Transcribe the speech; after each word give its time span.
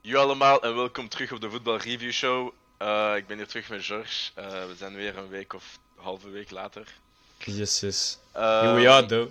Yo 0.00 0.18
allemaal 0.18 0.62
en 0.62 0.74
welkom 0.74 1.08
terug 1.08 1.32
op 1.32 1.40
de 1.40 1.50
Voetbal 1.50 1.76
Review 1.76 2.12
Show. 2.12 2.52
Uh, 2.82 3.12
ik 3.16 3.26
ben 3.26 3.36
hier 3.36 3.46
terug 3.46 3.68
met 3.68 3.84
George. 3.84 4.30
Uh, 4.38 4.44
we 4.46 4.74
zijn 4.78 4.94
weer 4.94 5.16
een 5.18 5.28
week 5.28 5.52
of 5.52 5.64
halve 5.96 6.28
week 6.28 6.50
later. 6.50 6.86
Yes, 7.38 7.80
yes. 7.80 8.18
Um, 8.36 8.42
Here 8.42 8.74
we 8.74 8.88
are, 8.88 9.06
though. 9.06 9.30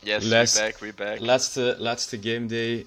Yes, 0.00 0.24
Last- 0.24 0.54
we 0.56 0.60
back, 0.62 0.78
we 0.78 0.92
back. 0.92 1.18
Laatste, 1.20 1.76
laatste 1.78 2.18
game 2.22 2.46
day. 2.46 2.86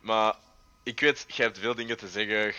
Maar 0.00 0.34
ik 0.90 1.00
weet, 1.00 1.24
jij 1.28 1.46
hebt 1.46 1.58
veel 1.58 1.74
dingen 1.74 1.96
te 1.96 2.08
zeggen, 2.08 2.52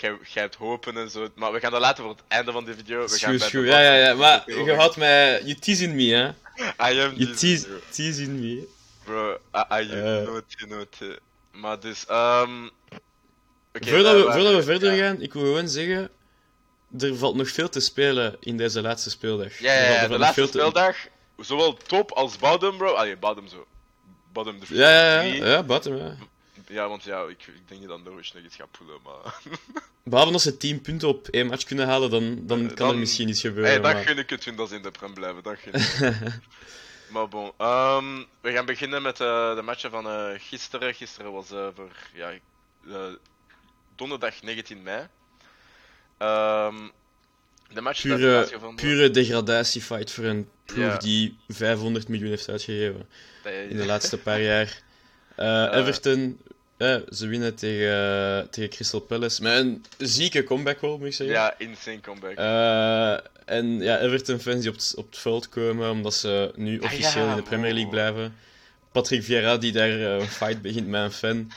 jij, 0.00 0.42
hebt 0.42 0.54
hopen 0.54 0.96
en 0.96 1.10
zo. 1.10 1.28
Maar 1.34 1.52
we 1.52 1.60
gaan 1.60 1.70
dat 1.70 1.80
laten 1.80 2.02
voor 2.04 2.12
het 2.12 2.22
einde 2.28 2.52
van 2.52 2.64
de 2.64 2.74
video. 2.74 3.06
We 3.06 3.18
gaan 3.18 3.62
Ja, 3.64 3.80
ja, 3.80 3.94
ja. 3.94 4.14
Maar 4.14 4.42
je 4.46 4.74
houdt 4.74 4.96
mij... 4.96 5.42
You 5.42 5.54
teasing 5.54 5.94
me, 5.94 6.02
hè? 6.14 6.28
I 6.92 7.00
am 7.00 7.12
You 7.14 7.34
teasing 7.90 8.40
me. 8.40 8.66
Bro, 9.04 9.32
I, 9.54 9.64
I 9.70 9.90
Eh. 9.90 10.22
know 10.22 10.40
you 10.46 10.66
know 10.66 10.80
it. 10.80 11.18
Maar 11.52 11.80
dus, 11.80 12.06
ehm... 12.06 12.64
oké, 13.74 13.88
voordat, 13.88 14.12
wij 14.14 14.24
we, 14.24 14.32
voordat 14.32 14.54
we 14.54 14.62
verder 14.62 14.92
ja. 14.92 15.06
gaan, 15.06 15.20
ik 15.20 15.32
wil 15.32 15.42
gewoon 15.42 15.68
zeggen... 15.68 16.10
Er 16.98 17.16
valt 17.16 17.34
nog 17.36 17.48
veel 17.48 17.68
te 17.68 17.80
spelen 17.80 18.36
in 18.40 18.56
deze 18.56 18.80
laatste 18.82 19.10
speeldag. 19.10 19.58
Ja, 19.58 19.72
ja, 19.72 19.92
ja, 19.92 20.08
de 20.08 20.18
laatste 20.18 20.42
te- 20.42 20.48
speeldag, 20.48 20.96
zowel 21.38 21.76
top 21.76 22.10
als 22.12 22.38
bottom, 22.38 22.76
bro. 22.76 22.92
Allee, 22.92 23.16
bottom 23.16 23.48
zo. 23.48 23.66
Bottom 24.32 24.60
de 24.60 24.66
Ja, 24.68 24.90
ja, 24.90 25.20
ja. 25.20 25.46
Ja, 25.46 25.62
bottom, 25.62 25.96
ja. 25.96 26.16
Ja, 26.68 26.88
want 26.88 27.04
ja, 27.04 27.22
ik, 27.22 27.46
ik 27.46 27.68
denk 27.68 27.88
dat 27.88 28.04
Norwich 28.04 28.34
nog 28.34 28.42
iets 28.44 28.56
gaat 28.56 28.70
poelen, 28.70 28.98
maar... 29.04 29.34
Behalve 30.04 30.32
als 30.32 30.42
ze 30.42 30.56
10 30.56 30.80
punten 30.80 31.08
op 31.08 31.28
één 31.28 31.46
match 31.46 31.64
kunnen 31.64 31.86
halen, 31.86 32.10
dan, 32.10 32.46
dan 32.46 32.68
Eh, 32.70 32.74
kan 32.74 32.90
er 32.90 32.96
misschien 32.98 33.28
iets 33.28 33.40
gebeuren. 33.40 33.72
hey, 33.72 33.80
dan 33.80 33.92
maar- 33.92 34.02
gun 34.04 34.18
ik 34.18 34.30
het 34.30 34.44
hun 34.44 34.56
dat 34.56 34.68
ze 34.68 34.74
in 34.74 34.82
de 34.82 34.90
prem 34.90 35.14
blijven, 35.14 35.42
dat 35.42 35.56
gun 35.58 35.72
ik. 35.74 36.32
maar 37.12 37.28
bon, 37.28 37.52
ehm, 37.58 38.22
we 38.40 38.52
gaan 38.52 38.66
beginnen 38.66 39.02
met 39.02 39.20
eh, 39.20 39.54
de 39.54 39.62
matchen 39.62 39.90
van 39.90 40.06
eh, 40.08 40.30
gisteren. 40.38 40.94
Gisteren 40.94 41.32
was 41.32 41.46
voor, 41.48 41.90
ja, 42.14 42.32
donderdag 43.96 44.42
19 44.42 44.82
mei. 44.82 45.06
Ehm, 46.18 46.76
de 47.72 47.80
match 47.80 48.02
Pure, 48.02 48.48
pure 48.76 49.10
degradatiefight 49.10 50.10
voor 50.12 50.24
een 50.24 50.48
ploeg 50.64 50.84
Ja. 50.92 50.96
die 50.96 51.38
500 51.48 52.08
miljoen 52.08 52.28
heeft 52.28 52.48
uitgegeven 52.48 53.08
in 53.68 53.76
de 53.76 53.86
laatste 53.86 54.18
paar 54.18 54.40
jaar. 54.40 54.82
Everton, 55.78 56.40
ze 57.12 57.26
winnen 57.26 57.54
tegen, 57.54 58.48
tegen 58.50 58.70
Crystal 58.70 59.00
Palace 59.00 59.42
met 59.42 59.52
een 59.52 59.84
zieke 59.98 60.44
comeback 60.44 60.78
goal, 60.78 60.98
moet 60.98 61.06
ik 61.06 61.14
zeggen. 61.14 61.36
Ja, 61.36 61.54
insane 61.58 62.00
comeback. 62.00 62.36
Eh, 62.36 63.12
en 63.44 63.78
ja, 63.80 63.98
Everton-fans 63.98 64.60
die 64.60 64.70
op 64.70 64.76
het, 64.76 64.94
op 64.96 65.06
het 65.06 65.18
veld 65.18 65.48
komen 65.48 65.90
omdat 65.90 66.14
ze 66.14 66.52
nu 66.56 66.78
Ah, 66.78 66.84
officieel 66.84 67.24
ja, 67.24 67.30
in 67.30 67.36
de 67.36 67.42
Premier 67.42 67.72
League 67.72 67.82
wow. 67.82 67.92
blijven. 67.92 68.36
Patrick 68.92 69.22
Vieira 69.22 69.56
die 69.56 69.72
daar 69.72 69.90
eh, 69.90 70.14
een 70.20 70.28
fight 70.28 70.62
begint 70.62 70.86
met 70.86 71.02
een 71.02 71.12
fan. 71.12 71.50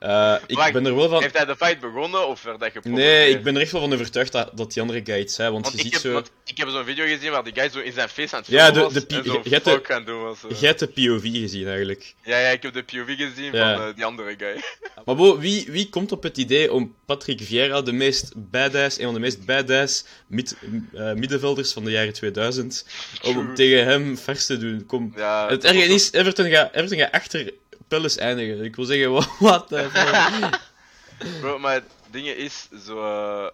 Eh, 0.00 0.34
ik 0.46 0.72
ben 0.72 0.86
er 0.86 0.94
wel 0.96 1.08
van. 1.08 1.22
Heeft 1.22 1.36
hij 1.36 1.44
de 1.46 1.56
fight 1.56 1.80
begonnen 1.80 2.28
of 2.28 2.42
werd 2.42 2.60
hij 2.60 2.70
geprobeerd? 2.70 3.02
Nee, 3.04 3.30
ik 3.30 3.42
ben 3.42 3.54
er 3.54 3.60
echt 3.60 3.72
wel 3.72 3.80
van 3.80 3.92
overtuigd 3.92 4.32
dat, 4.32 4.50
dat 4.56 4.72
die 4.72 4.82
andere 4.82 5.00
guy 5.04 5.20
iets 5.20 5.34
zei, 5.34 5.50
want, 5.50 5.64
Want 5.64 5.74
je 5.78 5.80
ik, 5.80 5.84
ziet 5.86 5.92
heb, 6.02 6.02
zo. 6.02 6.12
want 6.12 6.30
ik 6.44 6.56
heb 6.56 6.68
zo'n 6.68 6.84
video 6.84 7.04
gezien 7.06 7.30
waar 7.30 7.44
die 7.44 7.52
guy 7.54 7.68
zo 7.68 7.78
in 7.78 7.92
zijn 7.92 8.08
face 8.08 8.34
aan 8.34 8.40
het 8.40 8.50
Ja, 8.50 8.64
filmen 8.64 8.74
de- 8.74 8.94
was 8.94 9.06
de 9.06 9.22
zo 9.30 9.40
je 9.44 9.50
hebt 9.50 9.64
de- 9.64 9.70
fuck 9.70 9.90
aan 9.90 9.96
het 9.96 10.06
doen 10.06 10.22
was. 10.22 10.38
eh. 10.50 10.60
Hebt 10.60 10.78
de 10.78 10.86
POV 10.86 11.22
gezien 11.22 11.66
eigenlijk. 11.66 12.14
Ja, 12.22 12.38
ja, 12.38 12.48
ik 12.48 12.62
heb 12.62 12.72
de 12.72 12.82
POV 12.82 13.16
gezien 13.16 13.52
Ja. 13.52 13.76
van 13.76 13.86
eh, 13.88 13.94
die 13.94 14.04
andere 14.04 14.34
guy. 14.38 14.62
Maar 15.04 15.16
bo, 15.16 15.38
wie, 15.38 15.66
wie 15.70 15.88
komt 15.88 16.12
op 16.12 16.22
het 16.22 16.36
idee 16.36 16.72
om 16.72 16.94
Patrick 17.06 17.40
Vieira, 17.42 17.82
de 17.82 17.92
meest 17.92 18.32
badass, 18.36 18.98
een 18.98 19.04
van 19.04 19.14
de 19.14 19.20
meest 19.20 19.44
badass 19.44 20.04
mid, 20.26 20.56
eh, 20.94 21.12
middenvelders 21.12 21.72
van 21.72 21.84
de 21.84 21.90
jaren 21.90 22.12
2000, 22.12 22.86
om 23.22 23.54
tegen 23.54 23.84
hem 23.86 24.18
vers 24.18 24.46
te 24.46 24.58
doen? 24.58 24.86
Kom. 24.86 25.12
Ja, 25.16 25.48
Het 25.48 25.62
dat 25.62 25.74
was 25.74 25.84
is, 25.84 26.12
Everton 26.12 26.50
gaat, 26.50 26.74
Everton 26.74 26.98
gaat 26.98 27.12
achter 27.12 27.52
Palace 27.90 28.20
eindigen. 28.20 28.64
Ik 28.64 28.76
wil 28.76 28.84
zeggen, 28.84 29.12
wa- 29.12 29.26
wat 29.50 29.72
ook- 29.74 29.90
Bro, 31.40 31.58
maar 31.58 31.72
het 31.74 31.84
ding 32.10 32.26
is, 32.26 32.68
zo... 32.86 33.02
eh, 33.04 33.46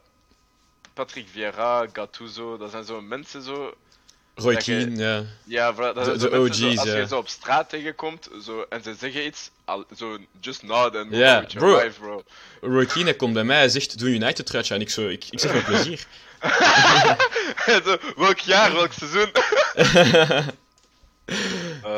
Patrick 0.94 1.26
Vieira, 1.32 1.86
Gattuso, 1.92 2.56
dat 2.56 2.70
zijn 2.70 2.84
zo 2.84 3.00
mensen 3.00 3.42
zo... 3.42 3.74
Roy 4.34 4.56
Keane, 4.56 4.96
ja. 4.96 5.24
Ja, 5.44 5.72
dat 5.72 5.94
De- 5.94 6.04
zijn 6.04 6.18
zo 6.20 6.28
de 6.28 6.38
mensen 6.38 6.54
zo, 6.54 6.66
OG's, 6.68 6.78
als 6.78 6.88
ja. 6.88 6.96
je 6.96 7.06
zo 7.06 7.16
op 7.18 7.28
straat 7.28 7.68
tegenkomt 7.68 8.28
zo, 8.44 8.66
en 8.68 8.82
ze 8.82 8.94
zeggen 8.98 9.26
iets, 9.26 9.50
al, 9.64 9.84
zo 9.96 10.18
just 10.40 10.62
nod 10.62 10.96
and 10.96 11.08
with 11.10 11.18
your 11.18 11.48
bro. 11.58 11.76
life, 11.84 12.00
bro. 12.00 12.22
Roy 12.60 12.86
Keane 12.86 13.14
komt 13.16 13.34
bij 13.34 13.44
mij 13.44 13.62
en 13.62 13.70
zegt, 13.70 13.98
doe 13.98 14.08
United 14.08 14.46
truitje 14.46 14.74
aan. 14.74 14.80
Ik, 14.80 14.90
zo, 14.90 15.08
ik, 15.08 15.24
ik 15.30 15.40
zeg 15.40 15.52
met 15.52 15.64
plezier. 15.64 16.06
zo, 17.84 17.96
welk 18.16 18.38
jaar, 18.38 18.72
welk 18.72 18.92
seizoen? 18.92 19.30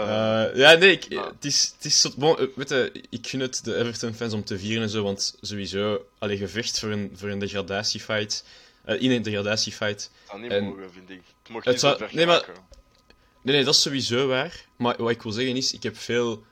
Eh, 0.03 0.57
ja, 0.57 0.73
nee, 0.73 0.91
ik, 0.93 1.15
maar- 1.15 1.27
het 1.27 1.45
is, 1.45 1.73
het 1.77 1.85
is 1.85 2.15
bon, 2.17 2.39
eh, 2.39 2.47
weet 2.55 2.69
je, 2.69 3.03
ik 3.11 3.27
gun 3.27 3.41
het 3.41 3.65
de 3.65 3.75
Everton-fans 3.77 4.33
om 4.33 4.45
te 4.45 4.59
vieren 4.59 4.83
en 4.83 4.89
zo, 4.89 5.03
want 5.03 5.37
sowieso, 5.41 6.07
allee, 6.19 6.37
gevecht 6.37 6.79
voor 6.79 6.91
een, 6.91 7.13
voor 7.15 7.29
een 7.29 7.39
degradatiefight, 7.39 8.45
eh, 8.85 9.03
in 9.03 9.11
een 9.11 9.23
degradatiefight. 9.23 10.03
het 10.03 10.29
zou 10.29 10.41
niet 10.41 10.51
en- 10.51 10.65
mogen, 10.65 10.93
vind 10.93 11.11
ik. 11.11 11.23
Het 11.43 11.53
mocht 11.53 11.67
niet 11.67 11.81
zou- 11.81 12.03
nee, 12.13 12.27
maar-. 12.27 12.45
Nee, 13.43 13.55
nee, 13.55 13.65
dat 13.65 13.75
is 13.75 13.83
sowieso 13.83 14.27
waar. 14.27 14.65
Maar 14.77 14.95
wat 14.99 15.11
ik 15.11 15.23
wil 15.23 15.33
zeggen 15.33 15.57
is, 15.57 15.73
ik 15.73 15.83
heb 15.83 15.97
veel 15.99 16.45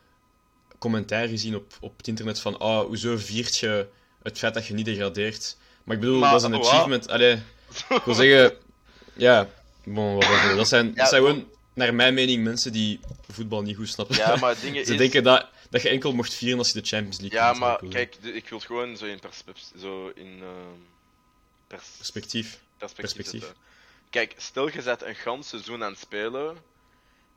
commentaar 0.78 1.28
gezien 1.28 1.56
op, 1.56 1.72
op 1.80 1.96
het 1.96 2.08
internet 2.08 2.40
van, 2.40 2.58
ah, 2.58 2.86
hoezo 2.86 3.16
viert 3.16 3.56
je 3.56 3.86
het 4.22 4.38
feit 4.38 4.54
dat 4.54 4.66
je 4.66 4.74
niet 4.74 4.84
degradeert? 4.84 5.56
Maar 5.84 5.94
ik 5.94 6.00
bedoel, 6.00 6.18
Maar, 6.18 6.30
dat 6.30 6.40
is 6.40 6.46
een 6.46 6.52
wat? 6.52 6.66
achievement. 6.68 7.08
Allee, 7.08 7.32
ik 7.88 8.02
wil 8.04 8.14
zeggen, 8.14 8.56
ja, 9.12 9.48
bon, 9.84 10.16
whatever. 10.16 10.56
Dat 10.56 10.68
zijn, 10.68 10.86
Ja, 10.86 10.92
dat 10.94 11.08
zijn 11.08 11.22
gewoon, 11.22 11.48
naar 11.76 11.94
mijn 11.94 12.14
mening, 12.14 12.44
mensen 12.44 12.72
die 12.72 13.00
voetbal 13.28 13.62
niet 13.62 13.76
goed 13.76 13.88
snappen. 13.88 14.16
Ja, 14.16 14.36
maar 14.36 14.50
het 14.50 14.60
ding 14.60 14.76
is... 14.78 14.86
Ze 14.86 14.94
denken 14.94 15.22
dat, 15.22 15.46
dat 15.70 15.82
je 15.82 15.88
enkel 15.88 16.12
mocht 16.12 16.34
vieren 16.34 16.58
als 16.58 16.72
je 16.72 16.80
de 16.80 16.86
Champions 16.88 17.20
League 17.20 17.38
Ja, 17.38 17.52
maar 17.52 17.80
kijk, 17.88 18.16
de- 18.22 18.32
ik 18.32 18.48
wil 18.48 18.58
het 18.58 18.66
gewoon 18.66 18.96
zo 18.96 19.04
in, 19.04 19.20
zo 19.80 20.12
in 20.14 20.38
ehm, 20.40 20.78
pers- 21.66 21.90
Perspectief. 21.96 22.60
perspectief, 22.78 23.14
perspectief. 23.16 23.52
Kijk, 24.10 24.34
stel 24.36 24.68
je 24.72 24.82
zet 24.82 25.02
een 25.02 25.14
gans 25.14 25.48
seizoen 25.48 25.84
aan 25.84 25.90
het 25.90 26.00
spelen. 26.00 26.56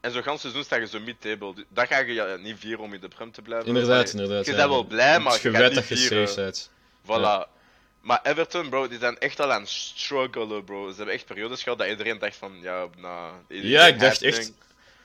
En 0.02 0.12
zo'n 0.12 0.24
gans 0.24 0.42
seizoen 0.42 0.64
sta 0.64 0.76
je 0.76 0.88
zo 0.88 1.00
mid-table. 1.00 1.54
Dan 1.70 1.88
ga 1.88 1.98
je 2.00 2.14
ja, 2.14 2.36
niet 2.36 2.56
vieren 2.60 2.84
om 2.84 2.94
in 2.94 3.02
de 3.02 3.08
prem 3.08 3.32
te 3.32 3.42
blijven. 3.42 3.68
Inderdaad, 3.68 4.12
inderdaad. 4.12 4.46
Je 4.46 4.52
ja. 4.52 4.58
bent 4.58 4.70
wel 4.70 4.84
blij, 4.84 5.20
maar 5.20 5.40
je 5.42 5.50
weet 5.52 5.66
niet 5.66 5.76
dat 5.76 5.88
je 5.88 5.96
safe 5.96 6.34
bent. 6.36 6.70
Voilà. 7.04 7.59
Maar 8.02 8.20
Everton, 8.24 8.70
bro, 8.70 8.88
die 8.88 9.00
zijn 9.00 9.18
echt 9.18 9.40
al 9.40 9.52
aan 9.52 9.62
het 9.62 9.70
struggelen, 9.70 10.64
bro. 10.64 10.90
Ze 10.90 10.96
hebben 10.96 11.16
echt 11.16 11.26
periodes 11.26 11.64
gehad 11.64 11.78
dat 11.78 11.88
iedereen 11.88 12.20
dacht 12.20 12.36
van, 12.36 12.58
ja, 12.62 12.88
nou... 12.98 13.34
Ja, 13.48 13.88
ik 13.88 14.00
dacht 14.00 14.22
echt... 14.22 14.52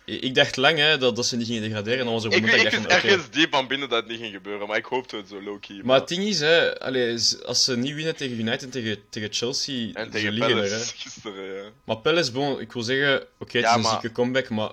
Ik 0.06 0.34
dacht 0.34 0.56
lang 0.56 0.78
hè, 0.78 0.98
dat, 0.98 1.16
dat 1.16 1.26
ze 1.26 1.36
niet 1.36 1.46
gingen 1.46 1.62
degraderen. 1.62 1.98
En 1.98 2.04
dan 2.04 2.14
was 2.14 2.24
er 2.24 2.32
Ik, 2.32 2.36
ik, 2.36 2.46
dat 2.50 2.72
ik 2.72 2.88
dacht 2.88 3.04
ergens 3.04 3.30
diep 3.30 3.54
van 3.54 3.66
binnen 3.66 3.88
dat 3.88 3.98
het 4.02 4.08
niet 4.10 4.20
ging 4.20 4.32
gebeuren, 4.34 4.66
maar 4.68 4.76
ik 4.76 4.84
hoopte 4.84 5.16
het 5.16 5.28
zo 5.28 5.42
low-key. 5.42 5.80
Maar 5.84 5.98
het 5.98 6.08
ding 6.08 6.22
is, 6.24 6.40
hè, 6.40 6.80
allee, 6.80 7.18
z- 7.18 7.34
als 7.40 7.64
ze 7.64 7.76
niet 7.76 7.94
winnen 7.94 8.16
tegen 8.16 8.38
United 8.38 8.62
en 8.62 8.70
tegen, 8.70 8.98
tegen 9.10 9.32
Chelsea, 9.32 9.92
En 9.92 10.04
ze 10.04 10.10
tegen 10.10 10.32
liggen 10.32 10.56
er. 10.56 10.70
Hè. 10.70 10.78
Gisteren, 10.96 11.54
ja. 11.54 11.70
Maar 11.84 11.96
Palace, 11.96 12.32
bon, 12.32 12.60
ik 12.60 12.72
wil 12.72 12.82
zeggen, 12.82 13.26
oké, 13.38 13.56
het 13.58 13.66
Ja, 13.66 13.68
is 13.70 13.74
een 13.74 13.80
maar- 13.80 13.90
zieke 14.00 14.12
comeback, 14.12 14.48
maar 14.48 14.70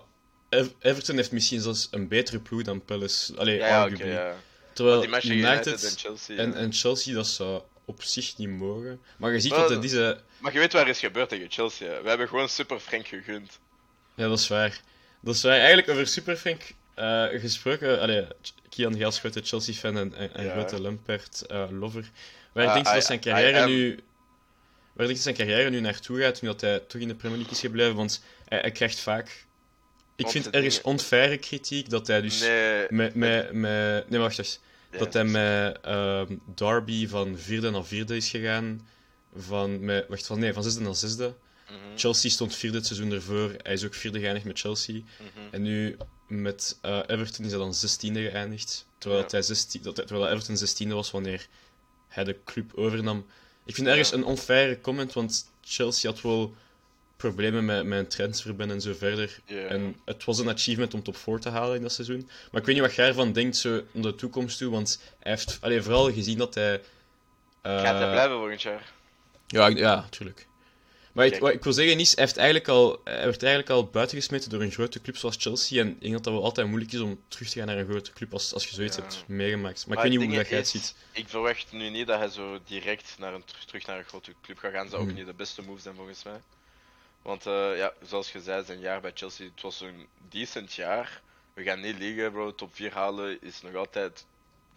Ev- 0.50 0.68
Everton 0.80 1.16
heeft 1.16 1.32
misschien 1.32 1.62
zelfs 1.62 1.88
een 1.92 2.08
betere 2.08 2.40
ploeg 2.40 2.62
dan 2.62 2.86
Palace. 2.86 3.38
Allee, 3.38 3.58
Ja, 3.58 3.82
arguably. 3.84 4.20
Terwijl 4.74 5.04
United, 5.04 5.24
United 5.26 5.84
en 5.84 5.98
Chelsea. 5.98 6.38
en, 6.38 6.54
en 6.56 6.74
Chelsea, 6.74 7.14
dat 7.14 7.28
zou 7.28 7.62
op 7.92 8.04
zich 8.04 8.38
niet 8.38 8.50
mogen. 8.50 9.02
Maar 9.18 9.34
je 9.34 9.40
ziet 9.40 9.52
dat 9.52 9.84
is... 9.84 9.92
hè. 9.92 10.14
Maar 10.38 10.54
je 10.54 10.60
weet 10.60 10.74
waar 10.74 10.88
is 10.88 11.00
gebeurd 11.00 11.30
tegen 11.30 11.52
Chelsea. 11.52 12.02
We 12.02 12.10
hebben 12.10 12.28
gewoon 12.28 12.50
super 12.50 12.80
Frank 12.80 13.08
gegund. 13.08 13.60
Ja, 14.16 14.28
dat 14.28 14.40
is 14.40 14.48
waar. 14.48 14.82
Dat 15.22 15.36
is 15.36 15.44
waar. 15.44 15.58
Eigenlijk 15.58 15.90
over 15.90 16.08
Superfrank 16.08 16.62
eh 16.96 17.26
gesproken. 17.28 18.00
Allee, 18.00 18.28
Kian 18.70 18.98
Gaels, 18.98 19.20
grote 19.20 19.42
Chelsea-fan 19.44 19.98
en, 19.98 20.16
en, 20.16 20.34
en 20.34 20.46
Ja. 20.46 20.52
grote 20.52 20.82
Lampert-lover. 20.82 22.10
waar 22.54 22.68
Ah, 22.68 22.74
denk 22.74 22.88
je 22.88 22.94
dat 22.94 23.04
zijn 23.06 23.20
carrière 23.20 23.62
am. 23.62 23.70
nu... 23.70 24.00
Waar 24.94 25.06
denk 25.06 25.18
je 25.18 25.24
zijn 25.24 25.36
carrière 25.36 25.70
nu 25.70 25.80
naartoe 25.80 26.22
gaat, 26.22 26.42
nu 26.42 26.48
dat 26.48 26.62
hij 26.62 26.80
toch 26.80 27.02
in 27.02 27.08
de 27.08 27.16
Premier 27.16 27.38
League 27.38 27.56
is 27.56 27.62
gebleven? 27.62 27.96
Want 27.96 28.24
hij, 28.48 28.60
hij 28.60 28.72
krijgt 28.72 29.00
vaak... 29.00 29.46
Ik 30.16 30.28
vind 30.28 30.50
ergens 30.50 30.76
ding- 30.76 30.86
onfaire 30.86 31.38
kritiek 31.38 31.90
dat 31.90 32.08
hij 32.08 32.22
dus... 32.22 32.40
Nee. 32.40 32.86
Met, 32.90 33.16
met, 33.16 33.52
met, 33.52 34.10
nee, 34.10 34.20
wacht 34.20 34.38
eens. 34.38 34.60
Dat 35.00 35.14
hij 35.14 35.24
met 35.24 35.80
ehm, 35.82 36.36
Derby 36.56 37.08
van 37.08 37.38
vierde 37.38 37.70
naar 37.70 37.86
vierde 37.86 38.16
is 38.16 38.30
gegaan. 38.30 38.88
Van, 39.36 39.86
met, 39.86 40.06
wacht, 40.08 40.26
van, 40.28 40.40
nee, 40.40 40.54
van 40.54 40.64
zesde 40.64 40.82
naar 40.82 40.96
zesde. 40.96 41.34
Mhm, 41.70 41.98
Chelsea 41.98 42.30
stond 42.30 42.56
vierde 42.56 42.78
het 42.78 42.86
seizoen 42.86 43.12
ervoor. 43.12 43.52
Hij 43.62 43.74
is 43.74 43.86
ook 43.86 43.94
vierde 43.94 44.20
geëindigd 44.20 44.46
met 44.46 44.60
Chelsea. 44.60 44.96
mhm. 44.96 45.48
En 45.52 45.62
nu 45.62 45.98
met 46.28 46.78
eh, 46.82 47.00
Everton 47.08 47.46
is 47.46 47.52
hij 47.52 47.60
dan 47.60 47.74
16e 47.74 48.30
geëindigd. 48.32 48.86
Terwijl, 48.98 49.22
Ja. 49.22 49.28
hij 49.30 49.42
16, 49.42 49.82
dat, 49.82 49.96
terwijl 49.96 50.28
Everton 50.30 50.56
16e 50.88 50.92
was 50.94 51.12
wanneer 51.12 51.48
hij 52.08 52.24
de 52.24 52.38
club 52.46 52.72
overnam. 52.76 53.26
Ik 53.66 53.76
vind 53.76 53.88
ergens 53.88 54.10
Ja. 54.10 54.16
een 54.18 54.24
onfaire 54.24 54.82
comment, 54.82 55.14
want 55.14 55.46
Chelsea 55.62 56.10
had 56.12 56.22
wel 56.22 56.54
problemen 57.22 57.66
met, 57.66 57.86
met 57.86 58.00
een 58.00 58.08
transferban 58.08 58.72
en 58.72 58.82
zo 58.82 58.94
verder. 58.94 59.40
En 59.46 59.96
het 60.06 60.24
was 60.26 60.40
een 60.40 60.50
achievement 60.50 60.94
om 60.94 61.04
top 61.04 61.18
4 61.18 61.40
te 61.40 61.50
halen 61.50 61.76
in 61.76 61.82
dat 61.82 61.92
seizoen. 61.94 62.30
Maar 62.52 62.62
ik 62.62 62.68
weet 62.68 62.76
niet 62.76 62.86
wat 62.86 62.96
jij 62.96 63.08
ervan 63.08 63.32
denkt 63.32 63.58
zo 63.58 63.70
naar 63.92 64.04
de 64.04 64.16
toekomst 64.16 64.58
toe, 64.58 64.72
want 64.72 65.02
hij 65.20 65.32
heeft 65.32 65.58
allee, 65.62 65.82
vooral 65.82 66.12
gezien 66.14 66.38
dat 66.38 66.56
hij... 66.56 66.74
eh, 67.62 67.82
Gaat 67.82 67.98
hij 68.00 68.10
blijven 68.12 68.38
volgend 68.38 68.62
jaar? 68.62 68.92
Ja, 69.48 69.68
ik- 69.68 69.78
ja, 69.78 70.08
tuurlijk. 70.10 70.48
Maar 71.12 71.40
wat 71.40 71.54
ik 71.54 71.64
wil 71.64 71.74
zeggen 71.74 72.00
is, 72.00 72.16
hij, 72.16 72.24
heeft 72.24 72.38
eigenlijk 72.38 72.68
al, 72.68 73.02
hij 73.04 73.24
werd 73.26 73.44
eigenlijk 73.44 73.70
al 73.72 73.86
buitengesmeten 73.86 74.50
door 74.50 74.62
een 74.62 74.72
grote 74.72 75.02
club 75.02 75.18
zoals 75.18 75.36
Chelsea. 75.40 75.82
En 75.82 75.88
ik 75.90 76.02
denk 76.02 76.14
dat 76.14 76.24
dat 76.24 76.34
wel 76.34 76.44
altijd 76.44 76.68
moeilijk 76.68 76.92
is 76.92 77.00
om 77.00 77.20
terug 77.28 77.50
te 77.50 77.58
gaan 77.58 77.68
naar 77.68 77.78
een 77.78 77.88
grote 77.90 78.14
club 78.14 78.34
als, 78.34 78.54
als 78.54 78.68
je 78.68 78.76
zoiets 78.76 78.96
Ja. 78.98 79.02
hebt 79.02 79.24
meegemaakt. 79.28 79.78
Maar, 79.88 79.96
Maar 79.96 80.06
ik 80.06 80.12
weet 80.12 80.20
niet 80.20 80.28
hoe 80.30 80.38
dat 80.38 80.48
jij 80.50 80.58
het 80.58 80.68
ziet. 80.68 80.96
Ik 81.12 81.28
verwacht 81.30 81.72
nu 81.72 81.90
niet 81.90 82.08
dat 82.08 82.18
hij 82.20 82.30
zo 82.30 82.60
direct 82.68 83.16
naar 83.20 83.34
een, 83.34 83.44
terug- 83.66 83.86
naar 83.88 83.98
een 83.98 84.04
grote 84.04 84.32
club 84.42 84.58
gaat 84.58 84.72
gaan. 84.72 84.90
zou 84.90 85.02
ook 85.02 85.08
Hmm. 85.08 85.18
niet 85.18 85.26
de 85.26 85.34
beste 85.34 85.62
move 85.62 85.82
zijn 85.82 85.96
volgens 85.96 86.24
mij. 86.24 86.40
Want 87.22 87.46
eh, 87.46 87.78
ja, 87.78 87.94
zoals 88.08 88.32
je 88.32 88.42
zei, 88.42 88.66
zijn 88.66 88.80
jaar 88.80 89.02
bij 89.02 89.12
Chelsea, 89.14 89.46
het 89.54 89.62
was 89.62 89.82
een 89.82 90.08
decent 90.30 90.74
jaar. 90.74 91.22
We 91.54 91.64
gaan 91.64 91.80
niet 91.82 91.98
liggen, 91.98 92.32
bro. 92.32 92.56
Top 92.56 92.76
4 92.76 92.94
halen 92.94 93.38
is 93.42 93.62
nog 93.62 93.76
altijd 93.76 94.26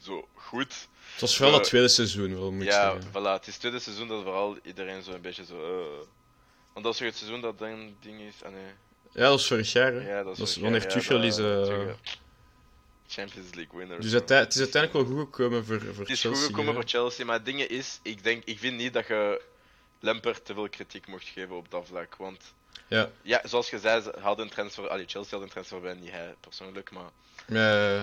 zo 0.00 0.29
goed. 0.35 0.88
Het 1.12 1.20
was 1.20 1.37
vooral 1.37 1.52
eh, 1.52 1.58
dat 1.58 1.69
tweede 1.69 1.88
seizoen 1.88 2.35
wel, 2.38 2.52
moet 2.52 2.64
ja, 2.64 2.93
zeggen. 2.93 3.11
voilà. 3.11 3.32
Het 3.38 3.46
is 3.46 3.52
het 3.52 3.58
tweede 3.61 3.79
seizoen 3.79 4.08
dat 4.08 4.23
vooral 4.23 4.58
iedereen 4.62 5.02
zo 5.02 5.12
een 5.12 5.20
beetje 5.20 5.44
zo... 5.44 5.55
eh, 5.56 6.06
Want 6.73 6.85
dat 6.85 6.94
is 6.94 7.00
het 7.00 7.17
seizoen 7.17 7.41
dat 7.41 7.58
dan 7.58 7.96
ding 8.00 8.20
is... 8.20 8.35
Ah, 8.44 8.52
nee. 8.52 8.62
Ja, 9.12 9.20
dat 9.20 9.31
was 9.31 9.46
vorig 9.46 9.73
jaar. 9.73 9.93
Hè. 9.93 10.08
Ja, 10.17 10.23
dat 10.23 10.38
is 10.38 10.50
is 10.50 10.56
wanneer 10.56 10.88
Tuchel 10.88 11.19
ja, 11.19 11.25
is... 11.25 11.35
Tuchel. 11.35 11.94
Champions 13.08 13.55
League 13.55 13.79
winner. 13.79 14.00
Dus 14.00 14.12
uite- 14.12 14.35
het 14.35 14.55
is 14.55 14.61
uiteindelijk 14.61 15.08
wel 15.08 15.17
goed 15.17 15.25
gekomen 15.35 15.64
voor, 15.67 15.81
voor 15.81 15.88
Het 16.05 16.11
is 16.11 16.20
Chelsea. 16.20 16.31
goed 16.41 16.41
gekomen 16.50 16.67
hè. 16.75 16.81
voor 16.81 16.88
Chelsea, 16.88 17.25
maar 17.25 17.35
het 17.37 17.44
ding 17.44 17.61
is, 17.61 17.99
ik, 18.02 18.23
denk, 18.25 18.44
ik 18.44 18.58
vind 18.58 18.76
niet 18.76 18.93
dat 18.93 19.06
je 19.06 19.41
Lampert 20.05 20.45
te 20.45 20.55
veel 20.55 20.69
kritiek 20.69 21.06
mocht 21.06 21.29
geven 21.29 21.56
op 21.56 21.71
dat 21.71 21.87
vlak. 21.87 22.17
Want 22.17 22.41
Ja. 22.89 23.11
ja, 23.23 23.41
zoals 23.45 23.71
je 23.71 23.79
zei, 23.79 24.03
ze 24.03 24.15
hadden 24.21 24.45
een 24.45 24.51
transfer, 24.51 24.89
allee, 24.89 25.05
Chelsea 25.06 25.31
had 25.39 25.43
een 25.47 25.53
transfer 25.53 25.81
bij, 25.81 25.95
niet 25.95 26.11
hij 26.11 26.35
persoonlijk, 26.41 26.91
maar... 26.91 27.11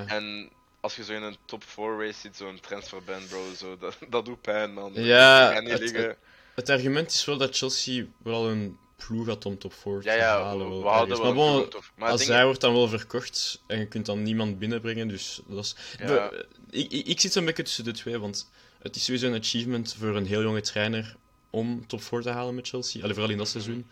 En 0.07 0.49
als 0.79 0.95
je 0.95 1.03
zo 1.03 1.13
in 1.13 1.21
een 1.23 1.37
top 1.45 1.63
4 1.63 1.97
race 1.97 2.19
zit, 2.19 2.35
zo'n 2.37 2.59
transfer 2.59 3.03
bent, 3.03 3.27
bro, 3.29 3.53
zo, 3.57 3.77
dat, 3.77 3.97
dat 4.09 4.25
doet 4.25 4.41
pijn, 4.41 4.73
man. 4.73 4.91
Ja, 4.93 5.53
het- 5.53 6.17
het 6.55 6.69
argument 6.69 7.11
is 7.11 7.25
wel 7.25 7.37
dat 7.37 7.57
Chelsea 7.57 8.05
wel 8.23 8.49
een 8.49 8.77
ploeg 8.95 9.27
had 9.27 9.45
om 9.45 9.57
top 9.57 9.73
4 9.73 9.93
Ja, 9.93 9.99
te 9.99 10.17
ja, 10.17 10.43
halen. 10.43 10.79
we, 10.81 10.87
hadden 10.87 11.21
maar 11.21 11.33
bon, 11.33 11.67
Maar 11.95 12.09
als 12.11 12.27
hij 12.27 12.45
wordt 12.45 12.61
dan 12.61 12.73
wel 12.73 12.87
verkocht 12.87 13.61
en 13.67 13.79
je 13.79 13.87
kunt 13.87 14.05
dan 14.05 14.23
niemand 14.23 14.59
binnenbrengen, 14.59 15.07
dus 15.07 15.41
dat 15.47 15.63
is... 15.65 15.75
Ja. 15.99 16.05
We- 16.29 16.45
ik, 16.69 16.91
ik, 16.91 17.07
ik 17.07 17.19
zit 17.19 17.31
zo'n 17.33 17.45
beetje 17.45 17.63
tussen 17.63 17.83
de 17.83 17.91
twee, 17.91 18.17
want 18.19 18.49
het 18.81 18.95
is 18.95 19.03
sowieso 19.05 19.27
een 19.27 19.39
achievement 19.41 19.95
voor 19.99 20.15
een 20.15 20.25
heel 20.25 20.41
jonge 20.41 20.61
trainer 20.61 21.15
om 21.51 21.87
top 21.87 22.03
4 22.03 22.21
te 22.21 22.29
halen 22.29 22.55
met 22.55 22.67
Chelsea, 22.67 23.01
Allee, 23.01 23.13
vooral 23.13 23.31
in 23.31 23.37
dat 23.37 23.47
seizoen. 23.47 23.85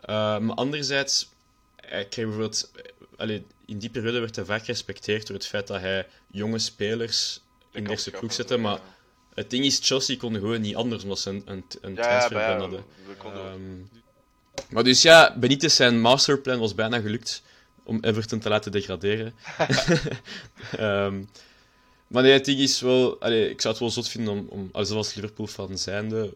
Uh, 0.00 0.38
maar 0.38 0.56
anderzijds, 0.56 1.28
hij 1.76 2.04
kreeg 2.08 2.24
bijvoorbeeld... 2.24 2.70
eh, 2.74 2.82
Allee, 3.16 3.46
in 3.66 3.78
die 3.78 3.90
periode 3.90 4.18
werd 4.18 4.36
hij 4.36 4.44
vaak 4.44 4.60
gerespecteerd 4.64 5.26
door 5.26 5.36
het 5.36 5.46
feit 5.46 5.66
dat 5.66 5.80
hij 5.80 6.06
jonge 6.30 6.58
spelers 6.58 7.40
in 7.72 7.84
de 7.84 7.90
eerste 7.90 8.10
ploeg 8.10 8.32
zette, 8.32 8.56
maar 8.56 8.78
het 9.34 9.50
ding 9.50 9.64
is, 9.64 9.78
Chelsea 9.82 10.16
kon 10.16 10.34
gewoon 10.34 10.60
niet 10.60 10.76
anders 10.76 11.02
omdat 11.02 11.18
ze 11.18 11.30
een, 11.30 11.42
een, 11.44 11.64
een 11.80 11.94
Ja, 11.94 12.28
bij- 12.28 12.56
hadden. 12.56 12.84
Ehm, 13.22 13.60
maar 14.68 14.84
dus 14.84 15.02
ja, 15.02 15.36
Benitez 15.38 15.74
zijn 15.76 16.00
masterplan 16.00 16.58
was 16.58 16.74
bijna 16.74 17.00
gelukt 17.00 17.42
om 17.82 17.98
Everton 18.00 18.38
te 18.38 18.48
laten 18.48 18.72
degraderen. 18.72 19.34
Ehm, 20.76 21.22
maar 22.06 22.22
nee, 22.22 22.32
het 22.32 22.44
ding 22.44 22.58
is 22.60 22.80
wel... 22.80 23.20
Allee, 23.20 23.50
ik 23.50 23.60
zou 23.60 23.74
het 23.74 23.82
wel 23.82 23.92
zot 23.92 24.08
vinden 24.08 24.32
om... 24.32 24.46
om 24.48 24.68
als 24.72 24.88
zelfs 24.88 25.14
Liverpool 25.14 25.46
fan 25.46 25.78
zijnde, 25.78 26.34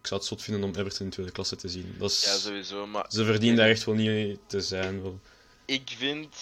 ik 0.00 0.06
zou 0.06 0.20
het 0.20 0.28
zot 0.28 0.42
vinden 0.42 0.64
om 0.64 0.74
Everton 0.74 1.06
in 1.06 1.12
tweede 1.12 1.32
klasse 1.32 1.56
te 1.56 1.68
zien. 1.68 1.94
Dat 1.98 2.10
is, 2.10 2.24
ja, 2.24 2.36
sowieso, 2.36 2.86
maar... 2.86 3.04
ze 3.08 3.24
verdienen 3.24 3.58
daar 3.58 3.68
echt 3.68 3.84
wel 3.84 3.94
niet 3.94 4.38
te 4.46 4.60
zijn. 4.60 5.02
Wel. 5.02 5.20
Ik 5.64 5.94
vind, 5.98 6.36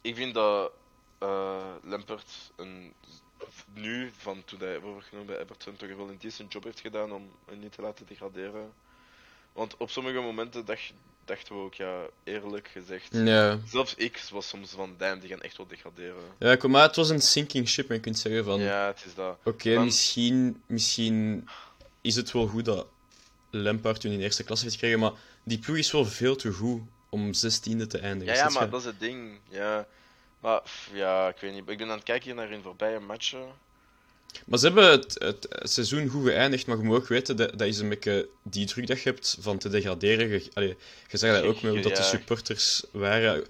ik 0.00 0.16
vind 0.16 0.34
dat 0.34 0.72
eh 1.18 1.74
Lampert 1.82 2.30
een, 2.56 2.92
nu, 3.74 4.12
van 4.18 4.42
toen 4.44 4.58
hij 4.60 4.82
overgenomen 4.82 5.26
bij 5.26 5.38
Everton, 5.42 5.76
toch 5.76 5.96
wel 5.96 6.08
een 6.08 6.18
decent 6.20 6.52
job 6.52 6.64
heeft 6.64 6.80
gedaan 6.80 7.12
om 7.12 7.30
hen 7.46 7.58
niet 7.58 7.72
te 7.72 7.82
laten 7.82 8.06
degraderen. 8.06 8.72
Want 9.52 9.76
op 9.76 9.90
sommige 9.90 10.20
momenten 10.20 10.64
dacht, 10.64 10.92
dachten 11.24 11.54
we 11.56 11.62
ook, 11.62 11.74
ja, 11.74 12.02
eerlijk 12.24 12.68
gezegd, 12.68 13.08
Ja. 13.12 13.58
zelfs 13.66 13.94
ik 13.94 14.22
was 14.30 14.48
soms 14.48 14.70
van, 14.70 14.94
damn, 14.98 15.20
die 15.20 15.28
gaan 15.28 15.40
echt 15.40 15.56
wel 15.56 15.66
degraderen. 15.66 16.22
Ja, 16.38 16.56
kom 16.56 16.70
maar, 16.70 16.86
het 16.86 16.96
was 16.96 17.08
een 17.10 17.20
sinking 17.20 17.68
ship 17.68 17.88
en 17.88 17.94
je 17.94 18.00
kunt 18.00 18.18
zeggen 18.18 18.44
van... 18.44 18.60
Ja, 18.60 18.86
het 18.86 19.04
is 19.06 19.14
dat. 19.14 19.38
Oké, 19.44 19.78
misschien, 19.78 20.62
misschien 20.66 21.48
is 22.02 22.16
het 22.16 22.32
wel 22.32 22.46
goed 22.46 22.64
dat 22.64 22.86
Lampard 23.50 24.00
toen 24.00 24.12
in 24.12 24.20
eerste 24.20 24.44
klasse 24.44 24.64
heeft 24.64 24.76
gekregen, 24.76 25.00
maar 25.00 25.12
die 25.42 25.58
ploeg 25.58 25.76
is 25.76 25.92
wel 25.92 26.04
veel 26.04 26.36
te 26.36 26.52
goed 26.52 26.82
om 27.08 27.32
zestiende 27.32 27.86
te 27.86 27.98
eindigen. 27.98 28.34
Ja, 28.34 28.48
maar 28.48 28.70
dat 28.70 28.80
is 28.80 28.86
het 28.86 29.00
ding. 29.00 29.38
Ja, 29.48 29.86
maar 30.40 30.62
ja, 30.92 31.28
ik 31.28 31.36
weet 31.40 31.52
niet. 31.52 31.68
Ik 31.68 31.78
ben 31.78 31.88
aan 31.88 31.96
het 31.96 32.04
kijken 32.04 32.24
hier 32.24 32.34
naar 32.34 32.48
hun 32.48 32.62
voorbije 32.62 33.00
matchen. 33.00 33.46
Maar 34.46 34.58
ze 34.58 34.66
hebben 34.66 34.90
het, 34.90 35.16
het, 35.18 35.48
seizoen 35.62 36.08
goed 36.08 36.24
geëindigd, 36.24 36.66
maar 36.66 36.76
je 36.76 36.82
moet 36.82 36.96
ook 36.96 37.08
weten, 37.08 37.36
dat, 37.36 37.58
dat 37.58 37.68
is 37.68 37.78
een 37.78 37.88
beetje 37.88 38.28
die 38.42 38.66
druk 38.66 38.86
dat 38.86 39.02
je 39.02 39.08
hebt 39.08 39.36
van 39.40 39.58
te 39.58 39.68
degraderen. 39.68 40.28
Je, 40.28 40.50
allee, 40.52 40.76
je 41.08 41.16
zag 41.18 41.32
dat 41.32 41.44
ook 41.44 41.62
met 41.62 41.72
hoe 41.72 41.80
dat 41.80 41.96
de 41.96 42.02
supporters 42.02 42.84
waren. 42.90 43.44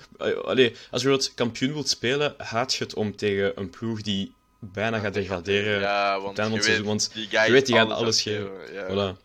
Allee, 0.45 0.77
als 0.91 1.03
je 1.03 1.09
wilt 1.09 1.35
kampioen 1.35 1.73
wilt 1.73 1.89
spelen, 1.89 2.35
haat 2.39 2.75
je 2.75 2.85
het 2.85 2.95
om 2.95 3.17
tegen 3.17 3.53
een 3.61 3.71
ploeg 3.71 4.03
die 4.03 4.33
bijna 4.65 4.99
gaat 4.99 5.15
degraderen. 5.15 5.81
Ja, 5.81 6.21
want 6.21 6.37
je 6.37 6.49
weet, 6.63 6.81
want 6.81 7.11
die 7.15 7.29
je 7.31 7.51
weet, 7.53 7.67
die 7.67 7.75
gaan 7.75 7.93
alles 7.93 8.23
Ja. 8.23 8.41
Voilà. 8.89 9.21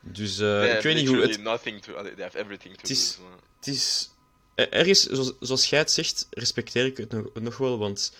Dus 0.00 0.38
eh, 0.38 0.76
ik 0.76 0.82
weet 0.82 0.94
niet 0.96 1.08
hoe 1.08 1.16
het... 1.16 1.26
literally 1.26 1.50
nothing 1.50 1.82
to, 1.82 1.94
allee, 1.94 2.14
they 2.14 2.24
have 2.24 2.38
everything 2.38 2.74
to 2.74 2.80
Het 2.80 2.90
is- 2.90 3.18
lose. 3.20 3.30
Het 3.58 3.66
is... 3.66 4.10
er- 4.54 4.72
Ergens, 4.72 5.02
zoals, 5.06 5.32
zoals 5.40 5.68
jij 5.70 5.78
het 5.78 5.90
zegt, 5.90 6.26
respecteer 6.30 6.84
ik 6.86 6.96
het 6.96 7.12
nog, 7.12 7.24
nog 7.34 7.56
wel, 7.56 7.78
want 7.78 8.12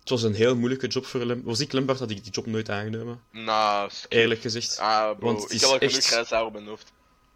het 0.00 0.08
was 0.08 0.22
een 0.22 0.34
heel 0.34 0.56
moeilijke 0.56 0.86
job 0.86 1.06
voor 1.06 1.20
Lampard. 1.20 1.44
Was 1.44 1.60
ik 1.60 1.72
Lampard, 1.72 1.98
had 1.98 2.10
ik 2.10 2.22
die 2.24 2.32
job 2.32 2.46
nooit 2.46 2.70
aangenomen. 2.70 3.20
Nou. 3.30 3.90
Eerlijk 4.08 4.40
gezegd. 4.40 4.78
Ah, 4.78 5.16
bro, 5.18 5.26
Want 5.26 5.42
het 5.42 5.48
ik 5.50 5.54
is 5.56 5.60
heb 5.62 5.70
al 5.70 5.78
genoeg 5.78 5.94
echt- 5.96 6.06
grijs 6.06 6.30
haar 6.30 6.44
op 6.44 6.52
mijn 6.52 6.66
hoofd. 6.66 6.92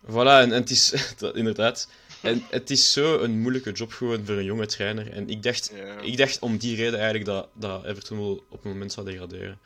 Voilà, 0.07 0.11
en, 0.13 0.53
en 0.53 0.53
het 0.53 0.71
is... 0.71 0.93
inderdaad. 1.35 1.89
En 2.25 2.43
het 2.51 2.71
is 2.71 2.93
zo 2.93 3.19
een 3.19 3.41
moeilijke 3.41 3.73
job 3.73 3.93
gewoon 3.93 4.25
voor 4.25 4.35
een 4.37 4.45
jonge 4.45 4.67
trainer. 4.67 5.13
En 5.13 5.29
ik 5.31 5.43
dacht, 5.43 5.71
Ja. 5.75 6.01
ik 6.01 6.17
dacht 6.17 6.39
om 6.39 6.57
die 6.59 6.77
reden 6.77 6.95
eigenlijk 6.95 7.25
dat, 7.25 7.49
dat 7.53 7.85
Everton 7.85 8.19
wel 8.19 8.45
op 8.49 8.65
een 8.65 8.71
moment 8.71 8.93
zou 8.93 9.07
degraderen. 9.07 9.59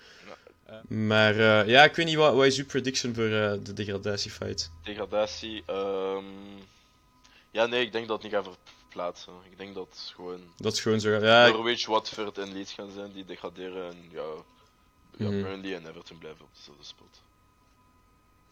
Maar 0.89 1.35
eh, 1.39 1.69
ja, 1.69 1.85
ik 1.85 1.95
weet 1.95 2.07
niet, 2.07 2.15
wat, 2.17 2.35
wat 2.35 2.47
is 2.47 2.59
uw 2.59 2.67
prediction 2.67 3.15
voor 3.15 3.25
eh, 3.31 3.53
de 3.63 3.73
degradatiefight? 3.73 4.71
Degradatie. 4.83 5.63
ehm 5.67 6.25
Ja, 7.51 7.67
nee, 7.67 7.85
ik 7.85 7.93
denk 7.93 8.09
dat 8.09 8.23
het 8.23 8.33
niet 8.33 8.43
gaat 8.45 8.57
verplaatsen. 8.81 9.33
Ik 9.51 9.59
denk 9.59 9.75
dat 9.75 9.87
het 9.91 10.13
gewoon 10.15 10.41
Dat 10.57 10.73
is 10.73 10.81
gewoon 10.81 11.01
zo... 11.01 11.11
Ja, 11.11 11.49
Norwich, 11.49 11.87
Watford 11.87 12.39
en 12.39 12.53
Leeds 12.53 12.73
gaan 12.73 12.91
zijn 12.91 13.13
die 13.13 13.25
degraderen. 13.25 13.89
En 13.91 13.97
ja, 14.13 14.23
ja 15.17 15.31
Mhm. 15.31 15.43
Burnley 15.43 15.75
en 15.77 15.87
Everton 15.89 16.19
blijven 16.19 16.41
op 16.45 16.49
dezelfde 16.57 16.85
spot. 16.85 17.21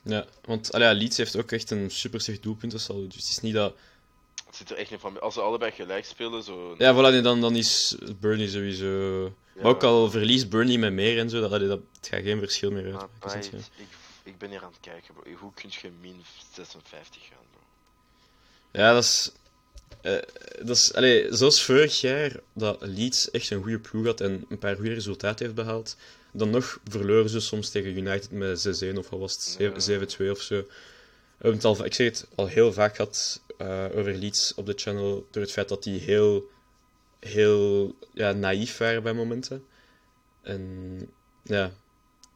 ja 0.02 0.26
want 0.44 0.72
allee, 0.72 0.94
Leeds 0.94 1.16
heeft 1.16 1.36
ook 1.36 1.52
echt 1.52 1.70
een 1.70 1.90
super 1.90 2.20
slecht 2.20 2.42
doelpuntensaldo. 2.42 3.06
Dus 3.06 3.16
het 3.16 3.28
is 3.28 3.40
niet 3.40 3.54
dat... 3.54 3.74
Het 4.46 4.56
zit 4.56 4.70
er 4.70 4.76
echt 4.76 4.90
niet 4.90 5.00
van. 5.00 5.20
Als 5.20 5.34
ze 5.34 5.40
allebei 5.40 5.70
gelijk 5.72 6.04
spelen, 6.04 6.42
zo. 6.42 6.74
Ja, 6.78 6.94
voilà, 6.94 7.10
nee, 7.12 7.20
dan, 7.20 7.40
dan 7.40 7.56
is 7.56 7.96
Burnley 8.20 8.48
sowieso... 8.48 9.24
Ja. 9.24 9.62
Maar 9.62 9.70
ook 9.70 9.82
al 9.82 10.10
verliest 10.10 10.48
Burnley 10.48 10.78
met 10.78 10.92
meer 10.92 11.18
en 11.18 11.30
zo, 11.30 11.40
dat, 11.40 11.50
dat, 11.50 11.60
het 11.60 12.08
gaat 12.08 12.22
geen 12.22 12.38
verschil 12.38 12.70
meer 12.70 12.96
uit. 13.24 13.44
ik, 13.44 13.52
ik, 13.54 13.86
ik 14.22 14.38
ben 14.38 14.50
hier 14.50 14.62
aan 14.62 14.70
het 14.70 14.80
kijken, 14.80 15.14
bro. 15.14 15.32
Hoe 15.32 15.52
kun 15.54 15.70
je 15.82 15.90
min 16.00 16.22
56 16.54 17.22
gaan, 17.22 17.44
bro? 17.50 17.60
Ja, 18.70 18.92
dat 18.92 19.02
is... 19.02 19.32
eh, 20.00 20.12
dat 20.66 20.76
is 20.76 20.94
allee, 20.94 21.26
zoals 21.34 21.62
vorig 21.64 22.00
jaar, 22.00 22.32
dat 22.52 22.76
Leeds 22.80 23.30
echt 23.30 23.50
een 23.50 23.62
goede 23.62 23.78
ploeg 23.78 24.04
had 24.06 24.20
en 24.20 24.44
een 24.48 24.58
paar 24.58 24.74
goede 24.76 24.94
resultaten 24.94 25.44
heeft 25.44 25.56
behaald, 25.56 25.96
dan 26.32 26.50
nog 26.50 26.78
verloren 26.88 27.30
ze 27.30 27.40
soms 27.40 27.70
tegen 27.70 27.96
United 27.96 28.30
met 28.30 28.84
6-1 28.94 28.96
of 28.98 29.08
wat 29.08 29.20
was 29.20 29.32
het, 29.32 29.56
Ja. 29.58 29.98
7-2 30.26 30.30
of 30.30 30.40
zo. 30.40 30.54
We 30.56 31.42
hebben 31.42 31.56
het 31.56 31.64
al, 31.78 31.84
ik 31.84 31.94
zeg 31.94 32.06
het 32.06 32.26
al 32.34 32.46
heel 32.46 32.72
vaak 32.72 32.96
gehad 32.96 33.40
eh, 33.56 33.84
over 33.94 34.14
Leeds 34.14 34.54
op 34.54 34.66
de 34.66 34.72
channel, 34.76 35.26
door 35.30 35.42
het 35.42 35.52
feit 35.52 35.68
dat 35.68 35.82
die 35.82 36.00
heel, 36.00 36.50
heel 37.20 37.94
ja, 38.14 38.32
naïef 38.32 38.76
waren 38.76 39.02
bij 39.02 39.12
momenten. 39.14 39.64
En 40.42 40.98
ja, 41.42 41.72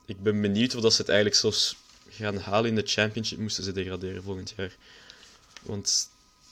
ik 0.06 0.22
ben 0.22 0.40
benieuwd 0.40 0.74
of 0.74 0.80
dat 0.82 0.92
ze 0.92 1.00
het 1.00 1.10
eigenlijk 1.10 1.40
zelfs 1.40 1.76
gaan 2.08 2.36
halen 2.36 2.68
in 2.70 2.74
de 2.74 2.86
Championship, 2.86 3.38
moesten 3.38 3.64
ze 3.64 3.72
degraderen 3.72 4.22
volgend 4.22 4.52
jaar. 4.56 4.76
Want 5.62 6.10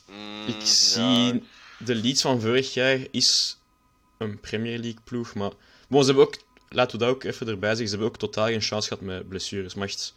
Mm, 0.09 0.47
ik 0.47 0.61
ja, 0.61 0.67
zie 0.67 1.43
de 1.79 1.95
Leeds 1.95 2.21
van 2.21 2.41
vorig 2.41 2.75
jaar 2.75 2.99
is 3.11 3.59
een 4.19 4.41
Premier 4.41 4.79
League 4.79 5.01
ploeg, 5.05 5.35
maar 5.35 5.53
bon, 5.89 6.01
ze 6.01 6.07
hebben 6.07 6.27
ook, 6.27 6.37
laten 6.69 6.99
we 6.99 7.05
dat 7.05 7.15
ook 7.15 7.25
even 7.25 7.49
erbij 7.49 7.69
zeggen, 7.69 7.89
ze 7.89 7.95
hebben 7.95 8.09
ook 8.09 8.19
totaal 8.19 8.47
geen 8.47 8.61
chance 8.61 8.89
gehad 8.89 9.05
met 9.05 9.29
blessures, 9.29 9.75
maar 9.75 9.87
echt 9.87 10.15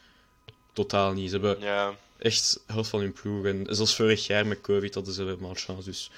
totaal 0.73 1.13
niet. 1.13 1.29
Ze 1.29 1.37
hebben 1.37 1.59
Ja, 1.59 1.95
echt 2.21 2.59
helft 2.67 2.89
van 2.89 2.99
hun 2.99 3.13
ploeg 3.13 3.45
en 3.45 3.65
zelfs 3.69 3.95
vorig 3.95 4.27
jaar 4.27 4.47
met 4.47 4.61
COVID 4.61 4.93
hadden 4.93 5.13
ze 5.13 5.37
chance. 5.53 5.89
Dus. 5.89 6.11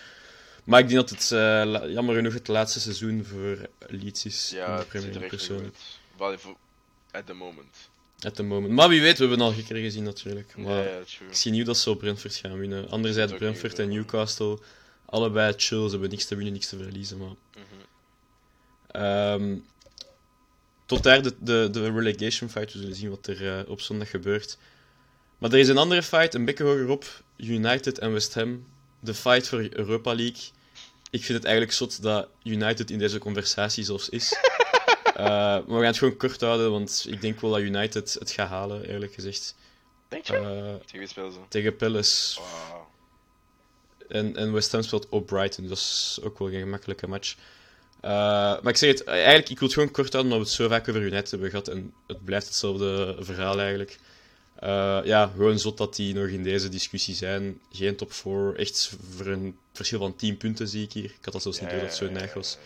Maar 0.63 0.79
ik 0.79 0.87
denk 0.89 0.99
dat 0.99 1.09
het 1.09 1.31
eh, 1.31 1.91
jammer 1.93 2.15
genoeg 2.15 2.33
het 2.33 2.47
laatste 2.47 2.79
seizoen 2.79 3.25
voor 3.25 3.69
Leeds 3.87 4.25
is 4.25 4.51
in 4.51 4.57
ja 4.57 4.65
de 4.65 4.71
het 4.79 4.87
Premier 4.87 5.21
er 5.21 5.27
persoonlijk. 5.29 5.75
goed 5.75 5.99
uit. 6.19 6.29
Wel, 6.29 6.37
voor- 6.37 6.57
At 7.11 7.25
the 7.25 7.33
moment. 7.33 7.89
At 8.19 8.35
the 8.35 8.43
moment. 8.43 8.73
Maar 8.73 8.89
wie 8.89 9.01
weet, 9.01 9.17
we 9.17 9.25
hebben 9.25 9.45
het 9.45 9.57
al 9.57 9.63
keer 9.63 9.77
gezien 9.83 10.03
natuurlijk. 10.03 10.57
Maar 10.57 10.83
Ja, 10.83 10.83
ja, 10.97 11.03
true. 11.03 11.27
Ik 11.29 11.35
zie 11.35 11.51
niet 11.51 11.65
dat 11.65 11.77
ze 11.77 11.89
op 11.89 11.99
Brentford 11.99 12.35
gaan 12.35 12.57
winnen. 12.57 12.89
Anderzijds, 12.89 13.33
Brentford 13.33 13.79
en. 13.79 13.89
Newcastle, 13.89 14.57
allebei 15.05 15.53
chill. 15.57 15.83
Ze 15.85 15.89
hebben 15.89 16.09
niks 16.09 16.25
te 16.25 16.35
winnen, 16.35 16.53
niks 16.53 16.67
te 16.69 16.77
verliezen. 16.77 17.17
Maar... 17.17 17.27
Mhm. 17.55 17.81
Ehm, 18.91 19.57
tot 20.85 21.03
daar 21.03 21.21
de, 21.23 21.35
de, 21.39 21.67
de 21.71 21.91
relegation 21.91 22.49
fight. 22.49 22.73
We 22.73 22.79
zullen 22.79 22.95
zien 22.95 23.09
wat 23.09 23.27
er 23.27 23.59
eh, 23.59 23.69
op 23.69 23.81
zondag 23.81 24.09
gebeurt. 24.09 24.57
Maar 25.43 25.51
er 25.51 25.59
is 25.59 25.67
een 25.67 25.77
andere 25.77 26.03
fight, 26.03 26.33
een 26.33 26.45
beetje 26.45 26.63
hogerop. 26.63 27.05
United 27.37 27.99
en 27.99 28.13
West 28.13 28.33
Ham. 28.33 28.65
De 28.99 29.13
fight 29.13 29.47
voor 29.47 29.67
Europa 29.69 30.15
League. 30.15 30.41
Ik 31.09 31.23
vind 31.23 31.37
het 31.37 31.43
eigenlijk 31.43 31.75
zot 31.75 32.01
dat 32.01 32.27
United 32.43 32.91
in 32.91 32.99
deze 32.99 33.17
conversatie 33.17 33.83
zelfs 33.83 34.09
is. 34.09 34.37
Uh, 35.17 35.23
maar 35.25 35.65
we 35.65 35.73
gaan 35.73 35.83
het 35.83 35.97
gewoon 35.97 36.17
kort 36.17 36.41
houden, 36.41 36.71
want 36.71 37.05
ik 37.09 37.21
denk 37.21 37.41
wel 37.41 37.51
dat 37.51 37.59
United 37.59 38.13
het 38.19 38.31
gaat 38.31 38.49
halen, 38.49 38.89
eerlijk 38.89 39.13
gezegd. 39.13 39.55
Denk 40.07 40.25
je? 40.25 40.33
Uh, 40.33 40.85
tegen 40.85 41.07
spelen 41.07 41.31
ze? 41.31 41.39
Tegen 41.47 41.75
Palace. 41.75 42.39
Wow. 42.39 42.81
En, 44.07 44.35
en 44.35 44.53
West 44.53 44.71
Ham 44.71 44.81
speelt 44.81 45.09
op 45.09 45.25
Brighton, 45.25 45.67
dus 45.67 45.69
dat 45.69 45.77
is 45.77 46.19
ook 46.23 46.39
wel 46.39 46.49
geen 46.49 46.59
gemakkelijke 46.59 47.07
match. 47.07 47.35
Uh, 47.35 48.11
maar 48.61 48.67
ik 48.67 48.77
zeg 48.77 48.89
het, 48.89 49.03
eigenlijk, 49.03 49.49
ik 49.49 49.59
wil 49.59 49.67
het 49.67 49.77
gewoon 49.77 49.91
kort 49.91 50.13
houden, 50.13 50.33
omdat 50.33 50.47
we 50.47 50.53
het 50.53 50.63
zo 50.63 50.75
vaak 50.75 50.89
over 50.89 51.01
United 51.01 51.31
hebben 51.31 51.49
gehad. 51.49 51.67
En 51.67 51.93
het 52.07 52.23
blijft 52.23 52.45
hetzelfde 52.45 53.15
verhaal 53.19 53.59
eigenlijk. 53.59 53.99
Uh, 54.63 54.99
ja, 55.03 55.27
gewoon 55.27 55.59
zot 55.59 55.77
dat 55.77 55.95
die 55.95 56.13
nog 56.13 56.27
in 56.27 56.43
deze 56.43 56.69
discussie 56.69 57.15
zijn. 57.15 57.59
Geen 57.71 57.95
top 57.95 58.13
4. 58.13 58.55
Echt 58.55 58.95
voor 59.15 59.25
een 59.25 59.57
verschil 59.73 59.99
van 59.99 60.15
10 60.15 60.37
punten 60.37 60.67
zie 60.67 60.83
ik 60.83 60.93
hier. 60.93 61.03
Ik 61.03 61.17
had 61.21 61.33
dat 61.33 61.41
zelfs 61.41 61.59
niet 61.59 61.69
door 61.69 61.79
dat 61.79 61.87
het 61.87 61.97
zo 61.97 62.09
neig 62.09 62.33
was. 62.33 62.57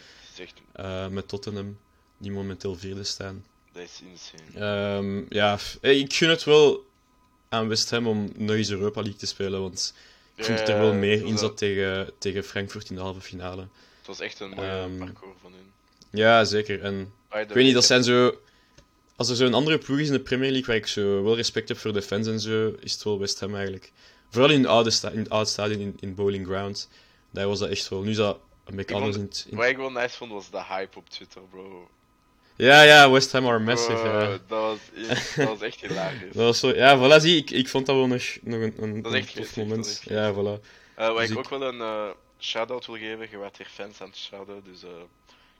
Uh, 0.79 1.07
met 1.07 1.27
Tottenham, 1.27 1.77
die 2.17 2.31
momenteel 2.31 2.75
vierde 2.75 3.03
staan. 3.03 3.45
Dat 3.71 3.83
is 3.83 4.01
insane. 4.11 4.97
Um, 4.97 5.25
ja, 5.29 5.59
ik 5.81 6.13
gun 6.13 6.29
het 6.29 6.43
wel 6.43 6.85
aan 7.49 7.67
West 7.67 7.89
Ham 7.89 8.07
om 8.07 8.31
nog 8.35 8.55
eens 8.55 8.69
Europa 8.69 9.01
League 9.01 9.19
te 9.19 9.25
spelen. 9.25 9.61
Want 9.61 9.93
ik 10.35 10.43
vind 10.43 10.57
dat 10.57 10.69
er 10.69 10.79
wel 10.79 10.93
meer 10.93 11.25
in 11.25 11.37
zat 11.37 11.57
tegen, 11.57 12.11
tegen 12.17 12.43
Frankfurt 12.43 12.89
in 12.89 12.95
de 12.95 13.01
halve 13.01 13.21
finale. 13.21 13.61
Het 13.97 14.07
was 14.07 14.19
echt 14.19 14.39
een 14.39 14.49
mooie 14.49 14.81
um, 14.81 14.97
parcours 14.97 15.37
van 15.41 15.51
hun. 15.51 15.71
Ja, 16.09 16.43
zeker. 16.43 16.81
En 16.81 17.13
ik 17.31 17.47
weet 17.47 17.65
niet, 17.65 17.73
dat 17.73 17.85
zijn 17.85 18.03
zo 18.03 18.39
als 19.17 19.29
er 19.29 19.35
zo'n 19.35 19.53
andere 19.53 19.77
ploeg 19.77 19.99
is 19.99 20.07
in 20.07 20.13
de 20.13 20.19
Premier 20.19 20.51
League 20.51 20.67
waar 20.67 20.75
ik 20.75 20.87
zo 20.87 21.23
wel 21.23 21.35
respect 21.35 21.67
heb 21.67 21.77
voor 21.77 21.93
de 21.93 22.01
fans 22.01 22.27
en 22.27 22.39
zo, 22.39 22.73
is 22.79 22.93
het 22.93 23.03
wel 23.03 23.19
West 23.19 23.39
Ham 23.39 23.55
eigenlijk. 23.55 23.91
Vooral 24.29 24.51
in 24.51 24.59
het 24.59 24.69
oude, 24.69 24.89
sta 24.89 25.09
in 25.09 25.19
het 25.19 25.29
oude 25.29 25.49
stadion 25.49 25.79
in, 25.79 25.97
in 25.99 26.15
Bowling 26.15 26.45
Ground. 26.45 26.89
Daar 27.31 27.47
was 27.47 27.59
dat 27.59 27.69
echt 27.69 27.89
wel. 27.89 28.01
Nu 28.01 28.09
is 28.09 28.15
dat 28.15 28.39
een 28.65 28.75
beetje 28.75 28.95
anders 28.95 29.15
in, 29.15 29.29
in... 29.49 29.57
Wat 29.57 29.65
ik 29.65 29.77
wel 29.77 29.91
nice 29.91 30.17
vond 30.17 30.31
was 30.31 30.49
de 30.49 30.63
hype 30.63 30.97
op 30.97 31.09
Twitter, 31.09 31.41
bro. 31.51 31.89
Ja, 32.55 32.81
ja, 32.81 33.09
West 33.11 33.31
Ham 33.31 33.47
are 33.47 33.59
massive. 33.59 33.91
Bro, 33.93 34.19
ja. 34.19 34.27
dat, 34.29 34.39
was, 34.47 34.77
dat 35.35 35.47
was 35.47 35.61
echt 35.61 35.81
hilarisch. 35.81 36.19
dat 36.33 36.43
was 36.45 36.59
zo, 36.59 36.67
ja, 36.75 36.97
voilà, 36.97 37.21
zie, 37.21 37.37
ik, 37.37 37.49
ik 37.51 37.67
vond 37.67 37.85
dat 37.85 37.95
wel 37.95 38.07
nog, 38.07 38.23
nog 38.41 38.61
een, 38.61 38.73
een, 38.83 39.01
dat 39.01 39.13
is 39.13 39.19
echt 39.19 39.35
tof 39.35 39.55
moment. 39.55 40.01
Ja, 40.05 40.33
voilà. 40.33 40.35
Uh, 40.35 41.07
wat 41.07 41.17
Dus 41.17 41.23
ik 41.23 41.29
ik- 41.29 41.37
ook 41.37 41.49
wel 41.49 41.61
een 41.61 41.77
uh, 41.79 42.09
shout-out 42.39 42.85
wil 42.85 42.95
geven, 42.95 43.27
je 43.31 43.37
werd 43.37 43.57
hier 43.57 43.67
fans 43.73 44.01
aan 44.01 44.07
het 44.07 44.17
shout-out, 44.17 44.65
dus 44.65 44.83
uh, 44.83 44.89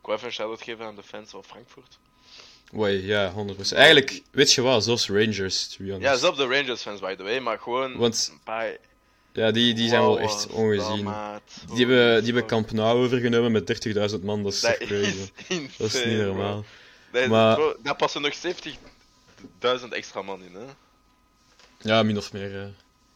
ik 0.07 0.13
even 0.13 0.27
een 0.27 0.33
shout-out 0.33 0.61
geven 0.61 0.85
aan 0.85 0.95
de 0.95 1.03
fans 1.03 1.29
van 1.29 1.43
Frankfurt. 1.43 1.97
Wai, 2.71 3.05
ja, 3.05 3.33
100%. 3.33 3.35
Eigenlijk, 3.73 4.21
weet 4.31 4.53
je 4.53 4.61
wat, 4.61 4.83
zelfs 4.83 5.07
Rangers, 5.09 5.67
to 5.67 5.75
be 5.83 5.91
honest. 5.91 6.01
Ja, 6.09 6.15
zelfs 6.15 6.37
de 6.37 6.47
Rangers 6.47 6.81
fans, 6.81 6.99
by 6.99 7.15
the 7.15 7.23
way, 7.23 7.39
maar 7.39 7.59
gewoon 7.59 7.97
Want 7.97 8.29
een 8.31 8.39
paar... 8.43 8.77
ja, 9.33 9.51
die, 9.51 9.73
die 9.73 9.87
zijn 9.89 10.01
wel 10.01 10.09
Wow, 10.19 10.23
echt 10.23 10.47
ongezien. 10.47 11.13
Die 11.67 11.77
hebben, 11.85 12.15
die 12.23 12.25
hebben. 12.33 12.45
Camp 12.45 12.71
Nou 12.71 12.97
overgenomen 13.05 13.51
met 13.51 13.87
30.000 14.17 14.19
man, 14.23 14.43
dat 14.43 14.53
is 14.53 14.59
Dat 14.61 14.77
crazy. 14.77 15.03
is 15.07 15.31
insane, 15.47 15.69
Dat 15.77 15.93
is 15.93 16.05
niet 16.05 16.17
normaal. 16.17 16.65
Dat, 17.11 17.21
is- 17.21 17.27
Maar- 17.27 17.55
bro, 17.55 17.75
daar 17.83 17.95
passen 17.95 18.21
nog 18.21 18.33
70.000 19.81 19.87
extra 19.89 20.21
man 20.21 20.43
in, 20.43 20.53
hè. 20.53 20.65
Ja, 21.81 22.03
min 22.03 22.17
of 22.17 22.33
meer. 22.33 22.73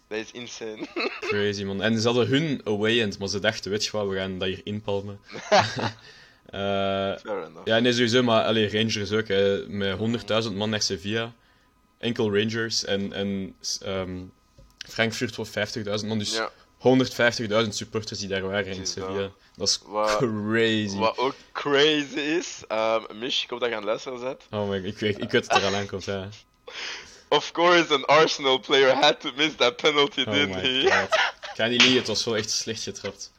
Dat 0.07 0.17
is 0.19 0.31
insane. 0.31 0.87
Crazy 1.19 1.63
man. 1.63 1.81
En 1.81 1.99
ze 1.99 2.07
hadden 2.07 2.27
hun 2.27 2.61
away 2.63 3.01
end, 3.01 3.19
maar 3.19 3.27
ze 3.27 3.39
dachten, 3.39 3.71
weet 3.71 3.85
je 3.85 3.91
wat, 3.91 4.07
we 4.07 4.15
gaan 4.15 4.37
dat 4.39 4.47
hier 4.47 4.61
inpalmen. 4.63 5.19
Eh, 6.51 7.13
ja, 7.63 7.79
nee, 7.79 7.91
sowieso, 7.93 8.23
maar 8.23 8.43
allee, 8.43 8.69
Rangers 8.71 9.11
ook. 9.11 9.27
Hè, 9.27 9.67
met 9.67 9.97
100.000 9.97 10.53
man 10.53 10.69
naar 10.69 10.81
Sevilla. 10.81 11.33
Enkel 11.97 12.37
Rangers. 12.37 12.85
En, 12.85 13.13
en 13.13 13.55
ehm, 13.81 14.19
Frankfurt 14.89 15.35
voor 15.35 15.47
50.000 15.47 16.07
man. 16.07 16.17
Dus 16.19 16.33
Ja. 16.33 16.51
150.000 17.63 17.75
supporters 17.75 18.19
die 18.19 18.27
daar 18.27 18.41
waren 18.41 18.73
in 18.73 18.87
Sevilla. 18.87 19.31
Dat 19.55 19.67
is 19.67 19.79
Wat- 19.85 20.17
crazy. 20.17 20.97
Wat 20.97 21.17
ook 21.17 21.35
crazy 21.51 22.19
is, 22.19 22.61
um, 22.71 23.19
Mish, 23.19 23.43
ik 23.43 23.49
hoop 23.49 23.59
dat 23.59 23.69
je 23.69 23.75
aan 23.75 23.81
het 23.81 23.89
luisteren 23.89 24.19
bent. 24.19 24.41
Oh 24.51 24.69
my, 24.69 24.75
ik 24.85 24.97
weet, 24.97 25.21
ik 25.21 25.31
weet 25.31 25.47
dat 25.47 25.53
het 25.53 25.63
eraan 25.63 25.75
aankomt, 25.75 26.03
ja. 26.03 26.29
Of 27.29 27.51
course, 27.51 27.93
an 27.93 28.05
Arsenal 28.05 28.59
player 28.59 28.93
had 28.95 29.19
to 29.21 29.29
miss 29.35 29.55
that 29.55 29.75
penalty, 29.75 30.21
Oh 30.21 30.33
didn't 30.33 30.55
my 30.55 30.61
he? 30.61 30.81
god. 30.81 31.13
Ik 31.51 31.57
ga 31.57 31.65
niet 31.65 31.81
liegen, 31.81 31.97
het 31.97 32.07
was 32.07 32.23
wel 32.25 32.35
echt 32.37 32.49
slecht 32.49 32.83
getrapt. 32.83 33.31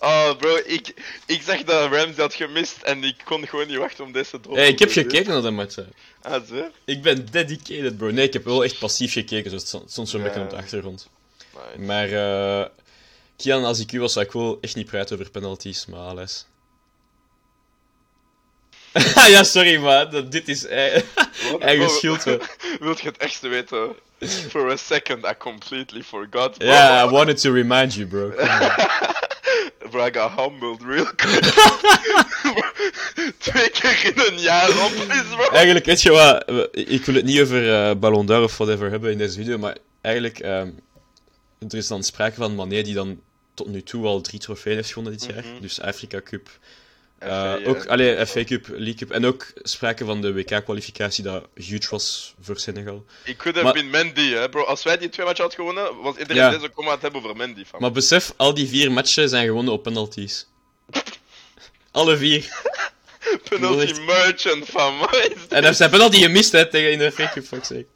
Oh, 0.00 0.36
bro, 0.36 0.56
ik, 0.64 0.94
ik 1.26 1.42
zag 1.42 1.62
dat 1.64 1.90
Ramsey 1.92 2.14
had 2.22 2.34
gemist 2.34 2.82
en 2.82 3.04
ik 3.04 3.14
kon 3.24 3.46
gewoon 3.48 3.66
niet 3.66 3.76
wachten 3.76 4.04
om 4.04 4.12
deze 4.12 4.40
te 4.40 4.50
Hey, 4.52 4.68
ik 4.68 4.78
heb 4.78 4.90
gekeken 4.90 5.32
naar 5.32 5.42
de 5.42 5.50
match. 5.50 5.74
hè. 5.76 5.82
Ah, 6.22 6.42
zo? 6.48 6.70
Ik 6.84 7.02
ben 7.02 7.26
dedicated, 7.30 7.96
bro. 7.96 8.10
Nee, 8.10 8.26
ik 8.26 8.32
heb 8.32 8.44
wel 8.44 8.64
echt 8.64 8.78
passief 8.78 9.12
gekeken, 9.12 9.50
dus 9.50 9.60
het 9.60 9.68
stond- 9.68 9.90
stond 9.90 10.08
zo'n 10.08 10.20
Ja. 10.20 10.26
beetje 10.26 10.40
op 10.42 10.50
de 10.50 10.56
achtergrond. 10.56 11.08
Nice. 11.54 11.80
Maar, 11.80 12.08
eh 12.12 12.66
Kian, 13.36 13.64
als 13.64 13.78
ik 13.80 13.92
u 13.92 14.00
was, 14.00 14.12
zou 14.12 14.24
ik 14.24 14.32
wel 14.32 14.58
echt 14.60 14.74
niet 14.74 14.86
praten 14.86 15.18
over 15.18 15.30
penalties, 15.30 15.86
maar 15.86 16.00
alles. 16.00 16.46
ja, 19.34 19.42
sorry, 19.44 19.76
maar 19.76 20.10
dat- 20.10 20.32
dit 20.32 20.48
is 20.48 20.66
eigen 21.58 21.90
schuld. 21.90 22.24
Wilt 22.80 23.00
je 23.00 23.08
het 23.08 23.16
echtste 23.16 23.48
weten? 23.48 23.94
For 24.50 24.70
a 24.70 24.76
second, 24.76 25.24
I 25.24 25.32
completely 25.38 26.02
forgot. 26.02 26.58
Bro. 26.58 26.66
Ja, 26.66 27.04
I 27.04 27.08
wanted 27.08 27.40
to 27.40 27.52
remind 27.52 27.94
you, 27.94 28.06
bro. 28.06 28.30
Got 29.92 30.30
humbled 30.30 30.82
real 30.82 31.06
quick. 31.16 31.44
Twee 33.38 33.70
keer 33.70 34.04
in 34.04 34.32
een 34.32 34.40
jaar 34.40 34.68
op 34.68 34.92
is, 34.92 35.22
bro. 35.34 35.48
Eigenlijk, 35.50 35.84
weet 35.84 36.02
je 36.02 36.10
wat, 36.10 36.44
ik 36.72 37.04
wil 37.04 37.14
het 37.14 37.24
niet 37.24 37.40
over 37.40 37.72
eh 37.72 37.96
Ballon 37.96 38.26
d'Or 38.26 38.42
of 38.42 38.56
whatever 38.56 38.90
hebben 38.90 39.12
in 39.12 39.18
deze 39.18 39.38
video, 39.38 39.58
maar 39.58 39.76
eigenlijk, 40.00 40.38
ehm, 40.38 40.70
er 41.68 41.76
is 41.76 41.86
dan 41.86 42.02
sprake 42.02 42.34
van 42.34 42.54
Mané 42.54 42.82
die 42.82 42.94
dan 42.94 43.20
tot 43.54 43.68
nu 43.68 43.82
toe 43.82 44.06
al 44.06 44.20
drie 44.20 44.38
trofeeën 44.40 44.76
heeft 44.76 44.92
gewonnen 44.92 45.18
dit 45.18 45.24
jaar. 45.34 45.44
Mhm. 45.44 45.60
Dus 45.60 45.80
Afrika 45.80 46.20
Cup, 46.22 46.48
FA, 47.18 47.58
ook, 47.64 47.76
eh, 47.84 47.90
allee, 47.90 48.26
FA 48.26 48.44
Cup, 48.44 48.66
League 48.68 48.94
Cup 48.94 49.10
en 49.10 49.24
ook 49.26 49.46
sprake 49.54 50.04
van 50.04 50.20
de 50.20 50.32
WK-kwalificatie 50.32 51.24
dat 51.24 51.48
huge 51.54 51.90
was 51.90 52.34
voor 52.40 52.58
Senegal. 52.58 53.04
Ik 53.24 53.36
could 53.36 53.56
have 53.60 53.72
been 53.72 53.90
Mendy, 53.90 54.30
hè, 54.30 54.48
bro. 54.48 54.62
Als 54.64 54.82
wij 54.82 54.98
die 54.98 55.08
twee 55.08 55.26
matchen 55.26 55.44
hadden 55.44 55.64
gewonnen, 55.66 56.02
was 56.02 56.16
iedereen 56.16 56.42
Ja. 56.42 56.50
deze 56.50 56.70
comment 56.70 57.02
hebben 57.02 57.22
over 57.22 57.36
Mendy. 57.36 57.64
Fam. 57.64 57.80
Maar 57.80 57.92
besef, 57.92 58.32
al 58.36 58.54
die 58.54 58.68
vier 58.68 58.92
matchen 58.92 59.28
zijn 59.28 59.46
gewonnen 59.46 59.72
op 59.72 59.82
penalties. 59.82 60.46
Alle 61.90 62.16
vier. 62.16 62.46
Penalty 63.48 64.00
merchant, 64.00 64.68
is 64.68 65.46
En 65.48 65.62
hij 65.64 65.72
zijn 65.72 65.90
penalty 65.90 66.16
gemist 66.20 66.52
hè, 66.52 66.66
tegen 66.70 66.92
in 66.92 66.98
de 66.98 67.12
FA 67.12 67.30
Cup, 67.32 67.44
fuck's 67.44 67.66
sake. 67.66 67.86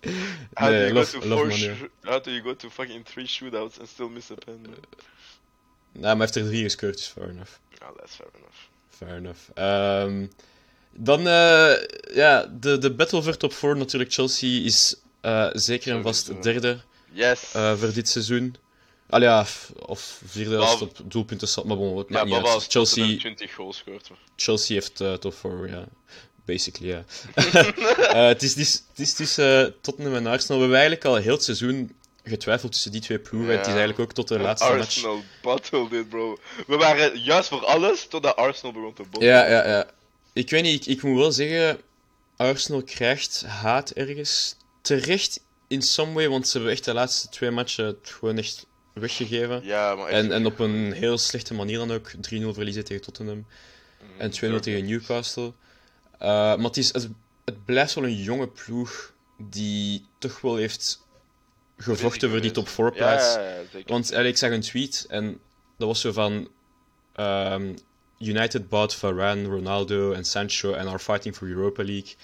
How 0.54 0.68
do 0.68 0.74
you 0.74 0.92
love, 0.92 1.10
go 1.12 1.20
to 1.20 1.26
love 1.28 1.38
four 1.40 1.46
Manu. 1.46 1.74
shoo- 1.76 1.88
How 2.02 2.24
do 2.24 2.30
you 2.30 2.42
go 2.42 2.56
to 2.56 2.68
fucking 2.70 3.04
three 3.04 3.26
shootouts 3.26 3.78
and 3.78 3.88
still 3.88 4.08
miss 4.08 4.30
a 4.30 4.34
pen? 4.44 4.60
Nou, 4.62 4.72
maar 5.92 6.10
hij 6.10 6.16
heeft 6.18 6.36
er 6.36 6.44
drie 6.44 6.62
gescoord, 6.62 6.94
dus 6.96 7.06
fair 7.06 7.28
enough. 7.28 7.50
Ah, 7.78 7.96
that's 7.96 8.14
fair 8.14 8.28
enough. 8.34 8.56
Fair 9.04 9.16
enough. 9.16 9.38
Ehm, 9.54 10.26
dan, 10.92 11.18
eh, 11.26 11.72
ja, 12.14 12.46
de, 12.60 12.78
de 12.78 12.94
battle 12.94 13.22
voor 13.22 13.36
top 13.36 13.52
4 13.52 13.76
natuurlijk. 13.76 14.12
Chelsea 14.12 14.64
is 14.64 14.96
eh, 15.20 15.48
zeker 15.52 15.96
en 15.96 16.02
vast 16.02 16.42
derde 16.42 16.80
Yes. 17.12 17.52
eh, 17.52 17.76
voor 17.76 17.92
dit 17.92 18.08
seizoen. 18.08 18.56
Al 19.08 19.20
ja, 19.20 19.46
of 19.86 20.20
vierde 20.24 20.56
als 20.56 20.80
het 20.80 21.00
op 21.00 21.10
doelpunten 21.10 21.48
staat, 21.48 21.64
maar 21.64 21.76
bon, 21.76 21.98
het 21.98 22.06
ja, 22.08 22.24
niet 22.24 22.34
uit. 22.34 22.44
Chelsea... 22.44 22.68
Chelsea, 22.68 23.18
20 23.18 23.54
goals 23.54 23.76
scoort. 23.76 24.10
Chelsea 24.36 24.74
heeft 24.74 25.20
top 25.20 25.34
4, 25.34 25.68
ja. 25.68 25.84
Basically, 26.44 26.88
ja. 26.88 27.04
Eh, 28.12 28.26
het 28.26 28.42
is, 28.42 28.50
het 28.50 28.58
is, 28.58 28.84
het 28.90 28.98
is 28.98 29.14
tussen 29.14 29.74
Tottenham 29.80 30.14
en 30.14 30.26
Arsenal. 30.26 30.56
We 30.56 30.62
hebben 30.62 30.78
eigenlijk 30.78 31.04
al 31.04 31.16
heel 31.16 31.34
het 31.34 31.44
seizoen 31.44 31.94
getwijfeld 32.24 32.72
tussen 32.72 32.92
die 32.92 33.00
twee 33.00 33.18
ploegen. 33.18 33.50
Ja. 33.50 33.56
Het 33.56 33.66
is 33.66 33.72
eigenlijk 33.72 34.00
ook 34.00 34.12
tot 34.12 34.28
de 34.28 34.38
laatste 34.38 34.68
match. 34.68 34.80
Arsenal 34.80 35.22
battled 35.42 35.90
dit, 35.90 36.08
bro. 36.08 36.38
We 36.66 36.76
waren 36.76 37.20
juist 37.20 37.48
voor 37.48 37.64
alles 37.64 38.06
totdat 38.06 38.36
Arsenal 38.36 38.72
begon 38.72 38.94
te 38.94 39.02
botten. 39.02 39.28
Ja, 39.28 39.48
ja, 39.48 39.68
ja. 39.68 39.90
Ik 40.32 40.50
weet 40.50 40.62
niet, 40.62 40.86
ik, 40.86 40.96
ik 40.96 41.02
moet 41.02 41.18
wel 41.18 41.32
zeggen, 41.32 41.80
Arsenal 42.36 42.82
krijgt 42.82 43.44
haat 43.46 43.90
ergens. 43.90 44.56
Terecht 44.80 45.40
in 45.68 45.82
some 45.82 46.12
way, 46.12 46.28
want 46.28 46.48
ze 46.48 46.56
hebben 46.56 46.72
echt 46.72 46.84
de 46.84 46.92
laatste 46.92 47.28
twee 47.28 47.50
matchen 47.50 47.84
het 47.84 48.10
gewoon 48.18 48.38
echt 48.38 48.66
weggegeven. 48.92 49.64
Ja, 49.64 49.94
maar 49.94 50.06
echt 50.06 50.24
En, 50.24 50.32
en 50.32 50.46
op 50.46 50.58
een 50.58 50.92
heel 50.92 51.18
slechte 51.18 51.54
manier 51.54 51.78
dan 51.78 51.92
ook. 51.92 52.10
3-0 52.10 52.18
verliezen 52.28 52.84
tegen 52.84 53.02
Tottenham 53.02 53.46
Mm, 54.02 54.20
en 54.20 54.30
2-0 54.30 54.60
tegen 54.60 54.84
Newcastle. 54.84 55.52
Eh, 56.18 56.28
maar 56.28 56.58
het, 56.58 56.76
is, 56.76 56.92
het, 56.92 57.08
het 57.44 57.64
blijft 57.64 57.94
wel 57.94 58.04
een 58.04 58.22
jonge 58.22 58.48
ploeg 58.48 59.12
die 59.38 60.06
toch 60.18 60.40
wel 60.40 60.56
heeft 60.56 61.02
gevochten 61.82 62.30
voor 62.30 62.40
die 62.40 62.50
top 62.50 62.68
4 62.68 62.92
plaats. 62.92 63.34
Ja. 63.34 63.62
Want 63.86 64.12
ik 64.12 64.36
zag 64.36 64.50
een 64.50 64.60
tweet 64.60 65.06
en 65.08 65.40
dat 65.78 65.88
was 65.88 66.00
zo 66.00 66.12
van... 66.12 66.48
ehm, 67.14 67.74
United 68.18 68.68
bought 68.68 68.94
Varane, 68.94 69.48
Ronaldo 69.48 70.12
en 70.12 70.24
Sancho 70.24 70.74
and 70.74 70.88
are 70.88 70.98
fighting 70.98 71.34
for 71.36 71.48
Europa 71.48 71.82
League. 71.82 72.14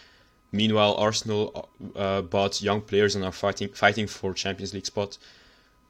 Meanwhile, 0.50 0.94
Arsenal 0.94 1.68
uh, 1.96 2.20
bought 2.20 2.58
young 2.58 2.84
players 2.84 3.14
and 3.14 3.24
are 3.24 3.32
fighting, 3.32 3.70
fighting 3.74 4.08
for 4.10 4.32
Champions 4.34 4.72
League 4.72 4.86
spot. 4.86 5.18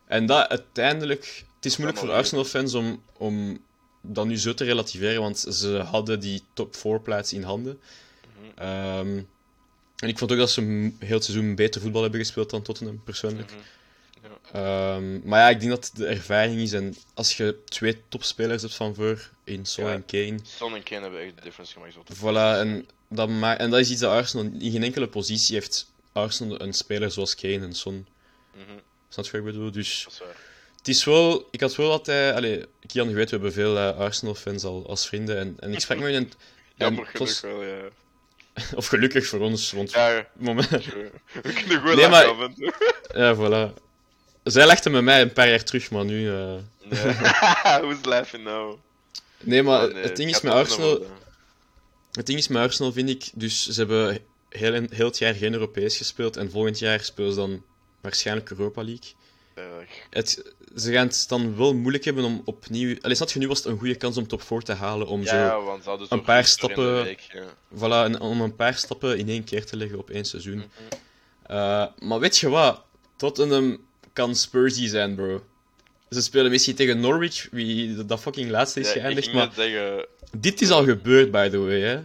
En 0.06 0.26
dat 0.26 0.48
uiteindelijk... 0.48 1.44
Het 1.56 1.66
is 1.66 1.76
moeilijk 1.76 2.00
voor 2.04 2.12
Arsenal-fans 2.12 2.74
om, 2.74 3.02
om 3.16 3.58
dat 4.02 4.26
nu 4.26 4.38
zo 4.38 4.54
te 4.54 4.64
relativeren, 4.64 5.20
want 5.20 5.38
ze 5.38 5.76
hadden 5.76 6.20
die 6.20 6.42
top 6.52 6.76
4 6.76 7.00
plaats 7.00 7.32
in 7.32 7.42
handen. 7.42 7.80
Mhm. 8.56 9.22
En 9.98 10.08
ik 10.08 10.18
vond 10.18 10.32
ook 10.32 10.38
dat 10.38 10.50
ze 10.50 10.60
heel 10.98 11.14
het 11.16 11.24
seizoen 11.24 11.54
beter 11.54 11.80
voetbal 11.80 12.02
hebben 12.02 12.20
gespeeld 12.20 12.50
dan 12.50 12.62
Tottenham, 12.62 13.02
persoonlijk. 13.04 13.50
Mhm. 13.50 13.60
Ehm, 14.52 15.28
maar 15.28 15.40
ja, 15.40 15.48
ik 15.48 15.60
denk 15.60 15.70
dat 15.70 15.90
de 15.94 16.06
ervaring 16.06 16.60
is. 16.60 16.72
En 16.72 16.96
als 17.14 17.36
je 17.36 17.58
twee 17.64 18.02
topspelers 18.08 18.62
hebt 18.62 18.74
van 18.74 18.94
voor, 18.94 19.30
in 19.44 19.66
Son 19.66 19.84
Ja. 19.84 19.92
en 19.92 20.04
Kane, 20.06 20.38
Son 20.42 20.74
en 20.74 20.82
Kane 20.82 21.00
hebben 21.02 21.20
echt 21.20 21.36
de 21.36 21.42
difference 21.42 21.72
gemaakt. 21.72 21.94
Voilà, 22.16 22.60
en 22.60 22.86
dat, 23.08 23.28
en 23.58 23.70
dat 23.70 23.80
is 23.80 23.90
iets 23.90 24.00
dat 24.00 24.10
Arsenal 24.12 24.44
in 24.58 24.70
geen 24.72 24.82
enkele 24.82 25.08
positie 25.08 25.54
heeft. 25.54 25.90
Arsenal 26.12 26.60
een 26.60 26.72
speler 26.72 27.10
zoals 27.10 27.34
Kane 27.34 27.60
en 27.60 27.74
Son. 27.74 28.06
Mhm, 28.54 28.62
Snap 29.08 29.24
je 29.24 29.30
wat 29.30 29.40
ik 29.40 29.44
bedoel? 29.46 29.70
Dus 29.70 30.02
Dat 30.04 30.12
is 30.12 30.18
waar. 30.18 30.36
het 30.76 30.88
is 30.88 31.04
wel, 31.04 31.48
ik 31.50 31.60
had 31.60 31.76
wel 31.76 31.90
altijd, 31.90 32.34
allee, 32.34 32.64
Kian, 32.86 33.08
je 33.08 33.14
weet, 33.14 33.24
we 33.30 33.34
hebben 33.36 33.52
veel 33.52 33.76
eh, 33.78 33.98
Arsenal-fans 33.98 34.64
al 34.64 34.88
als 34.88 35.06
vrienden. 35.06 35.38
En, 35.38 35.56
en 35.60 35.72
ik 35.72 35.80
sprak 35.80 35.98
met 36.00 36.14
een. 36.14 36.32
Jammer 36.76 37.06
genoeg 37.06 37.40
wel, 37.40 37.62
ja. 37.64 37.80
Of 38.76 38.86
gelukkig 38.86 39.26
voor 39.26 39.40
ons, 39.40 39.72
want. 39.72 39.90
Ja, 39.90 40.26
Moment, 40.36 40.68
we 40.70 41.10
kunnen 41.42 41.80
goed 41.80 41.94
Nee, 41.94 42.08
maar- 42.08 42.24
af 42.26 42.50
ja, 43.14 43.34
voilà. 43.36 43.74
Zij 44.42 44.66
lachte 44.66 44.90
met 44.90 45.02
mij 45.02 45.20
een 45.22 45.32
paar 45.32 45.48
jaar 45.48 45.62
terug, 45.64 45.90
maar 45.90 46.04
nu. 46.04 46.30
eh, 46.30 46.54
Nee. 46.84 47.12
Who's 47.82 48.04
laughing 48.04 48.44
now? 48.44 48.76
Nee, 49.40 49.62
maar 49.62 49.86
Oh, 49.86 49.92
nee, 49.92 50.02
het 50.02 50.16
ding 50.16 50.30
is 50.30 50.40
met 50.40 50.52
Arsenal. 50.52 51.06
Het 52.12 52.26
ding 52.26 52.38
is 52.38 52.48
met 52.48 52.62
Arsenal, 52.62 52.92
vind 52.92 53.08
ik, 53.08 53.30
dus 53.34 53.68
ze 53.68 53.78
hebben 53.80 54.18
heel, 54.48 54.86
heel 54.90 55.06
het 55.06 55.18
jaar 55.18 55.34
geen 55.34 55.52
Europees 55.52 55.96
gespeeld 55.96 56.36
en 56.36 56.50
volgend 56.50 56.78
jaar 56.78 57.00
spelen 57.00 57.30
ze 57.32 57.38
dan 57.38 57.64
waarschijnlijk 58.00 58.50
Europa 58.50 58.82
League. 58.84 59.12
Erg. 59.54 59.88
Het, 60.10 60.52
ze 60.76 60.92
gaan 60.92 61.06
het 61.06 61.24
dan 61.28 61.56
wel 61.56 61.74
moeilijk 61.74 62.04
hebben 62.04 62.24
om 62.24 62.42
opnieuw... 62.44 62.96
Allee, 63.00 63.16
snap 63.16 63.30
je, 63.30 63.38
nu 63.38 63.48
was 63.48 63.58
het 63.58 63.66
een 63.66 63.78
goede 63.78 63.94
kans 63.94 64.16
om 64.16 64.26
top 64.26 64.42
4 64.42 64.60
te 64.62 64.72
halen, 64.72 65.06
om 65.06 65.22
Ja, 65.22 65.26
zo... 65.28 65.36
ja, 65.36 65.60
want 65.60 65.82
ze 65.84 66.06
een 66.08 66.22
paar 66.22 66.44
stappen- 66.44 67.02
week, 67.02 67.20
ja. 67.32 67.42
Voilà, 67.76 68.04
en 68.12 68.20
om 68.20 68.40
een 68.40 68.54
paar 68.56 68.74
stappen 68.74 69.18
in 69.18 69.28
één 69.28 69.44
keer 69.44 69.64
te 69.66 69.76
leggen 69.76 69.98
op 69.98 70.10
één 70.10 70.24
seizoen. 70.24 70.54
Mhm. 70.56 70.66
Eh, 71.42 71.86
maar 71.98 72.18
weet 72.18 72.38
je 72.38 72.48
wat? 72.48 72.82
Tottenham 73.16 73.78
kan 74.12 74.34
Spursy 74.34 74.86
zijn, 74.86 75.14
bro. 75.14 75.44
Ze 76.10 76.22
spelen 76.22 76.50
misschien 76.50 76.74
tegen 76.74 77.00
Norwich, 77.00 77.48
wie 77.50 78.04
dat 78.04 78.20
fucking 78.20 78.50
laatste 78.50 78.80
is 78.80 78.86
Ja, 78.88 78.94
ik 78.94 79.00
geëindigd, 79.00 79.32
maar 79.32 79.46
net 79.46 79.54
zeggen... 79.54 80.06
dit 80.38 80.60
is 80.60 80.70
al 80.70 80.84
gebeurd, 80.84 81.30
by 81.30 81.48
the 81.48 81.58
way, 81.58 81.80
hè. 81.80 82.00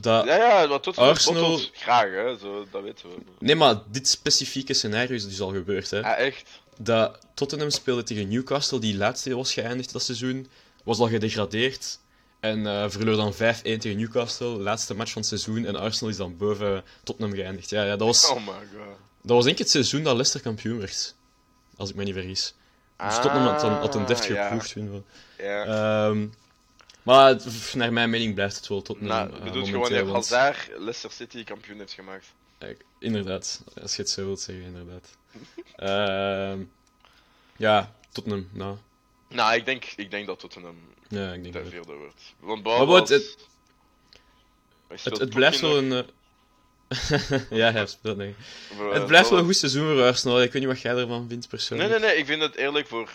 Dat... 0.00 0.24
Ja, 0.24 0.36
ja, 0.36 0.68
wat 0.68 0.82
tot 0.82 0.98
Arsenal- 0.98 1.60
graag, 1.72 2.10
hè. 2.10 2.36
Zo, 2.38 2.66
dat 2.70 2.82
weten 2.82 3.08
we. 3.08 3.14
Nee, 3.38 3.54
maar 3.54 3.76
dit 3.90 4.08
specifieke 4.08 4.72
scenario 4.74 5.14
is 5.14 5.28
dus 5.28 5.40
al 5.40 5.52
gebeurd, 5.52 5.90
hè. 5.90 6.02
Ah, 6.02 6.18
echt? 6.18 6.50
Dat 6.78 7.18
Tottenham 7.34 7.70
speelde 7.70 8.02
tegen 8.02 8.28
Newcastle, 8.28 8.78
die 8.78 8.96
laatste 8.96 9.34
was 9.36 9.52
geëindigd 9.52 9.92
dat 9.92 10.02
seizoen, 10.02 10.48
was 10.84 10.98
al 10.98 11.08
gedegradeerd. 11.08 11.98
En 12.40 12.66
eh 12.66 12.84
verloor 12.90 13.16
dan 13.16 13.34
5-1 13.34 13.36
tegen 13.62 13.96
Newcastle, 13.96 14.46
laatste 14.46 14.94
match 14.94 15.12
van 15.12 15.20
het 15.20 15.30
seizoen. 15.30 15.64
En 15.66 15.76
Arsenal 15.76 16.10
is 16.10 16.16
dan 16.16 16.36
boven 16.36 16.84
Tottenham 17.04 17.34
geëindigd. 17.36 17.70
Ja, 17.70 17.82
ja 17.84 17.96
dat, 17.96 18.06
was, 18.06 18.28
Oh 18.28 18.36
my 18.36 18.52
god. 18.52 18.96
dat 19.22 19.36
was 19.36 19.44
denk 19.44 19.56
ik 19.56 19.62
het 19.62 19.70
seizoen 19.70 20.02
dat 20.02 20.12
Leicester 20.12 20.40
kampioen 20.40 20.78
werd. 20.78 21.14
Als 21.76 21.90
ik 21.90 21.96
me 21.96 22.04
niet 22.04 22.14
vergis. 22.14 22.54
Dus 22.96 23.14
Tottenham 23.14 23.46
had, 23.46 23.60
dan, 23.60 23.72
had 23.72 23.94
een 23.94 24.06
deftige 24.06 24.32
Ah, 24.32 24.38
ja. 24.38 24.48
ploeg 24.48 24.66
toen 24.66 24.90
wel. 24.90 25.04
Ja. 25.38 25.64
Ehm, 26.08 26.26
maar 27.02 27.36
naar 27.74 27.92
mijn 27.92 28.10
mening 28.10 28.34
blijft 28.34 28.56
het 28.56 28.68
wel 28.68 28.82
Tottenham. 28.82 29.16
nou, 29.28 29.38
eh, 29.38 29.44
bedoel 29.44 29.64
je 29.66 29.72
momenteel, 29.72 29.80
wanneer 29.80 30.12
want- 30.12 30.28
Hazard 30.30 30.68
Leicester 30.78 31.10
City 31.10 31.44
kampioen 31.44 31.78
heeft 31.78 31.92
gemaakt? 31.92 32.26
Inderdaad, 32.98 33.62
als 33.82 33.96
je 33.96 34.02
het 34.02 34.10
zo 34.10 34.24
wilt 34.24 34.40
zeggen, 34.40 34.64
inderdaad. 34.64 35.16
Ehm, 35.76 36.62
ja, 37.56 37.94
Tottenham, 38.12 38.48
nou. 38.52 38.76
Nou, 39.28 39.54
ik 39.54 39.64
denk, 39.64 39.84
ik 39.96 40.10
denk 40.10 40.26
dat 40.26 40.38
Tottenham 40.40 40.76
Ja, 41.08 41.32
ik 41.32 41.42
denk 41.42 41.54
de 41.54 41.62
dat. 41.62 41.70
vierde 41.72 41.92
wordt. 41.94 42.34
Want 42.38 42.62
Maar 42.62 42.78
het- 42.78 43.36
Het, 45.18 45.30
blijft 45.30 45.60
wel 45.60 45.78
een. 45.78 46.06
ja, 47.50 47.72
hij 47.72 47.86
speelt, 47.86 48.16
nee. 48.16 48.34
Het 48.92 49.06
blijft 49.06 49.30
wel 49.30 49.38
een 49.38 49.44
goed 49.44 49.56
seizoen 49.56 49.86
voor 49.94 50.02
Arsenal. 50.02 50.42
Ik 50.42 50.52
weet 50.52 50.62
niet 50.62 50.70
wat 50.70 50.80
jij 50.80 50.94
ervan 50.96 51.28
vindt, 51.28 51.48
persoonlijk. 51.48 51.90
Nee, 51.90 51.98
nee, 51.98 52.08
nee, 52.08 52.18
ik 52.18 52.26
vind 52.26 52.42
het 52.42 52.54
eerlijk 52.54 52.86
voor. 52.86 53.10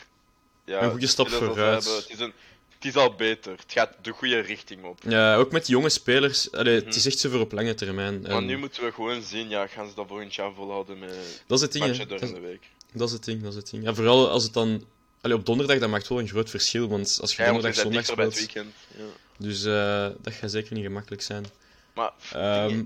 Ja, 0.66 0.82
Een 0.82 0.90
goede 0.92 1.08
stap 1.08 1.30
vooruit. 1.30 1.86
Het 1.86 2.10
is, 2.10 2.20
een, 2.20 2.34
het 2.80 2.86
is 2.88 2.96
al 2.96 3.14
beter. 3.16 3.52
Het 3.52 3.64
gaat 3.72 3.96
de 4.02 4.12
goede 4.12 4.40
richting 4.40 4.84
op. 4.84 5.00
Ja, 5.08 5.36
ook 5.36 5.52
met 5.52 5.68
jonge 5.68 5.90
spelers. 5.90 6.52
Allee, 6.52 6.78
Mhm. 6.78 6.86
Het 6.86 6.96
is 6.96 7.06
echt 7.06 7.20
zo 7.20 7.30
voor 7.30 7.40
op 7.40 7.52
lange 7.52 7.74
termijn. 7.74 8.22
Maar 8.22 8.32
En 8.32 8.46
nu 8.46 8.58
moeten 8.58 8.84
we 8.84 8.92
gewoon 8.92 9.22
zien, 9.22 9.50
ja, 9.50 9.68
gaan 9.68 9.88
ze 9.90 9.96
dat 9.96 10.08
volgend 10.08 10.36
jaar 10.36 10.54
volhouden 10.54 11.00
met 11.00 11.44
dat 11.48 11.58
is 11.58 11.64
het 11.64 11.72
ding, 11.72 11.86
matchen 11.86 12.08
door 12.08 12.20
Dat, 12.20 12.30
in 12.30 12.36
de 12.36 12.42
week. 12.42 12.64
dat 12.94 13.08
is 13.08 13.14
het 13.14 13.26
ding, 13.26 13.42
dat 13.44 13.52
is 13.52 13.58
het 13.58 13.70
ding. 13.70 13.84
Ja, 13.84 13.94
vooral 13.94 14.30
als 14.30 14.44
het 14.44 14.54
dan... 14.54 14.84
Allee, 15.22 15.36
op 15.38 15.46
donderdag, 15.46 15.80
dat 15.80 15.90
maakt 15.90 16.08
wel 16.08 16.20
een 16.20 16.28
groot 16.28 16.50
verschil, 16.50 16.88
want 16.88 17.18
als 17.22 17.36
je 17.36 17.42
Ja, 17.42 17.52
donderdag, 17.52 17.76
zondag 17.76 17.94
dichter 17.98 18.16
bij 18.16 18.26
het 18.26 18.34
speelt... 18.36 18.54
weekend. 18.54 18.76
Ja. 18.98 19.46
Dus 19.46 19.64
eh, 19.64 20.08
dat 20.22 20.34
gaat 20.34 20.52
zeker 20.52 20.74
niet 20.74 20.84
gemakkelijk 20.86 21.22
zijn. 21.22 21.46
Maar 21.94 22.12
Ehm 22.34 22.84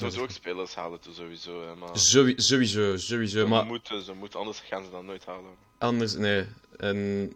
moeten 0.00 0.20
ook 0.22 0.30
spelers 0.30 0.74
halen, 0.74 1.00
toe, 1.00 1.14
sowieso. 1.14 1.66
Hè, 1.68 1.74
maar 1.74 1.98
Sowie- 1.98 2.40
sowieso, 2.40 2.96
sowieso. 2.96 3.38
ze, 3.40 3.46
Maar 3.46 3.66
moeten, 3.66 4.02
ze 4.02 4.12
moeten, 4.12 4.38
anders 4.38 4.62
gaan 4.68 4.84
ze 4.84 4.90
dat 4.90 5.02
nooit 5.02 5.24
halen. 5.24 5.50
anders, 5.78 6.14
nee. 6.14 6.44
En 6.76 7.32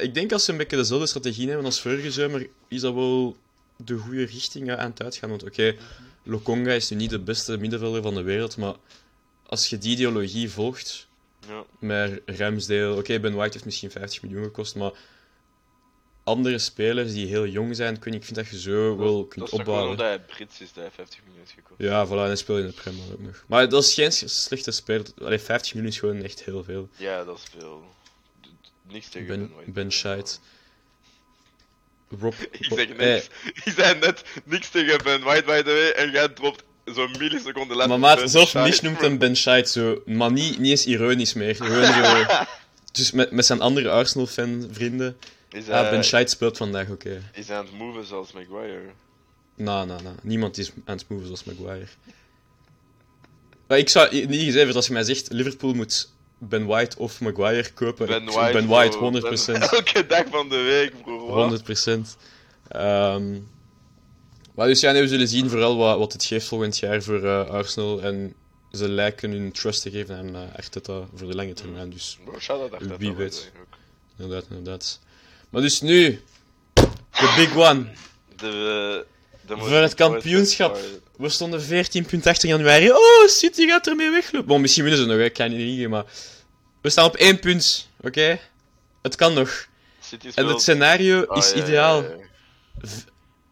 ik 0.00 0.14
denk 0.14 0.32
als 0.32 0.44
ze 0.44 0.50
een 0.52 0.56
beetje 0.58 0.76
dezelfde 0.76 1.06
strategie 1.06 1.46
hebben 1.46 1.64
als 1.66 1.80
vorige 1.80 2.10
zomer, 2.10 2.48
is 2.68 2.80
dat 2.80 2.94
wel 2.94 3.36
de 3.76 3.96
goede 3.96 4.24
richting 4.24 4.70
aan 4.76 4.90
het 4.90 5.02
uitgaan. 5.02 5.28
Want 5.30 5.42
oké, 5.44 5.76
Lokonga 6.22 6.72
is 6.72 6.90
nu 6.90 6.96
niet 6.96 7.10
de 7.10 7.18
beste 7.18 7.56
middenvelder 7.58 8.02
van 8.02 8.14
de 8.14 8.22
wereld, 8.22 8.56
maar 8.56 8.74
als 9.46 9.66
je 9.66 9.78
die 9.78 9.92
ideologie 9.92 10.50
volgt, 10.50 11.08
Ja. 11.48 11.64
met 11.78 12.20
Ramsdale, 12.26 12.96
oké, 12.96 13.20
Ben 13.20 13.34
White 13.34 13.52
heeft 13.52 13.64
misschien 13.64 13.90
50 13.90 14.22
miljoen 14.22 14.44
gekost, 14.44 14.74
maar 14.74 14.92
andere 16.24 16.58
spelers 16.58 17.12
die 17.12 17.26
heel 17.26 17.46
jong 17.46 17.76
zijn, 17.76 17.98
kun 17.98 18.12
je- 18.12 18.18
ik 18.18 18.24
vind 18.24 18.36
dat 18.36 18.48
je 18.48 18.60
zo 18.60 18.96
wel 18.96 19.16
dat 19.18 19.28
kunt 19.28 19.44
is 19.44 19.50
toch 19.50 19.60
gewoon 19.60 19.60
opbouwen. 19.60 19.90
omdat 19.90 20.06
hij 20.06 20.20
Brits 20.20 20.60
is, 20.60 20.72
dat 20.72 20.82
hij 20.84 20.92
50 20.92 21.18
miljoen 21.24 21.38
heeft 21.40 21.52
gekost. 21.54 21.80
Ja, 21.80 22.06
voilà, 22.06 22.10
en 22.10 22.16
hij 22.18 22.36
speelt 22.36 22.58
in 22.60 22.66
de 22.66 22.72
Premier 22.72 23.12
ook 23.12 23.20
nog. 23.20 23.44
Maar 23.46 23.68
dat 23.68 23.84
is 23.84 23.94
geen 23.94 24.12
slechte 24.12 24.70
speler. 24.70 25.06
Allee, 25.22 25.38
50 25.38 25.74
miljoen 25.74 25.92
is 25.92 25.98
gewoon 25.98 26.22
echt 26.22 26.44
heel 26.44 26.64
veel. 26.64 26.88
Ja, 26.96 27.24
dat 27.24 27.36
is 27.38 27.44
veel. 27.58 27.84
Niks 28.92 29.08
tegen 29.08 29.26
Ben, 29.26 29.50
White. 29.54 29.70
ben 29.70 29.92
Scheid. 29.92 30.40
Rob... 32.20 32.34
Ik 32.58 32.64
zeg 32.64 32.88
eh, 32.88 32.96
niks. 32.96 33.28
Ik 33.64 33.72
zei 33.76 33.98
net 33.98 34.24
niks 34.44 34.68
tegen 34.68 35.02
Ben 35.04 35.22
White, 35.22 35.44
by 35.44 35.62
the 35.62 35.72
way, 35.72 35.90
en 35.90 36.10
jij 36.10 36.28
dropt 36.28 36.62
zo'n 36.84 37.14
milliseconde 37.18 37.74
later. 37.74 37.88
maar 37.88 38.16
maat, 38.16 38.30
zelfs. 38.30 38.52
Mish 38.52 38.80
noemt 38.80 39.00
hem 39.00 39.18
Ben 39.18 39.36
Scheid 39.36 39.68
zo, 39.68 40.02
maar 40.06 40.32
niet, 40.32 40.58
niet 40.58 40.70
eens 40.70 40.86
ironisch 40.86 41.32
meer. 41.32 41.56
Gewoon 41.56 41.84
zo... 41.84 42.24
Dus 42.92 43.10
met, 43.10 43.30
met 43.30 43.46
zijn 43.46 43.60
andere 43.60 43.90
Arsenal-fan 43.90 44.68
vrienden. 44.72 45.16
Is 45.50 45.68
Ah, 45.68 45.90
Ben 45.90 46.04
Scheid 46.04 46.30
speelt 46.30 46.56
vandaag, 46.56 46.88
oké. 46.88 47.22
is 47.34 47.48
hij 47.48 47.56
aan 47.56 47.64
het 47.64 47.74
moven 47.74 48.04
zoals 48.04 48.32
Maguire? 48.32 48.90
Nou, 49.54 49.86
nou, 49.86 50.02
nou. 50.02 50.14
Niemand 50.22 50.58
is 50.58 50.70
aan 50.84 50.96
het 50.96 51.08
moven 51.08 51.26
zoals 51.26 51.44
Maguire. 51.44 51.86
Maar 53.66 53.78
ik 53.78 53.88
zou 53.88 54.26
niet 54.26 54.42
gezegd, 54.42 54.74
als 54.74 54.86
je 54.86 54.92
mij 54.92 55.02
zegt, 55.02 55.32
Liverpool 55.32 55.72
moet 55.72 56.10
Ben 56.42 56.66
White 56.66 56.98
of 56.98 57.20
Maguire 57.20 57.70
kopen. 57.74 58.06
Ben 58.06 58.24
White, 58.24 58.52
ben 58.52 58.66
White, 58.66 58.96
bro. 58.96 59.10
100%. 59.10 59.44
Ben- 59.46 59.60
elke 59.78 60.06
dag 60.06 60.24
van 60.30 60.48
de 60.48 60.56
week, 60.62 61.02
bro. 61.02 61.26
Wat? 61.26 61.36
100 61.36 61.62
procent. 61.62 62.16
Ehm, 62.68 63.38
maar 64.54 64.66
dus 64.66 64.80
ja, 64.80 64.92
nee, 64.92 65.02
we 65.02 65.08
zullen 65.08 65.28
zien 65.28 65.50
vooral 65.50 65.76
wat, 65.76 65.98
wat 65.98 66.12
het 66.12 66.24
geeft 66.24 66.46
volgend 66.46 66.78
jaar 66.78 67.02
voor 67.02 67.24
eh, 67.24 67.48
Arsenal. 67.48 68.02
En 68.02 68.34
ze 68.72 68.88
lijken 68.88 69.30
hun 69.30 69.52
trust 69.52 69.82
te 69.82 69.90
geven 69.90 70.16
aan 70.16 70.36
uh, 70.36 70.40
Arteta 70.56 71.02
voor 71.14 71.28
de 71.28 71.34
lange 71.34 71.52
termijn. 71.52 71.90
Dus 71.90 72.18
Bro, 72.24 72.68
Wie 72.98 73.12
weet. 73.12 73.52
inderdaad, 74.18 74.46
inderdaad. 74.50 75.00
Maar 75.50 75.62
dus 75.62 75.80
nu, 75.80 76.22
de 76.74 77.32
big 77.36 77.56
one. 77.56 77.86
De, 78.36 78.36
de 78.36 79.06
Voor 79.46 79.70
het 79.70 79.94
kampioenschap. 79.94 80.78
We 81.16 81.28
stonden 81.28 81.62
14 81.62 82.04
punten 82.06 82.30
achter 82.30 82.48
januari. 82.48 82.90
Oh, 82.90 83.26
City 83.26 83.66
gaat 83.66 83.86
ermee 83.86 84.10
weglopen. 84.10 84.48
Bon, 84.48 84.60
misschien 84.60 84.84
winnen 84.84 85.02
ze 85.02 85.06
nog, 85.08 85.18
ik 85.18 85.32
kan 85.32 85.48
niet 85.50 85.58
liegen, 85.58 85.90
maar... 85.90 86.04
We 86.80 86.90
staan 86.90 87.04
op 87.04 87.16
één 87.16 87.38
punt, 87.38 87.88
oké? 88.00 88.38
Het 89.02 89.14
kan 89.16 89.32
nog. 89.34 89.66
City 90.00 90.26
En 90.26 90.32
speelt- 90.32 90.48
het 90.48 90.60
scenario 90.60 91.24
Ah, 91.26 91.36
is 91.38 91.50
ja, 91.52 91.56
ideaal. 91.64 92.02
ja, 92.02 92.08
ja. 92.08 92.88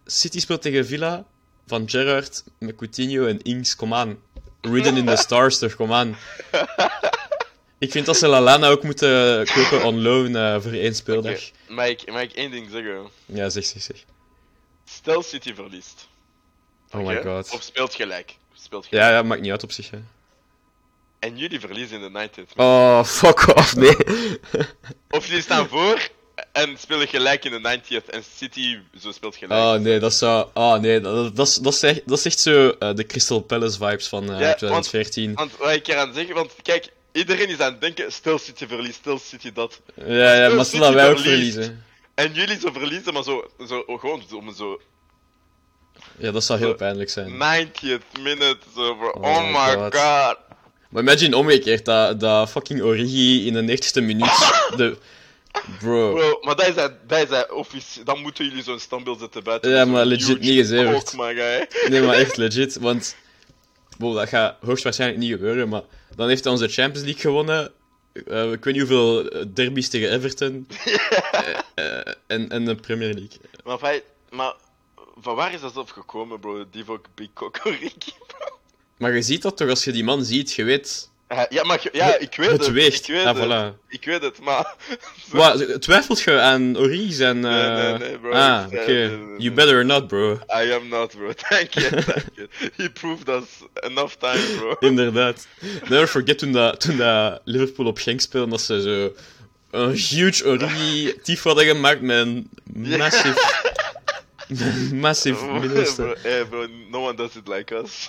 City 0.07 0.41
speelt 0.41 0.63
tegen 0.63 0.87
Villa 0.87 1.25
van 1.67 1.89
Gerrard 1.91 2.45
met 2.59 2.77
Coutinho 2.77 3.27
en 3.27 3.43
Ings. 3.43 3.77
Kom 3.77 3.95
aan. 3.95 4.19
Ridden 4.61 4.97
in 4.97 5.07
the 5.07 5.17
Stars, 5.27 5.59
toch? 5.59 5.75
Kom 5.75 5.93
aan. 5.93 6.17
Ik 7.79 7.91
vind 7.91 8.07
dat 8.07 8.17
ze 8.17 8.27
Lalana 8.27 8.69
ook 8.69 8.83
moeten 8.83 9.47
kopen 9.55 9.83
on 9.85 10.03
loan 10.03 10.37
eh, 10.37 10.61
voor 10.61 10.73
één 10.73 10.95
speeldag. 10.95 11.33
Oké, 11.33 11.73
Mag 11.73 11.87
ik, 11.87 12.13
mag 12.13 12.23
ik 12.23 12.33
één 12.33 12.51
ding 12.51 12.69
zeggen? 12.71 12.99
Ja, 13.27 13.49
zeg, 13.49 13.65
zeg, 13.65 13.83
zeg. 13.83 14.05
Stel 14.89 15.23
City 15.23 15.55
verliest. 15.55 16.09
Oh 16.91 17.07
my 17.07 17.23
god. 17.23 17.51
Of 17.51 17.63
speelt 17.63 17.95
gelijk. 17.95 18.37
Speelt 18.55 18.87
gelijk. 18.87 19.05
Ja, 19.05 19.11
ja, 19.17 19.23
maakt 19.23 19.41
niet 19.41 19.51
uit 19.51 19.63
op 19.63 19.73
zich. 19.73 19.91
Hè. 19.91 19.99
En 21.19 21.37
jullie 21.37 21.61
verliezen 21.61 22.03
in 22.03 22.13
de 22.13 22.29
90th. 22.29 22.57
Oh, 22.57 23.05
fuck 23.05 23.57
off, 23.57 23.77
nee. 23.77 23.97
Of 25.11 25.27
jullie 25.27 25.43
staan 25.43 25.69
voor 25.69 26.09
en 26.53 26.79
spelen 26.79 27.09
gelijk 27.09 27.45
in 27.45 27.63
de 27.63 27.81
90th 27.81 28.11
en 28.11 28.23
City 28.37 28.79
zo 29.01 29.13
speelt 29.13 29.37
gelijk. 29.37 29.61
Oh 29.61 29.75
nee, 29.85 29.99
dat 29.99 30.15
zou. 30.15 30.49
Oh 30.55 30.77
nee, 30.77 31.01
dat, 31.01 31.37
dat, 31.37 31.47
is, 31.49 31.55
dat, 31.55 31.73
is, 31.73 31.83
echt, 31.83 32.01
dat 32.07 32.19
is 32.19 32.25
echt 32.25 32.41
zo 32.41 32.69
eh, 32.69 32.95
de 32.95 33.07
Crystal 33.07 33.41
Palace 33.41 33.79
vibes 33.79 34.07
van 34.09 34.23
eh, 34.33 34.41
Ja, 34.41 34.47
want- 34.47 34.59
2014. 34.59 35.35
Want 35.35 35.57
wat 35.57 35.71
ik 35.71 35.89
eraan 35.89 36.15
zeg, 36.15 36.33
want 36.33 36.53
kijk, 36.63 36.89
iedereen 37.13 37.49
is 37.49 37.61
aan 37.61 37.73
het 37.73 37.81
denken, 37.81 38.13
stel 38.13 38.39
City 38.39 38.67
verliest, 38.67 38.95
stel 38.95 39.19
City 39.19 39.53
dat. 39.53 39.81
Ja, 39.95 40.35
ja, 40.35 40.55
maar 40.55 40.65
stel 40.65 40.81
dat 40.81 40.95
wij 40.95 41.11
ook 41.11 41.19
verliezen. 41.19 41.85
En 42.19 42.33
jullie 42.33 42.59
zo 42.61 42.69
verliezen, 42.73 43.13
maar 43.13 43.23
zo, 43.23 43.51
zo 43.69 43.79
oh, 43.87 44.01
gewoon 44.01 44.23
om 44.35 44.55
zo 44.55 44.81
Ja, 46.19 46.31
dat 46.31 46.45
zou 46.45 46.59
heel 46.59 46.75
pijnlijk 46.75 47.11
zijn. 47.11 47.31
90th 47.33 48.21
minute, 48.23 48.59
zo, 48.75 48.95
bro. 48.95 49.09
Oh 49.11 49.23
Oh, 49.23 49.47
my 49.67 49.75
God. 49.75 49.95
god. 49.97 50.37
Maar 50.89 51.03
imagine 51.03 51.37
omgekeerd, 51.37 51.85
dat, 51.85 52.21
dat 52.21 52.51
fucking 52.51 52.83
Origi 52.83 53.47
in 53.47 53.53
de 53.67 53.77
90ste 53.79 54.03
minuut. 54.03 54.53
De... 54.77 54.97
Bro. 55.79 56.15
Bro, 56.15 56.39
maar 56.43 56.57
dat 56.57 56.67
is 56.69 56.75
dat, 56.75 56.93
dat 57.09 57.19
is 57.23 57.29
dat 57.29 57.51
officie- 57.53 58.05
Dan 58.05 58.21
moeten 58.21 58.45
jullie 58.45 58.63
zo'n 58.63 58.79
standbeeld 58.79 59.19
zetten 59.21 59.45
buiten. 59.45 59.71
Ja, 59.71 59.85
maar 59.85 60.05
legit 60.05 60.41
niet 60.41 60.67
guy. 61.35 61.69
Nee, 61.89 62.03
maar 62.03 62.15
echt 62.15 62.37
legit. 62.47 62.77
Want. 62.77 63.17
Wow, 63.99 64.17
dat 64.17 64.29
gaat 64.29 64.57
hoogstwaarschijnlijk 64.65 65.21
niet 65.21 65.31
gebeuren. 65.31 65.69
Maar 65.69 65.83
dan 66.17 66.29
heeft 66.29 66.45
hij 66.45 66.53
onze 66.53 66.69
Champions 66.69 67.05
League 67.05 67.21
gewonnen. 67.23 67.73
Eh, 68.27 68.53
ik 68.53 68.65
weet 68.65 68.75
niet 68.75 68.89
hoeveel 68.89 69.29
eh, 69.29 69.45
derbies 69.55 69.89
tegen 69.89 70.13
Everton. 70.13 70.67
Eh, 71.79 72.13
en, 72.27 72.49
en 72.49 72.65
de 72.65 72.75
Premier 72.75 73.15
League. 73.15 73.39
Maar, 73.65 74.01
maar 74.31 74.55
van 75.21 75.35
waar 75.35 75.55
is 75.55 75.61
dat 75.61 75.73
zelf 75.73 75.91
gekomen, 75.91 76.41
bro? 76.41 76.65
Divock 76.71 77.07
Big 77.15 77.33
Cock 77.33 77.61
Origi, 77.67 78.13
bro? 78.27 78.59
Maar 78.97 79.15
je 79.15 79.23
ziet 79.23 79.43
dat 79.43 79.57
toch 79.57 79.69
als 79.69 79.85
je 79.85 79.93
die 79.93 80.05
man 80.05 80.25
ziet, 80.25 80.53
je 80.53 80.65
weet. 80.65 81.08
Eh, 81.29 81.43
Ja, 81.49 81.65
maar 81.65 81.81
ja, 81.93 82.17
ik 82.19 82.35
weet 82.37 82.51
het. 82.51 82.61
het 82.65 82.73
weegt. 82.73 83.09
Ik 83.09 83.15
weet 83.15 83.25
Ah, 83.25 83.37
het. 83.37 83.45
voilà. 83.75 83.87
Ik 83.89 84.05
weet 84.05 84.23
het, 84.23 84.41
maar... 84.41 84.75
Wat, 85.31 85.83
twijfelt 85.83 86.21
je 86.21 86.41
aan 86.41 86.79
Origi 86.79 87.13
zijn. 87.13 87.41
Nee, 87.41 87.61
eh, 87.63 87.75
nee, 87.77 87.99
nee, 87.99 88.19
bro. 88.19 88.31
Ah, 88.33 88.67
Nee, 88.71 88.81
oké. 88.81 88.91
nee, 88.93 89.09
nee, 89.09 89.17
nee. 89.19 89.39
You 89.41 89.55
better 89.55 89.85
not, 89.85 90.07
bro. 90.07 90.33
I 90.33 90.71
am 90.73 90.89
not, 90.89 91.17
bro. 91.17 91.33
Thank 91.49 91.73
you, 91.73 91.89
thank 92.03 92.25
you. 92.35 92.49
He 92.77 92.91
proved 92.91 93.29
us 93.29 93.45
enough 93.75 94.15
time, 94.15 94.57
bro. 94.57 94.77
Inderdaad. 94.89 95.47
Never 95.89 96.07
forget 96.07 96.39
toen, 96.39 96.53
dat, 96.53 96.81
toen 96.81 96.97
dat 96.97 97.41
Liverpool 97.45 97.87
op 97.87 97.99
Genk 97.99 98.21
speelde, 98.21 98.51
dat 98.51 98.61
ze 98.61 98.81
zo 98.83 99.13
een 99.71 99.91
huge 99.91 100.47
Origi 100.47 101.15
tifo 101.23 101.49
hadden 101.49 101.67
gemaakt 101.67 102.01
met 102.01 102.17
een 102.27 102.51
massive... 102.75 103.67
massive 104.95 105.45
middenste. 105.61 106.17
eh, 106.23 106.49
bro, 106.49 106.67
no 106.91 107.03
one 107.07 107.15
does 107.15 107.35
it 107.37 107.49
like 107.49 107.75
us. 107.83 108.09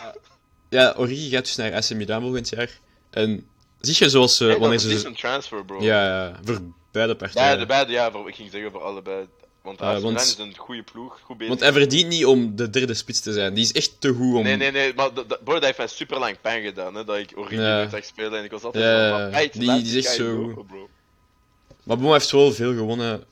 Ja, 0.69 0.93
Origi 0.97 1.29
gaat 1.29 1.45
dus 1.45 1.55
naar 1.55 1.73
AC 1.73 1.89
Milan 1.89 2.21
volgend 2.21 2.49
jaar. 2.49 2.69
En 3.09 3.47
zie 3.79 3.95
je 3.99 4.09
zoals 4.09 4.37
ze... 4.37 4.43
Hey, 4.43 4.51
dat 4.51 4.61
wanneer 4.61 4.79
is 4.79 4.85
een 4.85 4.99
ze... 4.99 5.11
transfer, 5.11 5.65
bro. 5.65 5.81
Ja, 5.81 6.05
ja, 6.05 6.39
voor 6.43 6.61
beide 6.91 7.11
Ja, 7.11 7.17
partijen. 7.17 7.59
de 7.59 7.65
beide, 7.65 7.91
ja, 7.91 8.09
bro, 8.09 8.27
ik 8.27 8.35
ging 8.35 8.51
zeggen 8.51 8.71
voor 8.71 8.81
allebei. 8.83 9.27
Want 9.61 9.79
want- 9.79 10.21
is 10.21 10.37
een 10.37 10.57
goede 10.57 10.83
ploeg, 10.83 11.19
goed 11.23 11.37
bezig. 11.37 11.47
Want 11.47 11.59
hij 11.59 11.71
verdient 11.79 12.07
niet 12.09 12.25
om 12.25 12.55
de 12.55 12.69
derde 12.69 12.93
spits 12.93 13.19
te 13.19 13.33
zijn. 13.33 13.53
Die 13.53 13.63
is 13.63 13.71
echt 13.71 13.95
te 14.01 14.13
goed 14.13 14.35
om... 14.35 14.43
Nee, 14.43 14.55
nee, 14.55 14.71
nee, 14.71 14.93
maar 14.93 15.13
dat- 15.13 15.27
bro, 15.43 15.53
dat 15.53 15.63
heeft 15.63 15.77
mij 15.77 15.87
super 15.87 16.19
lang 16.19 16.41
pijn 16.41 16.63
gedaan, 16.63 16.95
hè, 16.95 17.03
dat 17.03 17.17
ik 17.17 17.31
Origi 17.35 17.55
Ja. 17.61 17.89
zag 17.89 18.03
spelen 18.05 18.37
en 18.39 18.43
ik 18.43 18.51
was 18.51 18.63
altijd 18.63 18.83
Ja, 18.83 19.09
van, 19.09 19.31
"Mate, 19.31 19.59
die- 19.59 19.97
is 19.97 20.05
echt 20.05 20.15
zo- 20.15 20.51
go, 20.55 20.63
bro. 20.63 20.89
Maar 21.83 21.97
Bo 21.97 22.11
heeft 22.11 22.31
wel 22.31 22.51
veel 22.51 22.73
gewonnen. 22.73 23.23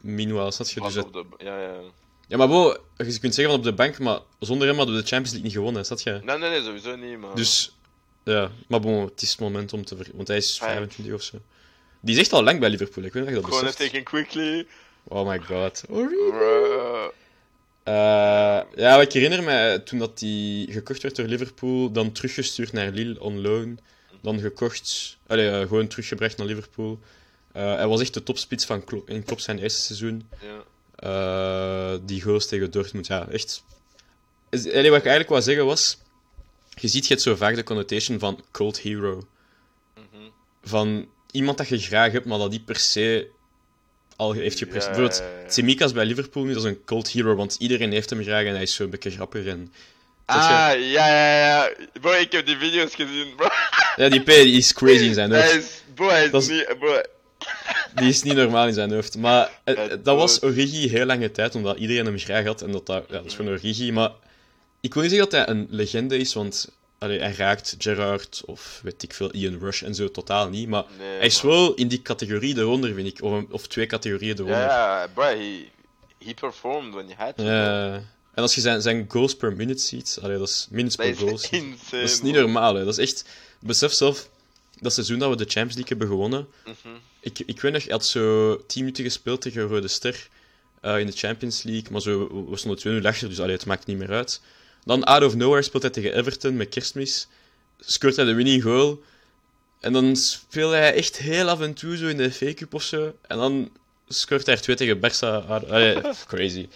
Meanwhile, 0.00 0.50
snap 0.50 0.66
je? 0.66 0.80
Dus 0.80 0.94
het- 0.94 1.12
de- 1.12 1.24
Ja, 1.38 1.60
ja. 1.60 1.72
Ja, 2.28 2.36
maar 2.36 2.48
Bo, 2.48 2.76
je 2.96 3.18
kunt 3.18 3.34
zeggen 3.34 3.44
van 3.44 3.54
op 3.54 3.62
de 3.62 3.72
bank, 3.72 3.98
maar 3.98 4.18
zonder 4.38 4.68
hem 4.68 4.76
hadden 4.76 4.94
we 4.94 5.00
de 5.00 5.06
Champions 5.06 5.30
League 5.30 5.48
niet 5.48 5.56
gewonnen, 5.58 5.84
snap 5.84 5.98
je? 5.98 6.10
Nee, 6.24 6.38
nee, 6.38 6.50
nee, 6.50 6.62
sowieso 6.62 6.96
niet, 6.96 7.18
maar... 7.18 7.34
Dus, 7.34 7.76
ja. 8.22 8.50
Maar 8.68 8.80
bon, 8.80 9.04
het 9.04 9.22
is 9.22 9.30
het 9.30 9.40
moment 9.40 9.72
om 9.72 9.84
te 9.84 9.96
ver... 9.96 10.06
Want 10.14 10.28
hij 10.28 10.36
is 10.36 10.60
Ah, 10.60 10.68
ja. 10.68 10.74
25 10.74 11.14
of 11.14 11.22
zo. 11.22 11.38
Die 12.00 12.14
is 12.14 12.20
echt 12.20 12.32
al 12.32 12.42
lang 12.42 12.60
bij 12.60 12.68
Liverpool, 12.70 13.04
ik 13.04 13.12
weet 13.12 13.26
niet 13.26 13.36
of 13.36 13.42
dat 13.42 13.54
Gewoon 13.54 13.74
taken 13.74 14.02
quickly. 14.02 14.66
Oh 15.04 15.28
my 15.28 15.38
god. 15.38 15.82
Bro. 15.86 17.12
Eh, 17.82 18.60
ja, 18.74 19.00
ik 19.00 19.12
herinner 19.12 19.42
me 19.42 19.80
toen 19.84 19.98
dat 19.98 20.20
hij 20.20 20.66
gekocht 20.70 21.02
werd 21.02 21.16
door 21.16 21.26
Liverpool, 21.26 21.92
dan 21.92 22.12
teruggestuurd 22.12 22.72
naar 22.72 22.90
Lille 22.90 23.20
on 23.20 23.40
loan, 23.40 23.78
dan 24.22 24.38
gekocht, 24.40 25.16
allee, 25.26 25.50
eh, 25.50 25.60
gewoon 25.60 25.86
teruggebracht 25.86 26.36
naar 26.36 26.46
Liverpool. 26.46 26.98
Eh, 27.52 27.74
hij 27.74 27.86
was 27.86 28.00
echt 28.00 28.14
de 28.14 28.22
topspits 28.22 28.64
van 28.64 28.84
Klopp, 28.84 29.08
in 29.08 29.24
Klopp 29.24 29.40
zijn 29.40 29.58
eerste 29.58 29.80
seizoen. 29.80 30.28
Ja. 30.40 30.62
Eh, 30.96 31.98
die 32.02 32.22
goals 32.22 32.46
tegen 32.46 32.70
Dortmund, 32.70 33.06
ja, 33.06 33.28
echt. 33.28 33.64
Allee, 34.50 34.90
wat 34.90 34.98
ik 34.98 35.06
eigenlijk 35.06 35.28
wou 35.28 35.42
zeggen 35.42 35.66
was, 35.66 35.98
je 36.80 36.88
ziet 36.88 37.02
je 37.06 37.12
hebt 37.12 37.22
zo 37.24 37.36
vaak 37.36 37.54
de 37.54 37.62
connotation 37.62 38.18
van 38.18 38.44
cult 38.52 38.80
hero. 38.80 39.22
Van 40.62 41.08
iemand 41.30 41.58
dat 41.58 41.68
je 41.68 41.78
graag 41.78 42.12
hebt, 42.12 42.26
maar 42.26 42.38
dat 42.38 42.50
niet 42.50 42.64
per 42.64 42.76
se 42.76 43.28
al 44.16 44.32
heeft 44.32 44.58
gepresteerd. 44.58 44.96
Ja, 44.96 45.00
Bijvoorbeeld, 45.02 45.18
ja, 45.36 45.42
ja. 45.42 45.48
Tsimikas 45.48 45.92
bij 45.92 46.04
Liverpool 46.04 46.44
nu, 46.44 46.52
dat 46.54 46.64
is 46.64 46.68
een 46.70 46.84
cult 46.84 47.08
hero, 47.10 47.34
want 47.34 47.56
iedereen 47.58 47.92
heeft 47.92 48.10
hem 48.10 48.22
graag 48.22 48.44
en 48.44 48.52
hij 48.52 48.62
is 48.62 48.74
zo'n 48.74 48.90
beetje 48.90 49.10
grappig. 49.10 49.46
En... 49.46 49.72
Ah, 50.24 50.36
ja, 50.78 51.06
ja, 51.08 51.38
ja. 51.38 51.70
Bro, 52.00 52.12
ik 52.12 52.32
heb 52.32 52.46
die 52.46 52.56
video's 52.56 52.94
gezien, 52.94 53.34
bro. 53.36 53.48
Ja, 53.96 54.08
die 54.08 54.20
P 54.20 54.26
die 54.26 54.56
is 54.56 54.72
crazy 54.72 55.04
in 55.04 55.14
zijn 55.14 55.30
Hij 55.30 55.42
hoofd. 55.42 55.54
is... 55.56 55.82
Bro, 55.94 56.08
hij 56.08 56.24
is 56.24 56.30
Dat 56.30 56.42
is- 56.42 56.48
niet... 56.48 56.74
Bro, 56.78 57.00
Die 57.94 58.08
is 58.08 58.22
niet 58.22 58.34
normaal 58.34 58.66
in 58.66 58.72
zijn 58.74 58.92
hoofd. 58.92 59.16
Maar 59.18 59.50
eh, 59.64 59.76
Het 59.76 60.04
dat 60.04 60.16
was. 60.16 60.42
Origi 60.42 60.88
heel 60.88 61.04
lange 61.06 61.30
tijd, 61.30 61.54
omdat 61.54 61.78
iedereen 61.78 62.04
hem 62.06 62.18
graag 62.18 62.44
had. 62.44 62.62
En 62.62 62.72
dat, 62.72 62.86
dat, 62.86 63.04
ja, 63.08 63.14
dat 63.16 63.24
is 63.24 63.34
gewoon 63.34 63.52
Origi. 63.52 63.92
Maar 63.92 64.10
ik 64.80 64.94
wil 64.94 65.02
niet 65.02 65.12
zeggen 65.12 65.30
dat 65.30 65.46
hij 65.46 65.54
een 65.54 65.66
legende 65.70 66.16
is, 66.16 66.34
want 66.34 66.70
allee, 66.98 67.18
hij 67.20 67.32
raakt 67.34 67.74
Gerrard 67.78 68.42
of 68.46 68.80
weet 68.82 69.02
ik 69.02 69.14
veel, 69.14 69.30
Ian 69.32 69.58
Rush 69.58 69.82
en 69.82 69.94
zo 69.94 70.10
totaal 70.10 70.48
niet. 70.48 70.68
Maar 70.68 70.84
Nee, 70.98 71.16
hij 71.16 71.26
is 71.26 71.40
wel 71.42 71.74
in 71.74 71.88
die 71.88 72.02
categorie 72.02 72.56
eronder, 72.58 72.94
vind 72.94 73.06
ik. 73.06 73.22
Of, 73.22 73.32
een- 73.32 73.48
of 73.50 73.66
twee 73.66 73.86
categorieën 73.86 74.34
eronder. 74.34 74.56
Ja, 74.58 75.00
ja, 75.00 75.08
bro, 75.14 75.24
he, 75.24 75.68
he 76.24 76.34
performed 76.34 76.92
when 76.94 77.06
you 77.06 77.18
had 77.18 77.36
to. 77.36 77.44
En 78.34 78.42
als 78.46 78.54
je 78.54 78.60
zijn, 78.60 78.82
zijn 78.82 79.04
goals 79.08 79.36
per 79.36 79.52
minute 79.56 79.82
ziet, 79.82 80.18
allee, 80.22 80.38
dat 80.38 80.48
is 80.48 80.66
minutes 80.70 80.96
Dat 80.96 81.06
per 81.06 81.16
goals. 81.16 81.50
insane, 81.50 81.74
Dat 81.90 82.10
is 82.10 82.22
niet 82.22 82.34
normaal, 82.34 82.74
hè. 82.74 82.84
Dat 82.84 82.98
is 82.98 83.10
echt... 83.10 83.24
Besef 83.60 83.92
zelf, 83.92 84.28
dat 84.80 84.92
seizoen 84.92 85.18
dat 85.18 85.30
we 85.30 85.36
de 85.36 85.42
Champions 85.44 85.74
League 85.74 85.88
hebben 85.98 86.08
gewonnen, 86.08 86.46
Mhm. 86.64 86.94
ik, 87.20 87.38
ik 87.46 87.60
weet 87.60 87.72
nog, 87.72 87.82
hij 87.82 87.92
had 87.92 88.06
zo 88.06 88.56
10 88.66 88.80
minuten 88.82 89.04
gespeeld 89.04 89.40
tegen 89.40 89.62
Rode 89.62 89.88
Ster 89.88 90.28
eh, 90.80 90.98
in 90.98 91.06
de 91.06 91.12
Champions 91.12 91.62
League, 91.62 91.90
maar 91.92 92.00
zo, 92.00 92.18
we- 92.44 92.50
we 92.50 92.56
stonden 92.56 93.02
2-0 93.02 93.06
achter, 93.06 93.28
dus 93.28 93.40
allee, 93.40 93.54
het 93.56 93.66
maakt 93.66 93.86
niet 93.86 93.98
meer 93.98 94.10
uit. 94.10 94.40
Dan 94.84 95.04
out 95.04 95.22
of 95.22 95.34
nowhere 95.34 95.62
speelt 95.62 95.82
hij 95.82 95.92
tegen 95.92 96.16
Everton 96.16 96.56
met 96.56 96.68
kerstmis, 96.68 97.26
scoort 97.80 98.16
hij 98.16 98.24
de 98.24 98.34
winning 98.34 98.62
goal, 98.62 99.02
en 99.80 99.92
dan 99.92 100.16
speelde 100.16 100.76
hij 100.76 100.94
echt 100.94 101.16
heel 101.18 101.48
af 101.48 101.60
en 101.60 101.74
toe 101.74 101.96
zo 101.96 102.06
in 102.06 102.16
de 102.16 102.32
FA 102.32 102.54
Cup 102.54 102.74
of 102.74 102.82
zo, 102.82 103.14
en 103.26 103.36
dan 103.36 103.70
scoort 104.08 104.46
hij 104.46 104.54
er 104.54 104.60
twee 104.60 104.76
tegen 104.76 104.96
Barça. 104.96 105.46
Allee, 105.48 106.00
crazy. 106.26 106.68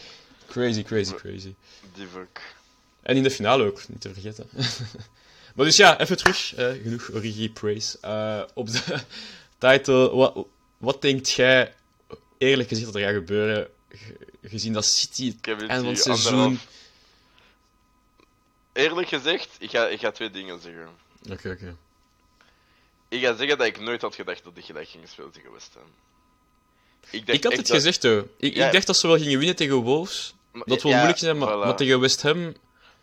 Crazy, 0.49 0.83
crazy, 0.83 1.15
crazy. 1.15 1.55
Die 1.95 2.07
fuck. 2.13 2.55
En 3.03 3.17
in 3.17 3.23
de 3.23 3.31
finale 3.31 3.65
ook, 3.65 3.89
niet 3.89 4.01
te 4.01 4.13
vergeten. 4.13 4.49
maar 5.55 5.67
dus 5.67 5.77
ja, 5.77 6.01
even 6.01 6.17
terug. 6.17 6.53
genoeg 6.83 7.11
Origi 7.13 7.51
praise. 7.51 7.99
Eh, 8.01 8.43
op 8.55 8.71
de 8.71 8.81
title, 9.59 10.11
wat, 10.15 10.47
wat 10.79 11.03
denkt 11.03 11.31
jij, 11.31 11.75
eerlijk 12.39 12.69
gezegd, 12.69 12.87
dat 12.93 12.95
er 13.03 13.07
gaat 13.07 13.15
gebeuren? 13.15 13.69
ge- 13.89 14.17
Gezien 14.49 14.73
dat 14.73 14.85
City 14.85 15.35
het 15.41 15.47
einde 15.49 15.75
van 15.75 15.87
het 15.87 16.01
seizoen... 16.03 16.33
anderhalf- 16.33 16.67
Eerlijk 18.75 19.09
gezegd, 19.09 19.57
ik 19.59 19.71
ga, 19.71 19.87
ik 19.89 20.01
ga 20.01 20.11
twee 20.11 20.31
dingen 20.31 20.61
zeggen. 20.61 20.89
Oké, 21.31 21.51
oké. 21.51 21.77
Ik 23.09 23.21
ga 23.23 23.35
zeggen 23.37 23.59
dat 23.59 23.67
ik 23.67 23.81
nooit 23.81 24.03
had 24.03 24.15
gedacht 24.15 24.45
dat 24.45 24.57
ik 24.57 24.65
gelijk 24.65 24.89
ging 24.89 25.09
spelen 25.09 25.31
tegen 25.31 25.53
West 25.53 25.75
Ham. 25.75 25.91
Ik, 27.11 27.29
Ik 27.29 27.43
had 27.45 27.53
het 27.57 27.67
dat- 27.67 27.77
gezegd, 27.77 28.03
hoor. 28.03 28.29
Ik, 28.37 28.55
Ja. 28.55 28.67
ik 28.67 28.73
dacht 28.73 28.87
dat 28.87 28.97
ze 28.97 29.07
wel 29.07 29.19
gingen 29.19 29.39
winnen 29.39 29.57
tegen 29.57 29.77
Wolves. 29.77 30.35
Maar- 30.53 30.65
Dat 30.67 30.83
wel 30.83 30.91
ja, 30.93 30.97
moeilijk 30.99 31.19
zijn, 31.23 31.39
maar, 31.39 31.49
voilà. 31.49 31.59
maar 31.65 31.77
tegen 31.77 32.01
West 32.01 32.23
Ham... 32.23 32.55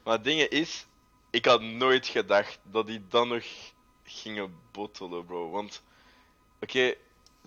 Maar 0.04 0.14
het 0.14 0.24
ding 0.24 0.40
is, 0.42 0.86
ik 1.30 1.46
had 1.46 1.62
nooit 1.62 2.08
gedacht 2.08 2.60
dat 2.64 2.88
die 2.88 3.02
dan 3.10 3.28
nog 3.28 3.44
gingen 4.04 4.56
bottelen, 4.72 5.26
bro. 5.26 5.50
Want, 5.50 5.82
oké, 6.62 6.94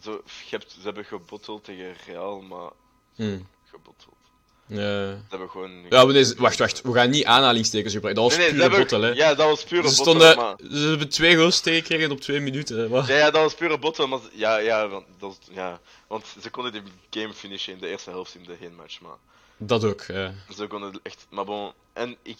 zo, 0.02 0.12
je 0.24 0.50
hebt- 0.50 0.70
ze 0.72 0.80
hebben 0.82 1.04
gebotteld 1.04 1.64
tegen 1.64 1.94
Real, 2.06 2.40
maar 2.40 2.70
Hm, 3.14 3.40
gebotteld. 3.64 4.16
Ja. 4.66 4.76
Ze 4.76 5.16
hebben 5.28 5.50
gewoon... 5.50 5.70
Ja, 5.90 6.04
maar 6.04 6.34
wacht, 6.36 6.58
wacht. 6.58 6.82
We 6.82 6.92
gaan 6.92 7.10
niet 7.10 7.24
aanhalingstekens 7.24 7.92
gebruiken. 7.94 8.22
Dat 8.22 8.32
was 8.32 8.40
nee, 8.42 8.52
nee, 8.52 8.68
pure 8.68 8.80
bottel, 8.80 9.00
hè. 9.00 9.08
Ja, 9.08 9.34
dat 9.34 9.48
was 9.48 9.64
pure 9.64 9.88
Ze, 9.88 9.94
stonden, 9.94 10.36
maar... 10.36 10.56
ze 10.72 10.76
hebben 10.88 11.08
twee 11.08 11.36
goals 11.36 11.60
tegengekregen 11.60 12.10
op 12.10 12.20
twee 12.20 12.40
minuten. 12.40 12.88
Wat? 12.90 13.06
Ja, 13.06 13.16
ja, 13.16 13.30
dat 13.30 13.42
was 13.42 13.54
pure 13.54 13.78
bottelen, 13.78 14.08
maar... 14.08 14.20
Ja, 14.32 14.56
ja, 14.56 14.88
want, 14.88 15.06
dat 15.18 15.28
was- 15.38 15.54
ja, 15.56 15.80
want 16.06 16.24
ze 16.42 16.50
konden 16.50 16.72
die 16.72 16.82
game 17.10 17.34
finishen 17.34 17.72
in 17.72 17.78
de 17.78 17.88
eerste 17.88 18.10
helft 18.10 18.34
in 18.34 18.44
de 18.44 18.56
heenmatch, 18.60 19.00
maar... 19.00 19.16
Dat 19.56 19.84
ook, 19.84 20.04
ja. 20.08 20.34
Ze 20.56 20.66
konden 20.66 21.00
echt... 21.02 21.26
Maar 21.30 21.44
bon, 21.44 21.72
en 21.92 22.16
ik... 22.22 22.38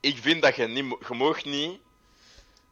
Ik 0.00 0.18
vind 0.20 0.42
dat 0.42 0.56
je 0.56 0.66
niet... 0.68 0.84
Je 1.08 1.14
mag 1.14 1.44
niet 1.44 1.78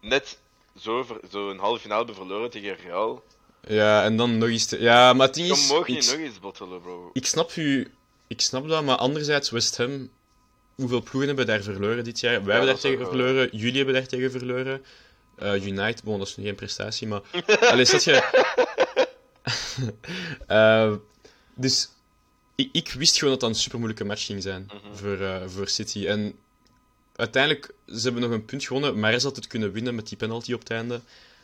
net 0.01 0.39
zo, 0.81 1.03
ver- 1.03 1.21
zo 1.31 1.51
een 1.51 1.59
halve 1.59 1.81
finale 1.81 2.05
hebben 2.05 2.17
verloren 2.27 2.51
tegen 2.51 2.77
Real. 2.85 3.23
Ja, 3.69 4.05
en 4.05 4.17
dan 4.17 4.39
nog 4.39 4.49
eens 4.49 4.67
te... 4.67 4.81
Ja, 4.81 5.13
maar 5.13 5.27
het 5.27 5.35
ding 5.35 5.47
Je 5.47 5.53
is... 5.53 5.69
mag 5.71 5.81
ik, 5.81 5.87
niet 5.89 6.11
nog 6.11 6.21
eens 6.21 6.41
bottelen, 6.41 6.81
bro. 6.81 7.11
ik 7.13 7.27
snap 7.27 7.57
u... 7.57 7.93
Ik 8.33 8.41
snap 8.41 8.69
dat, 8.69 8.85
maar 8.85 8.97
anderzijds, 8.97 9.51
West 9.51 9.77
Ham... 9.77 10.11
Hoeveel 10.75 11.03
ploegen 11.03 11.27
hebben 11.27 11.47
daar 11.47 11.63
verloren 11.63 12.05
dit 12.05 12.21
jaar? 12.21 12.45
Wij 12.45 12.55
hebben 12.57 12.73
daar 12.73 12.83
tegen 12.83 13.07
verloren, 13.07 13.49
jullie 13.57 13.77
hebben 13.77 13.95
daar 13.95 14.07
tegen 14.07 14.31
verloren. 14.31 14.85
Eh, 15.37 15.67
United, 15.67 16.03
bon, 16.03 16.19
dat 16.19 16.29
is 16.29 16.37
nu 16.37 16.45
geen 16.45 16.55
prestatie, 16.55 17.07
maar... 17.09 17.21
Allee, 17.71 17.85
zat 17.85 18.05
je... 18.05 18.21
Eh, 20.47 20.93
dus... 21.55 21.89
Ik, 22.55 22.69
ik 22.73 22.93
wist 22.93 23.19
gewoon 23.19 23.31
dat 23.33 23.41
dat 23.41 23.51
een 23.51 23.57
super 23.57 23.79
moeilijke 23.79 24.05
match 24.05 24.27
ging 24.27 24.43
zijn 24.43 24.71
Mhm. 24.85 24.95
voor, 24.97 25.21
eh, 25.21 25.43
voor 25.47 25.69
City. 25.69 26.07
En 26.07 26.35
uiteindelijk, 27.17 27.71
ze 27.87 28.01
hebben 28.03 28.23
nog 28.23 28.31
een 28.31 28.45
punt 28.45 28.65
gewonnen, 28.65 28.99
maar 28.99 29.19
ze 29.21 29.27
had 29.27 29.37
het 29.37 29.47
kunnen 29.47 29.73
winnen 29.73 29.95
met 29.95 30.09
die 30.09 30.17
penalty 30.17 30.53
op 30.53 30.61
het 30.61 30.71
einde. 30.71 31.01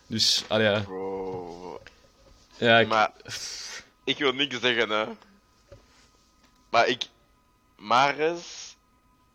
Dus, 0.07 0.43
allee, 0.47 0.65
ja. 0.65 0.79
Bro. 0.79 1.81
ja 2.57 2.79
ik, 2.79 2.87
Maar... 2.87 3.11
Ik 4.03 4.17
wil 4.17 4.33
niks 4.33 4.59
zeggen, 4.59 4.89
hè. 4.89 5.05
Maar 6.69 6.87
ik... 6.87 7.03
Mares... 7.77 8.75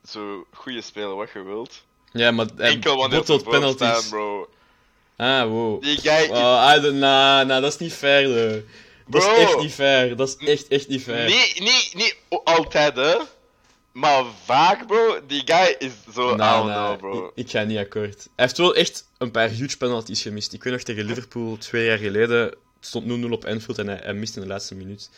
zo 0.09 0.47
goede 0.53 0.81
spelen 0.81 1.16
wat 1.16 1.31
je 1.33 1.42
wilt. 1.42 1.83
Ja, 2.12 2.31
maar 2.31 2.47
hij 2.57 2.70
Enkel 2.70 2.97
wanneer 2.97 3.25
voor 3.25 3.42
penalties. 3.42 3.77
staan, 3.77 4.09
bro. 4.11 4.49
Ah, 5.16 5.49
wow. 5.49 5.83
Die 5.83 5.99
guy. 5.99 6.29
Oh, 6.31 6.73
I 6.77 6.81
don't, 6.81 6.94
nah, 6.99 7.47
nah, 7.47 7.62
dat 7.62 7.73
is 7.73 7.79
niet 7.79 7.92
fair, 7.92 8.25
though. 8.25 8.62
Dat 9.07 9.23
is 9.23 9.29
Bro. 9.29 9.37
echt 9.37 9.59
niet 9.59 9.73
fair. 9.73 10.16
Dat 10.16 10.29
is 10.29 10.49
echt, 10.49 10.68
echt 10.68 10.88
niet 10.88 11.03
fair. 11.03 11.29
Nee, 11.29 11.53
nee, 11.59 11.90
niet 11.92 12.16
o- 12.29 12.40
altijd, 12.44 12.97
hè. 12.97 13.16
Maar 13.92 14.25
vaak, 14.44 14.87
bro. 14.87 15.18
Die 15.27 15.42
guy 15.44 15.77
is 15.79 15.92
zo... 16.14 16.35
Nou, 16.35 16.61
oh, 16.61 16.66
nou, 16.75 16.90
no, 16.90 16.97
bro. 16.97 17.27
Ik, 17.27 17.33
ik 17.35 17.51
ga 17.51 17.62
niet 17.62 17.79
akkoord. 17.79 18.16
Hij 18.16 18.44
heeft 18.44 18.59
wel 18.59 18.75
echt 18.75 19.09
een 19.18 19.31
paar 19.31 19.49
huge 19.49 19.77
penalties 19.77 20.23
gemist. 20.23 20.53
Ik 20.53 20.62
weet 20.62 20.73
nog 20.73 20.83
tegen 20.83 21.05
Liverpool 21.05 21.57
twee 21.57 21.87
jaar 21.87 21.99
geleden. 21.99 22.38
Het 22.40 22.57
stond 22.81 23.25
0-0 23.27 23.29
op 23.31 23.44
Anfield 23.44 23.79
en 23.79 23.87
hij, 23.87 24.01
hij 24.03 24.14
miste 24.14 24.40
in 24.40 24.47
de 24.47 24.53
laatste 24.53 24.75
minuut. 24.75 25.11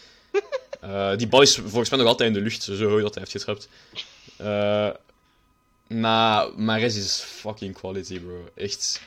Eh, 0.87 1.17
die 1.17 1.27
bal 1.27 1.43
is 1.43 1.55
volgens 1.55 1.91
mij 1.91 1.99
nog 1.99 2.09
altijd 2.09 2.29
in 2.29 2.35
de 2.35 2.41
lucht, 2.41 2.63
zo 2.63 2.89
hoog 2.89 3.03
dat 3.03 3.15
hij 3.15 3.25
heeft 3.29 3.45
getrapt. 3.45 3.69
Eh 4.37 4.89
nou, 5.89 6.61
Mares 6.61 6.97
is 6.97 7.25
fucking 7.27 7.75
quality, 7.75 8.21
bro. 8.21 8.49
Echt. 8.55 9.01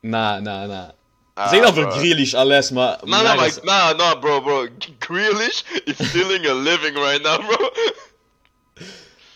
Na, 0.00 0.38
na, 0.38 0.66
na. 0.66 0.94
Ah, 1.34 1.50
zeg 1.50 1.62
dat 1.62 1.74
voor. 1.74 1.90
Grealish, 1.90 2.34
alles, 2.34 2.70
maar... 2.70 2.98
Maar, 3.04 3.58
no, 3.62 3.92
no, 3.92 4.18
bro, 4.18 4.40
bro. 4.40 4.66
Grealish 4.98 5.62
is 5.84 6.08
stealing 6.08 6.46
a 6.48 6.54
living 6.54 6.96
right 6.96 7.22
now, 7.22 7.46
bro. 7.46 7.70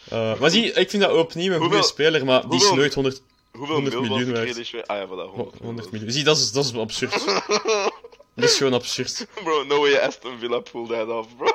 Eh, 0.08 0.38
maar 0.40 0.50
zie, 0.50 0.72
ik 0.72 0.90
vind 0.90 1.02
dat 1.02 1.12
opnieuw 1.12 1.52
een 1.52 1.60
goede 1.60 1.82
speler, 1.82 2.24
maar 2.24 2.48
die 2.48 2.64
is 2.64 2.70
nooit 2.70 2.94
100, 2.94 3.22
Hoeveel 3.52 3.74
100 3.74 3.94
mil 3.94 4.08
was 4.08 4.18
miljoen 4.18 4.34
waard. 4.34 4.88
Ah 4.88 4.96
ja, 4.96 5.06
voilà, 5.06 5.34
100, 5.34 5.58
100 5.58 5.90
miljoen. 5.90 6.10
Zie, 6.10 6.24
dat 6.24 6.36
is, 6.36 6.52
dat 6.52 6.64
is 6.64 6.74
absurd. 6.74 7.24
Dat 8.34 8.44
is 8.44 8.56
gewoon 8.56 8.72
absurd. 8.74 9.26
Bro, 9.44 9.64
no 9.64 9.80
way 9.80 9.96
Aston 9.96 10.38
Villa 10.38 10.58
pulled 10.60 10.88
that 10.88 11.08
off, 11.08 11.36
bro. 11.36 11.50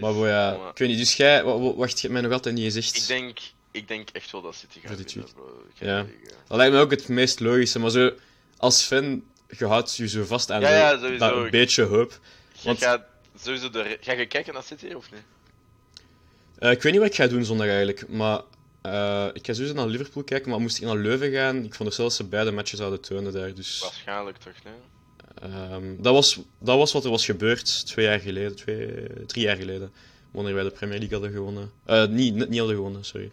Maar 0.00 0.12
bon, 0.12 0.26
ja, 0.26 0.52
ik 0.70 0.78
weet 0.78 0.88
niet. 0.88 0.98
Dus 0.98 1.14
jij, 1.16 1.44
wa- 1.44 1.58
wa- 1.58 1.74
wacht, 1.74 1.92
je 1.92 2.00
hebt 2.00 2.12
mij 2.12 2.22
nog 2.22 2.32
altijd 2.32 2.54
niet 2.54 2.64
gezegd. 2.64 2.96
Ik 2.96 3.06
denk, 3.06 3.38
ik 3.70 3.88
denk 3.88 4.08
echt 4.12 4.30
wel 4.32 4.42
dat 4.42 4.54
City 4.54 4.80
gaat 4.80 4.96
winnen, 5.14 5.32
bro. 5.34 5.62
Ga 5.74 5.86
Ja. 5.86 6.06
Dat 6.48 6.56
lijkt 6.56 6.72
me 6.74 6.80
ook 6.80 6.90
het 6.90 7.08
meest 7.08 7.40
logische, 7.40 7.78
maar 7.78 7.90
zo, 7.90 8.12
als 8.56 8.82
fan, 8.82 9.22
je 9.58 9.66
houdt 9.66 9.96
je 9.96 10.08
zo 10.08 10.24
vast 10.24 10.50
aan 10.50 10.60
Ja, 10.60 10.68
de- 10.68 10.74
ja, 10.74 10.90
sowieso. 10.98 11.18
dat 11.28 11.36
een 11.44 11.50
beetje 11.50 11.82
hoop. 11.82 12.18
Je 12.52 12.60
Want- 12.64 12.78
gaat 12.78 13.02
sowieso 13.42 13.70
de... 13.70 13.98
Ga 14.00 14.12
je 14.12 14.26
kijken 14.26 14.54
naar 14.54 14.62
City 14.62 14.92
of 14.92 15.10
niet? 15.12 15.22
Eh, 16.58 16.70
ik 16.70 16.82
weet 16.82 16.92
niet 16.92 17.00
wat 17.00 17.10
ik 17.10 17.16
ga 17.16 17.26
doen 17.26 17.44
zondag 17.44 17.66
eigenlijk, 17.66 18.08
maar 18.08 18.40
eh, 18.82 19.26
ik 19.32 19.46
ga 19.46 19.52
sowieso 19.52 19.74
naar 19.74 19.86
Liverpool 19.86 20.22
kijken, 20.24 20.50
maar 20.50 20.60
moest 20.60 20.76
ik 20.76 20.82
naar 20.84 20.96
Leuven 20.96 21.32
gaan, 21.32 21.64
ik 21.64 21.74
vond 21.74 21.88
er 21.88 21.94
zelfs 21.94 22.16
dat 22.16 22.26
ze 22.26 22.30
beide 22.32 22.50
matches 22.52 22.78
zouden 22.78 23.00
tonen 23.00 23.32
daar, 23.32 23.54
dus... 23.54 23.80
Waarschijnlijk 23.82 24.36
toch, 24.38 24.52
nee? 24.64 24.74
Ehm, 25.44 26.02
dat, 26.02 26.14
was, 26.14 26.40
dat 26.58 26.78
was 26.78 26.92
wat 26.92 27.04
er 27.04 27.10
was 27.10 27.24
gebeurd 27.24 27.86
twee 27.86 28.06
jaar 28.06 28.20
geleden, 28.20 28.56
twee, 28.56 29.06
drie 29.26 29.44
jaar 29.44 29.56
geleden. 29.56 29.92
Wanneer 30.30 30.54
wij 30.54 30.62
de 30.62 30.70
Premier 30.70 30.98
League 30.98 31.18
hadden 31.18 31.36
gewonnen. 31.36 31.70
Eh, 31.84 32.06
niet, 32.06 32.34
net 32.34 32.48
niet 32.48 32.58
hadden 32.58 32.76
gewonnen, 32.76 33.04
sorry. 33.04 33.30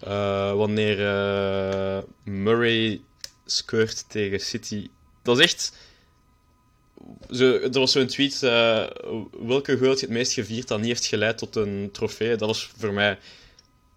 Eh, 0.00 0.54
wanneer 0.54 1.06
eh, 1.06 2.02
Murray 2.24 3.00
scoort 3.44 4.04
tegen 4.08 4.40
City. 4.40 4.88
Dat 5.22 5.38
is 5.38 5.44
echt. 5.44 5.72
Zo, 7.30 7.52
er 7.52 7.70
was 7.70 7.92
zo'n 7.92 8.06
tweet. 8.06 8.40
welke 9.30 9.78
goal 9.78 9.90
je 9.90 10.00
het 10.00 10.08
meest 10.08 10.32
gevierd 10.32 10.68
dat 10.68 10.78
niet 10.78 10.88
heeft 10.88 11.06
geleid 11.06 11.38
tot 11.38 11.56
een 11.56 11.88
trofee? 11.92 12.36
Dat 12.36 12.48
was 12.48 12.70
voor 12.76 12.92
mij 12.92 13.18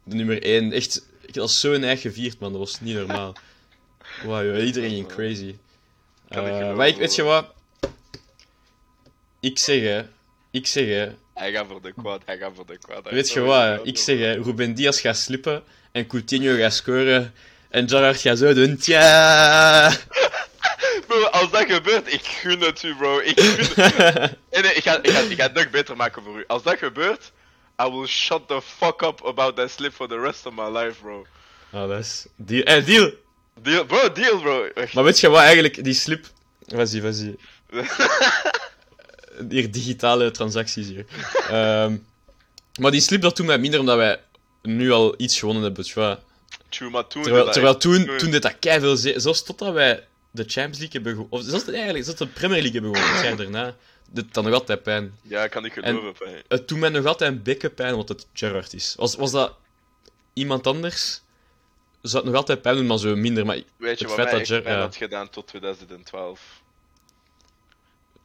de 0.03 0.15
nummer 0.15 0.43
één. 0.43 0.71
Echt, 0.71 1.05
ik 1.25 1.35
had 1.35 1.51
zo 1.51 1.73
een 1.73 1.83
eigen 1.83 2.11
gevierd, 2.11 2.39
man. 2.39 2.51
Dat 2.51 2.61
was 2.61 2.81
niet 2.81 2.95
normaal. 2.95 3.35
Wauw, 4.25 4.59
iedereen 4.59 4.89
ging 4.89 5.07
crazy. 5.07 5.55
Eh, 6.29 6.37
geloven, 6.37 6.75
maar 6.75 6.87
ik, 6.87 6.97
weet 6.97 7.15
je 7.15 7.23
wat? 7.23 7.45
Ik 9.39 9.57
zeg 9.57 9.81
hè, 9.81 10.03
ik 10.51 10.67
zeg 10.67 10.85
hè, 10.85 11.09
Hij 11.33 11.51
gaat 11.51 11.65
voor 11.67 11.81
de 11.81 11.93
quad, 11.93 12.21
hij 12.25 12.37
gaat 12.37 12.51
voor 12.55 12.65
de 12.65 12.77
quad. 12.77 13.03
hij 13.03 13.13
weet 13.13 13.31
je 13.31 13.39
wat? 13.39 13.79
Ik 13.87 13.97
zeg 13.97 14.17
hè, 14.19 14.33
Ruben 14.33 14.73
Diaz 14.73 15.01
gaat 15.01 15.17
slippen 15.17 15.63
en 15.91 16.07
Coutinho 16.07 16.55
gaat 16.55 16.73
scoren 16.73 17.33
en 17.69 17.89
Gerrard 17.89 18.21
gaat 18.21 18.37
zo 18.37 18.53
doen. 18.53 18.77
Tja! 18.77 19.91
Bro, 21.07 21.23
als 21.23 21.51
dat 21.51 21.65
gebeurt, 21.71 22.13
ik 22.13 22.21
gun 22.25 22.59
het 22.59 22.83
u, 22.83 22.95
bro. 22.95 23.19
Ik 23.19 23.39
gun 23.39 23.83
het. 23.83 24.37
Nee, 24.51 24.61
nee, 24.61 24.73
ik 24.73 24.83
ga, 24.83 24.97
ik, 25.01 25.09
ga, 25.09 25.19
ik 25.19 25.37
ga 25.37 25.43
het 25.43 25.53
nog 25.53 25.69
beter 25.69 25.95
maken 25.95 26.23
voor 26.23 26.39
u. 26.39 26.43
Als 26.47 26.63
dat 26.63 26.77
gebeurt, 26.77 27.31
I 27.81 27.89
will 27.91 28.07
shut 28.07 28.47
the 28.47 28.61
fuck 28.61 29.01
up 29.01 29.21
about 29.25 29.55
that 29.55 29.71
slip 29.71 29.93
for 29.93 30.07
the 30.07 30.19
rest 30.19 30.45
of 30.45 30.53
my 30.53 30.69
life, 30.77 31.01
bro. 31.01 31.25
Oh, 31.71 31.87
dat 31.89 31.99
is... 31.99 32.25
Deal. 32.35 32.63
Eh, 32.63 32.85
deal! 32.85 33.11
Deal, 33.63 33.85
bro, 33.85 34.11
deal, 34.11 34.39
bro. 34.39 34.63
Echt. 34.65 34.93
Maar 34.93 35.03
weet 35.03 35.19
je 35.19 35.29
wat 35.29 35.39
eigenlijk, 35.41 35.83
die 35.83 35.93
slip... 35.93 36.25
Vas-y, 36.67 37.01
vas-y. 37.01 37.35
Hier, 39.49 39.71
digitale 39.71 40.31
transacties 40.31 40.87
hier. 40.87 41.05
Ehm, 41.49 41.97
maar 42.79 42.91
die 42.91 43.01
slip, 43.01 43.21
dat 43.21 43.35
doet 43.37 43.45
mij 43.45 43.57
minder 43.57 43.79
omdat 43.79 43.97
wij 43.97 44.19
nu 44.61 44.91
al 44.91 45.13
iets 45.17 45.39
gewonnen 45.39 45.63
hebben. 45.63 45.85
True, 46.69 46.89
maar 46.89 47.07
toen... 47.07 47.23
Terwijl, 47.23 47.47
echt- 47.47 47.81
toen, 47.81 48.17
toen 48.17 48.31
dit 48.31 48.41
dat 48.41 48.55
keiveel... 48.59 48.95
ze- 48.97 49.13
Zelfs 49.17 49.43
totdat 49.43 49.73
wij 49.73 50.03
de 50.31 50.43
Champions 50.47 50.77
League 50.77 50.91
hebben 51.01 51.11
gewonnen... 51.11 51.39
Of 51.39 51.43
zelfs 51.45 51.67
eigenlijk, 51.67 52.03
zelfs 52.05 52.19
de 52.19 52.27
Premier 52.27 52.61
League 52.61 52.81
hebben 52.81 52.95
gewonnen, 52.95 53.15
het 53.17 53.25
jaar 53.27 53.37
daarna. 53.37 53.75
Dit 54.11 54.33
dan 54.33 54.43
nog 54.43 54.53
altijd 54.53 54.83
pijn. 54.83 55.13
Ja, 55.21 55.47
kan 55.47 55.65
ik 55.65 55.73
geloven, 55.73 56.15
fijn. 56.15 56.43
Het 56.47 56.67
doet 56.67 56.79
mij 56.79 56.89
nog 56.89 57.05
altijd 57.05 57.31
een 57.31 57.43
bekke 57.43 57.69
pijn, 57.69 57.91
omdat 57.93 58.09
het 58.09 58.27
Gerrard 58.33 58.73
is. 58.73 58.93
Was, 58.97 59.15
was 59.15 59.31
dat 59.31 59.53
iemand 60.33 60.67
anders, 60.67 61.21
zou 62.01 62.23
het 62.23 62.31
nog 62.31 62.35
altijd 62.35 62.61
pijn 62.61 62.75
doen, 62.75 62.85
maar 62.85 62.97
zo 62.97 63.15
minder. 63.15 63.45
Maar 63.45 63.61
Weet 63.77 63.99
je 63.99 64.07
wat 64.07 64.17
mij 64.17 64.25
dat 64.25 64.47
pijn 64.47 64.75
ja. 64.75 64.79
had 64.79 64.95
gedaan 64.95 65.29
tot 65.29 65.47
2012? 65.47 66.61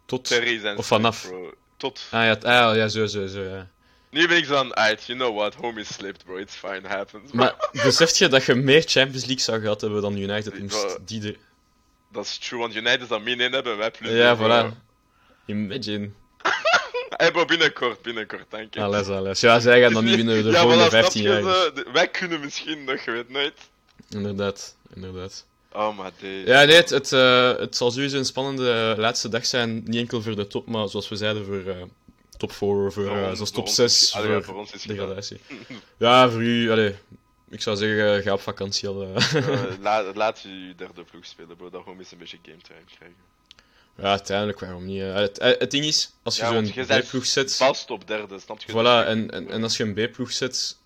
tot... 0.04 0.24
Terry 0.24 0.76
Of 0.76 0.86
vanaf. 0.86 1.26
bro. 1.28 1.54
Tot. 1.76 2.06
Ah 2.10 2.24
ja, 2.24 2.32
ah, 2.32 2.76
ja, 2.76 2.88
zo, 2.88 3.06
zo, 3.06 3.26
zo, 3.26 3.40
ja. 3.40 3.68
Nu 4.10 4.28
ben 4.28 4.36
ik 4.36 4.50
aan, 4.50 4.74
uit, 4.74 5.04
you 5.04 5.18
know 5.18 5.36
what, 5.36 5.54
homie 5.54 5.84
slipped, 5.84 6.24
bro. 6.24 6.36
It's 6.36 6.54
fine, 6.54 6.88
happens. 6.88 7.30
bro. 7.30 7.38
Maar 7.38 7.70
beseft 7.72 8.18
je 8.18 8.28
dat 8.28 8.44
je 8.44 8.54
meer 8.54 8.82
Champions 8.82 9.24
League 9.24 9.42
zou 9.42 9.60
gehad 9.60 9.80
hebben 9.80 10.02
dan 10.02 10.16
United? 10.16 10.52
Bro. 10.52 10.60
Moest 10.60 10.98
die 11.06 11.26
er... 11.26 11.36
Dat 12.12 12.24
is 12.24 12.38
true, 12.38 12.60
want 12.60 12.74
United 12.74 13.08
zal 13.08 13.20
min 13.20 13.40
1 13.40 13.52
hebben, 13.52 13.76
wij 13.76 13.90
plus 13.90 14.12
Ja, 14.12 14.34
bro. 14.34 14.46
voilà. 14.46 14.76
Imagine. 15.46 16.10
Hey 17.24 17.32
bro, 17.32 17.44
binnenkort, 17.44 18.02
binnenkort, 18.02 18.44
dank 18.48 18.74
je. 18.74 18.80
Alles, 18.82 19.06
alles. 19.08 19.40
Ja, 19.40 19.60
zij 19.60 19.80
gaan 19.80 19.92
dan 19.92 20.04
niet 20.04 20.16
winnen 20.16 20.42
de 20.44 20.50
ja, 20.50 20.60
volgende 20.60 20.84
voilà, 20.84 20.88
snap 20.88 21.00
15 21.02 21.22
je 21.22 21.28
jaar. 21.28 21.42
De- 21.42 21.86
Wij 21.92 22.08
kunnen 22.08 22.40
misschien 22.40 22.84
nog, 22.84 23.04
je 23.04 23.10
weet 23.10 23.28
nooit. 23.28 23.54
Inderdaad, 24.10 24.76
inderdaad. 24.94 25.46
Oh, 25.72 25.96
maar 25.96 26.10
deze. 26.20 26.46
Ja, 26.50 26.64
nee, 26.64 26.76
het, 26.76 26.90
het, 26.90 27.12
eh, 27.12 27.56
het 27.56 27.76
zal 27.76 27.90
sowieso 27.90 28.16
een 28.16 28.24
spannende 28.24 28.94
laatste 28.98 29.28
dag 29.28 29.46
zijn. 29.46 29.82
Niet 29.84 29.96
enkel 29.96 30.22
voor 30.22 30.36
de 30.36 30.46
top, 30.46 30.66
maar 30.66 30.88
zoals 30.88 31.08
we 31.08 31.16
zeiden, 31.16 31.44
voor 31.44 31.62
eh, 31.66 31.82
top 32.36 32.52
4, 32.52 32.58
voor, 32.92 33.16
eh, 33.16 33.34
voor 33.34 33.50
top 33.50 33.64
ons 33.66 33.74
6, 33.74 34.02
is- 34.02 34.14
allee, 34.14 34.28
ja, 34.28 34.34
voor, 34.34 34.44
voor 34.44 34.54
ons 34.54 34.72
is 34.72 34.82
degradatie. 34.82 35.40
Ja, 35.98 36.30
voor 36.30 36.42
u, 36.42 36.70
allee, 36.70 36.94
ik 37.50 37.62
zou 37.62 37.76
zeggen, 37.76 38.22
ga 38.22 38.32
op 38.32 38.40
vakantie 38.40 38.88
al. 38.88 39.02
eh. 39.02 39.34
Eh, 39.34 39.62
la- 39.80 40.12
laat 40.14 40.40
je 40.40 40.72
derde 40.76 41.04
ploeg 41.10 41.24
spelen, 41.26 41.56
bro. 41.56 41.70
Dat 41.70 41.82
homies 41.84 42.12
een 42.12 42.18
beetje 42.18 42.38
game 42.42 42.58
time 42.62 42.80
krijgen. 42.96 43.16
Ja, 43.96 44.02
uiteindelijk, 44.04 44.60
waarom 44.60 44.84
niet? 44.84 45.00
eh. 45.00 45.14
Het, 45.14 45.38
het 45.58 45.70
ding 45.70 45.84
is, 45.84 46.10
als 46.22 46.36
je 46.36 46.42
Ja, 46.42 46.64
zo'n 46.64 46.86
B-ploeg 47.00 47.26
zet, 47.26 47.56
Vast 47.56 47.90
op 47.90 48.06
derde, 48.06 48.38
snap 48.38 48.60
je? 48.60 48.72
voilà, 48.72 49.06
en, 49.08 49.30
en, 49.30 49.50
en 49.50 49.62
als 49.62 49.76
je 49.76 49.84
een 49.84 49.94
B-ploeg 49.94 50.32
zet, 50.32 50.76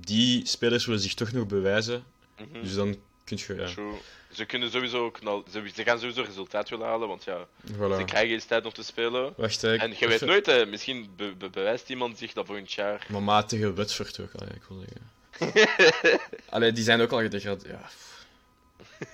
die 0.00 0.46
spelers 0.46 0.86
willen 0.86 1.00
zich 1.00 1.14
toch 1.14 1.32
nog 1.32 1.46
bewijzen, 1.46 2.04
Mhm. 2.38 2.62
dus 2.62 2.74
dan 2.74 2.96
kun 3.24 3.38
je, 3.46 3.54
ja, 3.54 3.66
True. 3.66 3.94
Ze 4.32 4.44
kunnen 4.44 4.70
sowieso 4.70 5.04
ook 5.04 5.14
knal... 5.14 5.44
ze, 5.52 5.70
ze 5.74 5.82
gaan 5.82 5.98
sowieso 5.98 6.22
resultaat 6.22 6.68
willen 6.68 6.86
halen, 6.86 7.08
want 7.08 7.24
ja, 7.24 7.46
ze 7.96 8.02
krijgen 8.04 8.34
eens 8.34 8.44
tijd 8.44 8.64
om 8.64 8.72
te 8.72 8.82
spelen. 8.82 9.32
Wacht, 9.36 9.62
ik- 9.62 9.80
En 9.80 9.94
je 9.98 10.08
weet 10.08 10.20
nooit, 10.20 10.46
hè, 10.46 10.66
misschien 10.66 11.10
be- 11.16 11.34
be- 11.38 11.48
bewijst 11.50 11.88
iemand 11.88 12.18
zich 12.18 12.32
dat 12.32 12.46
volgend 12.46 12.72
jaar. 12.72 13.06
Maar 13.08 13.22
matige 13.22 13.74
Watford 13.74 14.20
ook, 14.20 14.30
allee, 14.34 14.54
ik 14.54 14.62
wil 14.68 14.84
zeggen. 14.86 16.20
Allee, 16.50 16.72
die 16.72 16.84
zijn 16.84 17.00
ook 17.00 17.12
al 17.12 17.20
gedegradeerd. 17.20 17.66
Ja. 17.80 17.88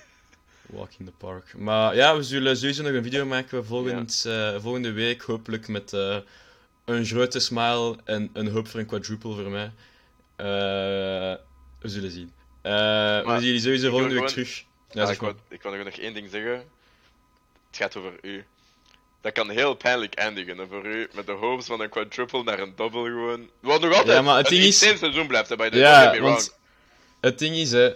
Walk 0.69 0.89
in 0.99 1.05
the 1.05 1.11
park. 1.11 1.53
Maar 1.57 1.95
ja, 1.95 2.15
we 2.15 2.23
zullen 2.23 2.57
sowieso 2.57 2.83
nog 2.83 2.91
een 2.91 3.03
video 3.03 3.25
maken 3.25 3.65
volgend, 3.65 4.23
eh, 4.27 4.55
volgende 4.61 4.91
week. 4.91 5.21
Hopelijk 5.21 5.67
met 5.67 5.93
eh, 5.93 6.17
een 6.85 7.05
grote 7.05 7.39
smile 7.39 7.95
en 8.03 8.29
een 8.33 8.47
hoop 8.47 8.67
voor 8.67 8.79
een 8.79 8.85
quadruple 8.85 9.33
voor 9.33 9.49
mij. 9.49 9.71
Eh, 10.35 10.45
we 11.79 11.87
zullen 11.89 12.11
zien. 12.11 12.31
Eh, 12.61 12.71
we 12.71 13.23
zien 13.25 13.41
jullie 13.43 13.59
sowieso 13.59 13.81
wil 13.81 13.91
volgende 13.91 14.19
week 14.19 14.29
gewoon- 14.29 14.45
terug. 14.45 14.63
Ja, 14.91 15.01
ik, 15.11 15.21
maar. 15.21 15.31
wou, 15.31 15.35
ik 15.49 15.61
wil 15.61 15.71
nog 15.75 15.83
nog 15.85 15.93
één 15.93 16.13
ding 16.13 16.29
zeggen. 16.31 16.51
Het 17.67 17.77
gaat 17.77 17.95
over 17.95 18.13
u. 18.21 18.45
Dat 19.21 19.31
kan 19.31 19.49
heel 19.49 19.73
pijnlijk 19.73 20.13
eindigen 20.15 20.57
hè, 20.57 20.67
voor 20.67 20.85
u. 20.85 21.09
Met 21.13 21.25
de 21.25 21.31
hopes 21.31 21.65
van 21.65 21.81
een 21.81 21.89
quadruple 21.89 22.43
naar 22.43 22.59
een 22.59 22.73
double 22.75 23.03
gewoon. 23.03 23.49
Wat 23.59 23.81
nog 23.81 23.93
altijd 23.93 24.17
Ja, 24.17 24.21
maar 24.21 24.37
het 24.37 24.47
ding 24.47 24.63
is- 24.63 24.77
seizoen 24.79 25.27
blijft, 25.27 25.55
way. 25.55 25.69
Don't 25.69 25.83
Ja, 25.83 26.19
want 26.19 26.57
het 27.21 27.39
ding 27.39 27.55
is, 27.55 27.71
hè, 27.71 27.91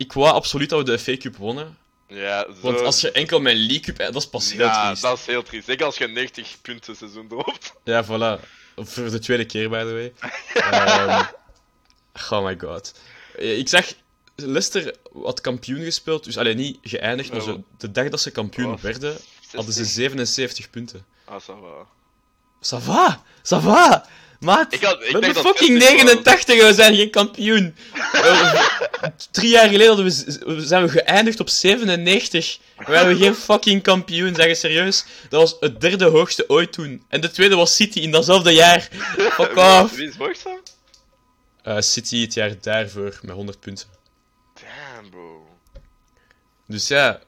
ik 0.00 0.12
wou 0.12 0.32
absoluut 0.34 0.68
dat 0.68 0.78
we 0.78 0.84
de 0.84 0.98
FA 0.98 1.16
Cup 1.16 1.36
wonnen. 1.36 1.76
Ja, 2.06 2.44
zo... 2.44 2.54
Want 2.60 2.80
als 2.80 3.00
je 3.00 3.12
enkel 3.12 3.40
mijn 3.40 3.56
League 3.56 3.80
Cup, 3.80 3.98
eh, 3.98 4.06
dat 4.06 4.16
is 4.22 4.28
pas 4.28 4.52
heel 4.52 4.60
ja, 4.66 4.84
triest. 4.86 5.02
dat 5.02 5.18
is 5.18 5.26
heel 5.26 5.42
triest. 5.42 5.66
Zeker 5.66 5.84
als 5.86 5.96
je 5.98 6.04
een 6.04 6.12
90 6.12 6.56
punten 6.62 6.96
seizoen 6.96 7.28
dropt. 7.28 7.72
Ja, 7.84 8.04
voilà. 8.04 8.44
Voor 8.76 9.10
de 9.10 9.18
tweede 9.18 9.44
keer, 9.44 9.68
by 9.70 9.78
the 9.84 9.92
way. 9.92 10.12
Ehm, 10.72 11.24
oh 12.30 12.44
my 12.44 12.56
god. 12.60 12.94
Eh, 13.38 13.58
Ik 13.58 13.68
zag, 13.68 13.86
Leicester 14.36 14.94
had 15.22 15.40
kampioen 15.40 15.82
gespeeld, 15.84 16.24
dus 16.24 16.38
alleen 16.38 16.56
niet 16.56 16.78
geëindigd, 16.82 17.32
maar 17.32 17.40
zo, 17.40 17.64
de 17.78 17.90
dag 17.90 18.08
dat 18.08 18.20
ze 18.20 18.30
kampioen 18.30 18.72
Oh, 18.72 18.80
werden, 18.80 19.16
hadden 19.54 19.74
ze 19.74 19.84
77 19.84 20.70
punten. 20.70 21.04
Ah, 21.24 21.40
ça 21.42 21.46
va. 21.60 21.86
Ça 22.62 22.78
va, 22.84 23.22
ça 23.42 23.56
va. 23.62 24.06
Maat, 24.40 24.72
Ik 24.72 24.82
had- 24.82 25.02
ik 25.02 25.12
we 25.16 25.24
hebben 25.24 25.42
fucking 25.42 25.82
Celtic 25.82 25.96
wel- 25.96 26.14
89 26.14 26.58
en 26.60 26.66
we 26.66 26.74
zijn 26.74 26.94
geen 26.96 27.10
kampioen. 27.10 27.74
Eh, 28.22 28.64
Drie 29.30 29.50
jaar 29.50 29.68
geleden 29.68 30.04
we, 30.04 30.60
zijn 30.66 30.82
we 30.82 30.88
geëindigd 30.88 31.40
op 31.40 31.48
97. 31.48 32.58
We 32.76 32.84
waren 32.92 33.16
geen 33.16 33.34
fucking 33.34 33.82
kampioen, 33.82 34.34
zeg 34.34 34.46
je 34.46 34.54
serieus. 34.54 35.04
Dat 35.28 35.40
was 35.40 35.56
het 35.60 35.80
derde 35.80 36.04
hoogste 36.04 36.44
ooit 36.48 36.72
toen. 36.72 37.04
En 37.08 37.20
de 37.20 37.30
tweede 37.30 37.56
was 37.56 37.74
City 37.76 37.98
in 38.00 38.10
datzelfde 38.10 38.52
jaar. 38.52 38.80
Fuck 39.30 39.56
off. 39.56 39.94
Wie 39.96 40.08
is 40.08 40.16
hoogste? 40.16 40.60
Eh, 41.62 41.80
City 41.80 42.20
het 42.20 42.34
jaar 42.34 42.60
daarvoor 42.60 43.18
met 43.22 43.34
100 43.34 43.60
punten. 43.60 43.88
Damn, 44.54 45.10
bro. 45.10 45.46
Dus 46.66 46.88
ja, 46.88 47.20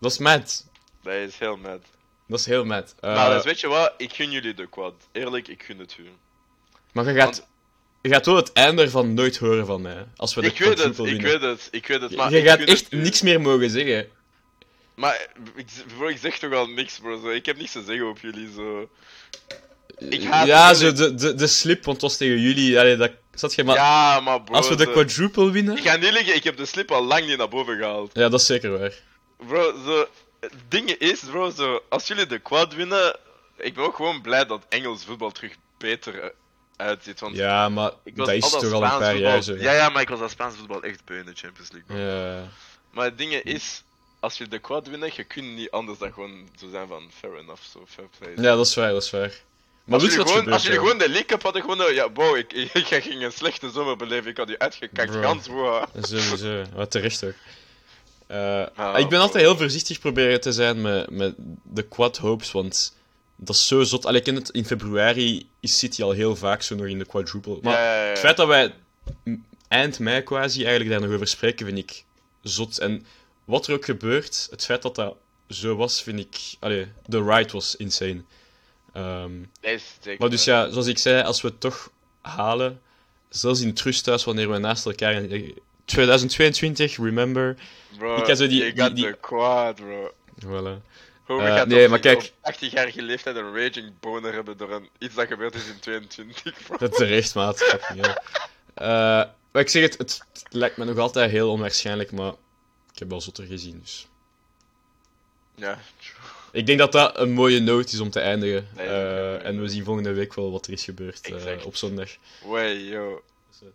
dat 0.00 0.10
is 0.12 0.18
mad. 0.18 0.66
Dat 1.02 1.14
is 1.14 1.38
heel 1.38 1.56
mad. 1.56 1.80
Dat 2.28 2.38
is 2.38 2.46
heel 2.46 2.64
mad. 2.64 2.94
Eh, 3.00 3.14
maar 3.14 3.30
dus 3.30 3.44
weet 3.44 3.60
je 3.60 3.68
wat? 3.68 3.92
Ik 3.96 4.12
gun 4.12 4.30
jullie 4.30 4.54
de 4.54 4.66
quad. 4.68 4.94
Eerlijk, 5.12 5.48
ik 5.48 5.62
gun 5.62 5.78
het 5.78 5.96
u. 5.98 6.08
maar 6.92 7.04
je 7.04 7.14
gaat, 7.14 7.24
want- 7.24 7.46
je 8.02 8.08
gaat 8.08 8.26
wel 8.26 8.36
het 8.36 8.52
einde 8.52 8.82
ervan 8.82 9.14
nooit 9.14 9.38
horen 9.38 9.66
van 9.66 9.82
mij. 9.82 10.06
Als 10.16 10.34
we 10.34 10.40
de 10.40 10.46
Ik 10.46 10.58
weet 10.58 10.82
het, 10.82 10.98
ik 10.98 11.22
weet 11.22 11.40
het, 11.40 11.68
ik 11.70 11.86
weet 11.86 12.00
het. 12.00 12.16
Maar 12.16 12.30
je 12.30 12.38
ik 12.38 12.46
gaat 12.46 12.60
echt 12.60 12.90
het 12.90 13.02
niks 13.02 13.22
meer 13.22 13.40
mogen 13.40 13.70
zeggen. 13.70 14.08
Maar 14.94 15.26
ik, 15.54 15.66
bro, 15.96 16.08
ik 16.08 16.18
zeg 16.18 16.38
toch 16.38 16.52
al 16.52 16.66
niks, 16.66 16.98
bro. 16.98 17.20
Zo. 17.20 17.28
Ik 17.28 17.46
heb 17.46 17.56
niks 17.56 17.72
te 17.72 17.82
zeggen 17.86 18.08
op 18.08 18.18
jullie, 18.18 18.48
zo. 18.56 18.88
Ik 19.98 20.24
haat 20.24 20.46
ja, 20.46 20.74
zo 20.74 20.92
de, 20.92 21.14
de, 21.14 21.34
de 21.34 21.46
slip, 21.46 21.84
want 21.84 22.00
het 22.00 22.10
was 22.10 22.16
tegen 22.16 22.40
jullie. 22.40 22.78
Allee, 22.78 22.96
dat, 22.96 23.10
zat 23.34 23.54
je 23.54 23.64
maar... 23.64 23.76
ja, 23.76 24.20
maar 24.20 24.42
bro. 24.42 24.54
als 24.54 24.68
we 24.68 24.74
de 24.74 24.90
quadruple 24.90 25.50
winnen... 25.50 25.76
Ik 25.76 25.82
ga 25.82 25.96
niet 25.96 26.12
liggen, 26.12 26.34
ik 26.34 26.44
heb 26.44 26.56
de 26.56 26.66
slip 26.66 26.90
al 26.90 27.04
lang 27.04 27.26
niet 27.26 27.36
naar 27.36 27.48
boven 27.48 27.76
gehaald. 27.76 28.10
Ja, 28.14 28.28
dat 28.28 28.40
is 28.40 28.46
zeker 28.46 28.78
waar. 28.78 28.94
Bro, 29.36 29.74
zo. 29.84 30.06
Het 30.40 30.52
ding 30.68 30.90
is, 30.90 31.20
bro, 31.20 31.50
zo. 31.50 31.82
Als 31.88 32.06
jullie 32.06 32.26
de 32.26 32.38
quad 32.38 32.74
winnen. 32.74 33.16
Ik 33.56 33.74
ben 33.74 33.84
ook 33.84 33.96
gewoon 33.96 34.20
blij 34.20 34.46
dat 34.46 34.66
Engels 34.68 35.04
voetbal 35.04 35.30
terug 35.30 35.52
beter 35.78 36.32
Want 37.18 37.36
Ja, 37.36 37.68
maar 37.68 37.92
ik 38.04 38.16
was 38.16 38.26
dat 38.26 38.36
is 38.36 38.50
toch 38.50 38.72
al 38.72 38.82
een 38.82 38.98
paar 38.98 39.16
jaar 39.16 39.42
zo. 39.42 39.54
Ja, 39.54 39.72
ja, 39.72 39.88
maar 39.88 40.02
ik 40.02 40.08
was 40.08 40.20
als 40.20 40.32
Spaans 40.32 40.56
voetbal 40.56 40.82
echt 40.82 41.04
beu 41.04 41.18
in 41.18 41.26
de 41.26 41.32
Champions 41.34 41.70
League. 41.72 42.06
Ja. 42.06 42.42
Maar 42.90 43.04
het 43.04 43.18
ding 43.18 43.32
is, 43.32 43.82
als 44.20 44.38
je 44.38 44.48
de 44.48 44.58
quad 44.58 44.86
winnen, 44.88 45.10
je 45.14 45.24
kunt 45.24 45.54
niet 45.56 45.70
anders 45.70 45.98
dan 45.98 46.12
gewoon 46.12 46.48
zo 46.58 46.68
zijn 46.70 46.88
van 46.88 47.10
fair 47.18 47.38
enough, 47.38 47.62
zo 47.72 47.84
fair 47.88 48.08
play. 48.18 48.32
Ja, 48.44 48.56
dat 48.56 48.66
is 48.66 48.74
waar, 48.74 48.92
dat 48.92 49.02
is 49.02 49.10
waar. 49.10 49.32
Maar 49.84 50.00
als 50.00 50.14
je 50.14 50.20
gewoon, 50.26 50.52
als 50.52 50.62
jullie 50.62 50.78
gewoon 50.78 50.98
de 50.98 51.08
League 51.08 51.24
Cup 51.24 51.42
hadden 51.42 51.60
gewonnen, 51.62 51.94
ja, 51.94 52.12
wow, 52.12 52.36
ik, 52.36 52.52
ik, 52.52 52.72
ik 52.88 53.02
ging 53.02 53.22
een 53.22 53.32
slechte 53.32 53.70
zomer 53.70 53.96
beleven, 53.96 54.30
ik 54.30 54.36
had 54.36 54.46
die 54.46 54.58
uitgekakt, 54.58 55.10
Bro. 55.10 55.20
gans 55.22 55.46
wow. 55.46 55.84
Sowieso, 56.00 56.64
wat 56.74 56.90
terecht 56.90 57.24
ook. 57.24 57.34
Eh, 58.26 58.66
Ah, 58.74 58.98
ik 58.98 59.08
ben 59.08 59.20
altijd 59.20 59.44
heel 59.44 59.56
voorzichtig 59.56 59.98
proberen 59.98 60.40
te 60.40 60.52
zijn 60.52 60.80
met, 60.80 61.10
met 61.10 61.34
de 61.62 61.82
quad 61.82 62.16
hopes, 62.16 62.52
want 62.52 62.96
dat 63.42 63.54
is 63.54 63.66
zo 63.66 63.82
zot. 63.82 64.06
Allee, 64.06 64.18
ik 64.18 64.24
ken 64.24 64.34
het, 64.34 64.48
in 64.48 64.64
februari 64.64 65.48
is 65.60 65.78
City 65.78 66.02
al 66.02 66.10
heel 66.10 66.36
vaak 66.36 66.62
zo 66.62 66.74
nog 66.74 66.86
in 66.86 66.98
de 66.98 67.04
quadruple. 67.06 67.58
Maar 67.62 67.72
Ja, 67.72 67.94
ja, 67.94 68.02
ja. 68.04 68.08
het 68.10 68.18
feit 68.18 68.36
dat 68.36 68.46
wij 68.46 68.74
eind 69.68 69.98
mei 69.98 70.22
quasi 70.22 70.60
eigenlijk 70.64 70.90
daar 70.90 71.00
nog 71.08 71.14
over 71.14 71.26
spreken, 71.26 71.66
vind 71.66 71.78
ik 71.78 72.04
zot. 72.42 72.78
En 72.78 73.06
wat 73.44 73.66
er 73.66 73.74
ook 73.74 73.84
gebeurt, 73.84 74.46
het 74.50 74.64
feit 74.64 74.82
dat 74.82 74.94
dat 74.94 75.16
zo 75.48 75.76
was, 75.76 76.02
vind 76.02 76.18
ik... 76.18 76.36
Allee, 76.60 76.86
de 77.06 77.22
ride 77.24 77.52
was 77.52 77.76
insane. 77.76 78.22
Ehm, 78.92 79.32
Nee, 79.62 79.80
maar 80.18 80.30
dus 80.30 80.44
ja, 80.44 80.70
zoals 80.70 80.86
ik 80.86 80.98
zei, 80.98 81.22
als 81.22 81.40
we 81.40 81.48
het 81.48 81.60
toch 81.60 81.90
halen, 82.20 82.80
zelfs 83.28 83.60
in 83.60 83.68
het 83.68 83.80
rusthuis 83.80 84.24
wanneer 84.24 84.50
we 84.50 84.58
naast 84.58 84.86
elkaar... 84.86 85.12
in 85.12 85.54
2022, 85.84 86.96
remember. 86.96 87.56
Bro, 87.98 88.16
ik 88.16 88.26
had 88.26 88.38
zo 88.38 88.46
die- 88.46 88.92
die- 88.92 89.12
quad, 89.20 89.74
bro. 89.74 90.12
Voilà. 90.44 90.82
Eh, 91.38 91.54
gaat 91.54 91.66
nee, 91.66 91.88
maar 91.88 91.98
kijk. 91.98 92.32
op 92.42 92.54
80-jarige 92.54 93.02
leeftijd 93.02 93.36
een 93.36 93.56
raging 93.56 93.92
boner 94.00 94.32
hebben 94.32 94.56
door 94.56 94.70
een, 94.72 94.88
iets 94.98 95.14
dat 95.14 95.26
gebeurd 95.26 95.54
is 95.54 95.68
in 95.68 95.78
22, 95.80 96.62
bro. 96.66 96.76
Dat 96.86 96.96
terecht, 96.96 97.34
maat. 97.34 97.78
Maar 99.52 99.62
ik 99.62 99.68
zeg 99.68 99.82
het, 99.82 99.98
het, 99.98 100.20
het 100.32 100.52
lijkt 100.52 100.76
me 100.76 100.84
nog 100.84 100.98
altijd 100.98 101.30
heel 101.30 101.50
onwaarschijnlijk, 101.50 102.12
maar 102.12 102.32
ik 102.92 102.98
heb 102.98 103.08
wel 103.08 103.20
zotter 103.20 103.44
gezien, 103.44 103.80
dus... 103.80 104.08
Ja, 105.54 105.78
Ik 106.52 106.66
denk 106.66 106.78
dat 106.78 106.92
dat 106.92 107.18
een 107.18 107.32
mooie 107.32 107.60
noot 107.60 107.92
is 107.92 108.00
om 108.00 108.10
te 108.10 108.20
eindigen. 108.20 108.68
Nee, 108.74 108.86
Eh, 108.86 109.34
is 109.34 109.42
en 109.42 109.60
we 109.60 109.68
zien 109.68 109.84
volgende 109.84 110.12
week 110.12 110.34
wel 110.34 110.50
wat 110.50 110.66
er 110.66 110.72
is 110.72 110.84
gebeurd 110.84 111.30
eh, 111.30 111.66
op 111.66 111.76
zondag. 111.76 112.10
Way, 112.44 112.76
yo. 112.76 113.22
Zo. 113.58 113.66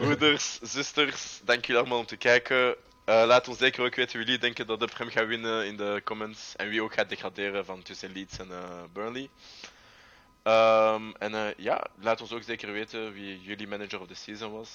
Broeders, 0.00 0.58
zusters, 0.72 1.40
dank 1.44 1.64
jullie 1.64 1.80
allemaal 1.80 1.98
om 1.98 2.06
te 2.06 2.16
kijken. 2.16 2.76
Eh, 3.04 3.22
laat 3.26 3.48
ons 3.48 3.58
zeker 3.58 3.84
ook 3.84 3.94
weten 3.94 4.16
wie 4.16 4.24
jullie 4.26 4.40
denken 4.40 4.66
dat 4.66 4.80
de 4.80 4.86
Prem 4.86 5.08
gaat 5.08 5.26
winnen 5.26 5.66
in 5.66 5.76
de 5.76 6.00
comments. 6.04 6.52
En 6.56 6.68
wie 6.68 6.82
ook 6.82 6.94
gaat 6.94 7.08
degraderen 7.08 7.64
van 7.64 7.82
tussen 7.82 8.12
Leeds 8.12 8.38
en 8.38 8.50
eh, 8.50 8.58
Burnley. 8.92 9.28
Ehm, 10.42 11.02
en 11.18 11.34
eh, 11.34 11.40
ja, 11.56 11.86
laat 12.00 12.20
ons 12.20 12.32
ook 12.32 12.42
zeker 12.42 12.72
weten 12.72 13.12
wie 13.12 13.40
jullie 13.42 13.68
manager 13.68 14.00
of 14.00 14.06
the 14.06 14.14
season 14.14 14.52
was. 14.52 14.68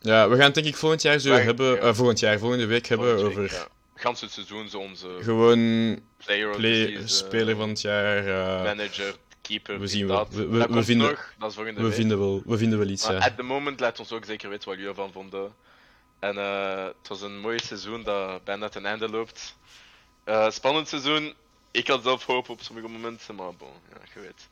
Ja, 0.00 0.28
we 0.28 0.36
gaan 0.36 0.44
het 0.44 0.54
denk 0.54 0.66
ik 0.66 0.76
volgend 0.76 1.02
jaar 1.02 1.18
zo 1.18 1.32
hebben, 1.32 1.74
ja. 1.84 1.94
volgend 1.94 2.18
jaar, 2.18 2.38
volgende 2.38 2.66
week 2.66 2.86
hebben 2.86 3.14
week, 3.16 3.24
over 3.24 3.52
ja. 3.52 3.66
Gans 3.94 4.20
het 4.20 4.30
seizoen, 4.30 4.68
zo 4.68 4.78
onze 4.78 5.08
gewoon 5.20 5.58
player 6.16 6.48
of 6.48 6.54
the 6.54 6.60
play, 6.60 6.86
season, 6.86 7.08
speler 7.08 7.56
van 7.56 7.68
het 7.68 7.80
jaar. 7.80 8.22
manager, 8.62 9.14
keeper, 9.42 9.80
we 9.80 9.86
zien 9.86 10.06
wel. 10.06 10.26
We- 10.30 10.46
we- 10.48 10.58
dat 10.58 10.70
we 10.70 10.84
vinden- 10.84 11.08
nog, 11.08 11.34
dat 11.38 11.48
is 11.48 11.54
volgende 11.54 11.80
we, 11.80 11.86
week. 11.86 11.96
vinden 11.96 12.18
wel, 12.18 12.42
we 12.46 12.58
vinden 12.58 12.78
wel 12.78 12.88
iets, 12.88 13.06
Maar 13.06 13.14
ja. 13.16 13.24
at 13.24 13.36
the 13.36 13.42
moment 13.42 13.80
laat 13.80 13.98
ons 13.98 14.12
ook 14.12 14.24
zeker 14.24 14.48
weten 14.48 14.68
wat 14.68 14.74
jullie 14.78 14.90
ervan 14.90 15.12
vonden. 15.12 15.52
En 16.20 16.38
eh, 16.38 16.84
het 16.84 17.08
was 17.08 17.20
een 17.20 17.38
mooi 17.38 17.58
seizoen 17.58 18.02
dat 18.02 18.44
bijna 18.44 18.68
ten 18.68 18.86
einde 18.86 19.08
loopt. 19.08 19.54
Eh, 20.24 20.50
spannend 20.50 20.88
seizoen. 20.88 21.34
Ik 21.72 21.86
had 21.88 22.02
zelf 22.02 22.24
hoop 22.26 22.48
op 22.48 22.60
sommige 22.62 22.88
momenten, 22.88 23.34
maar 23.34 23.54
bon, 23.54 23.72
ja, 23.90 23.96
je 24.14 24.20
weet. 24.20 24.48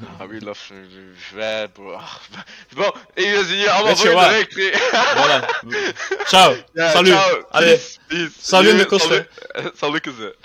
Ah, 0.18 0.28
we 0.28 0.40
love 0.40 0.74
wij, 1.34 1.68
bro. 1.68 1.92
Ah, 1.92 2.14
Bon, 2.74 2.92
we 3.14 3.44
zien 3.46 3.58
je 3.58 3.70
allemaal 3.70 4.12
wat? 4.14 4.28
week. 4.28 4.78
Voilà. 5.16 5.66
Ciao. 6.26 6.56
Ja, 6.72 6.90
Salut. 6.90 7.12
ciao. 7.12 7.44
Allez. 7.50 7.96
Peace, 7.96 7.98
peace. 8.06 8.30
Salut, 8.38 8.86
kosten. 8.86 9.28
salut- 9.52 9.76
Salut, 9.78 10.04
ze. 10.04 10.36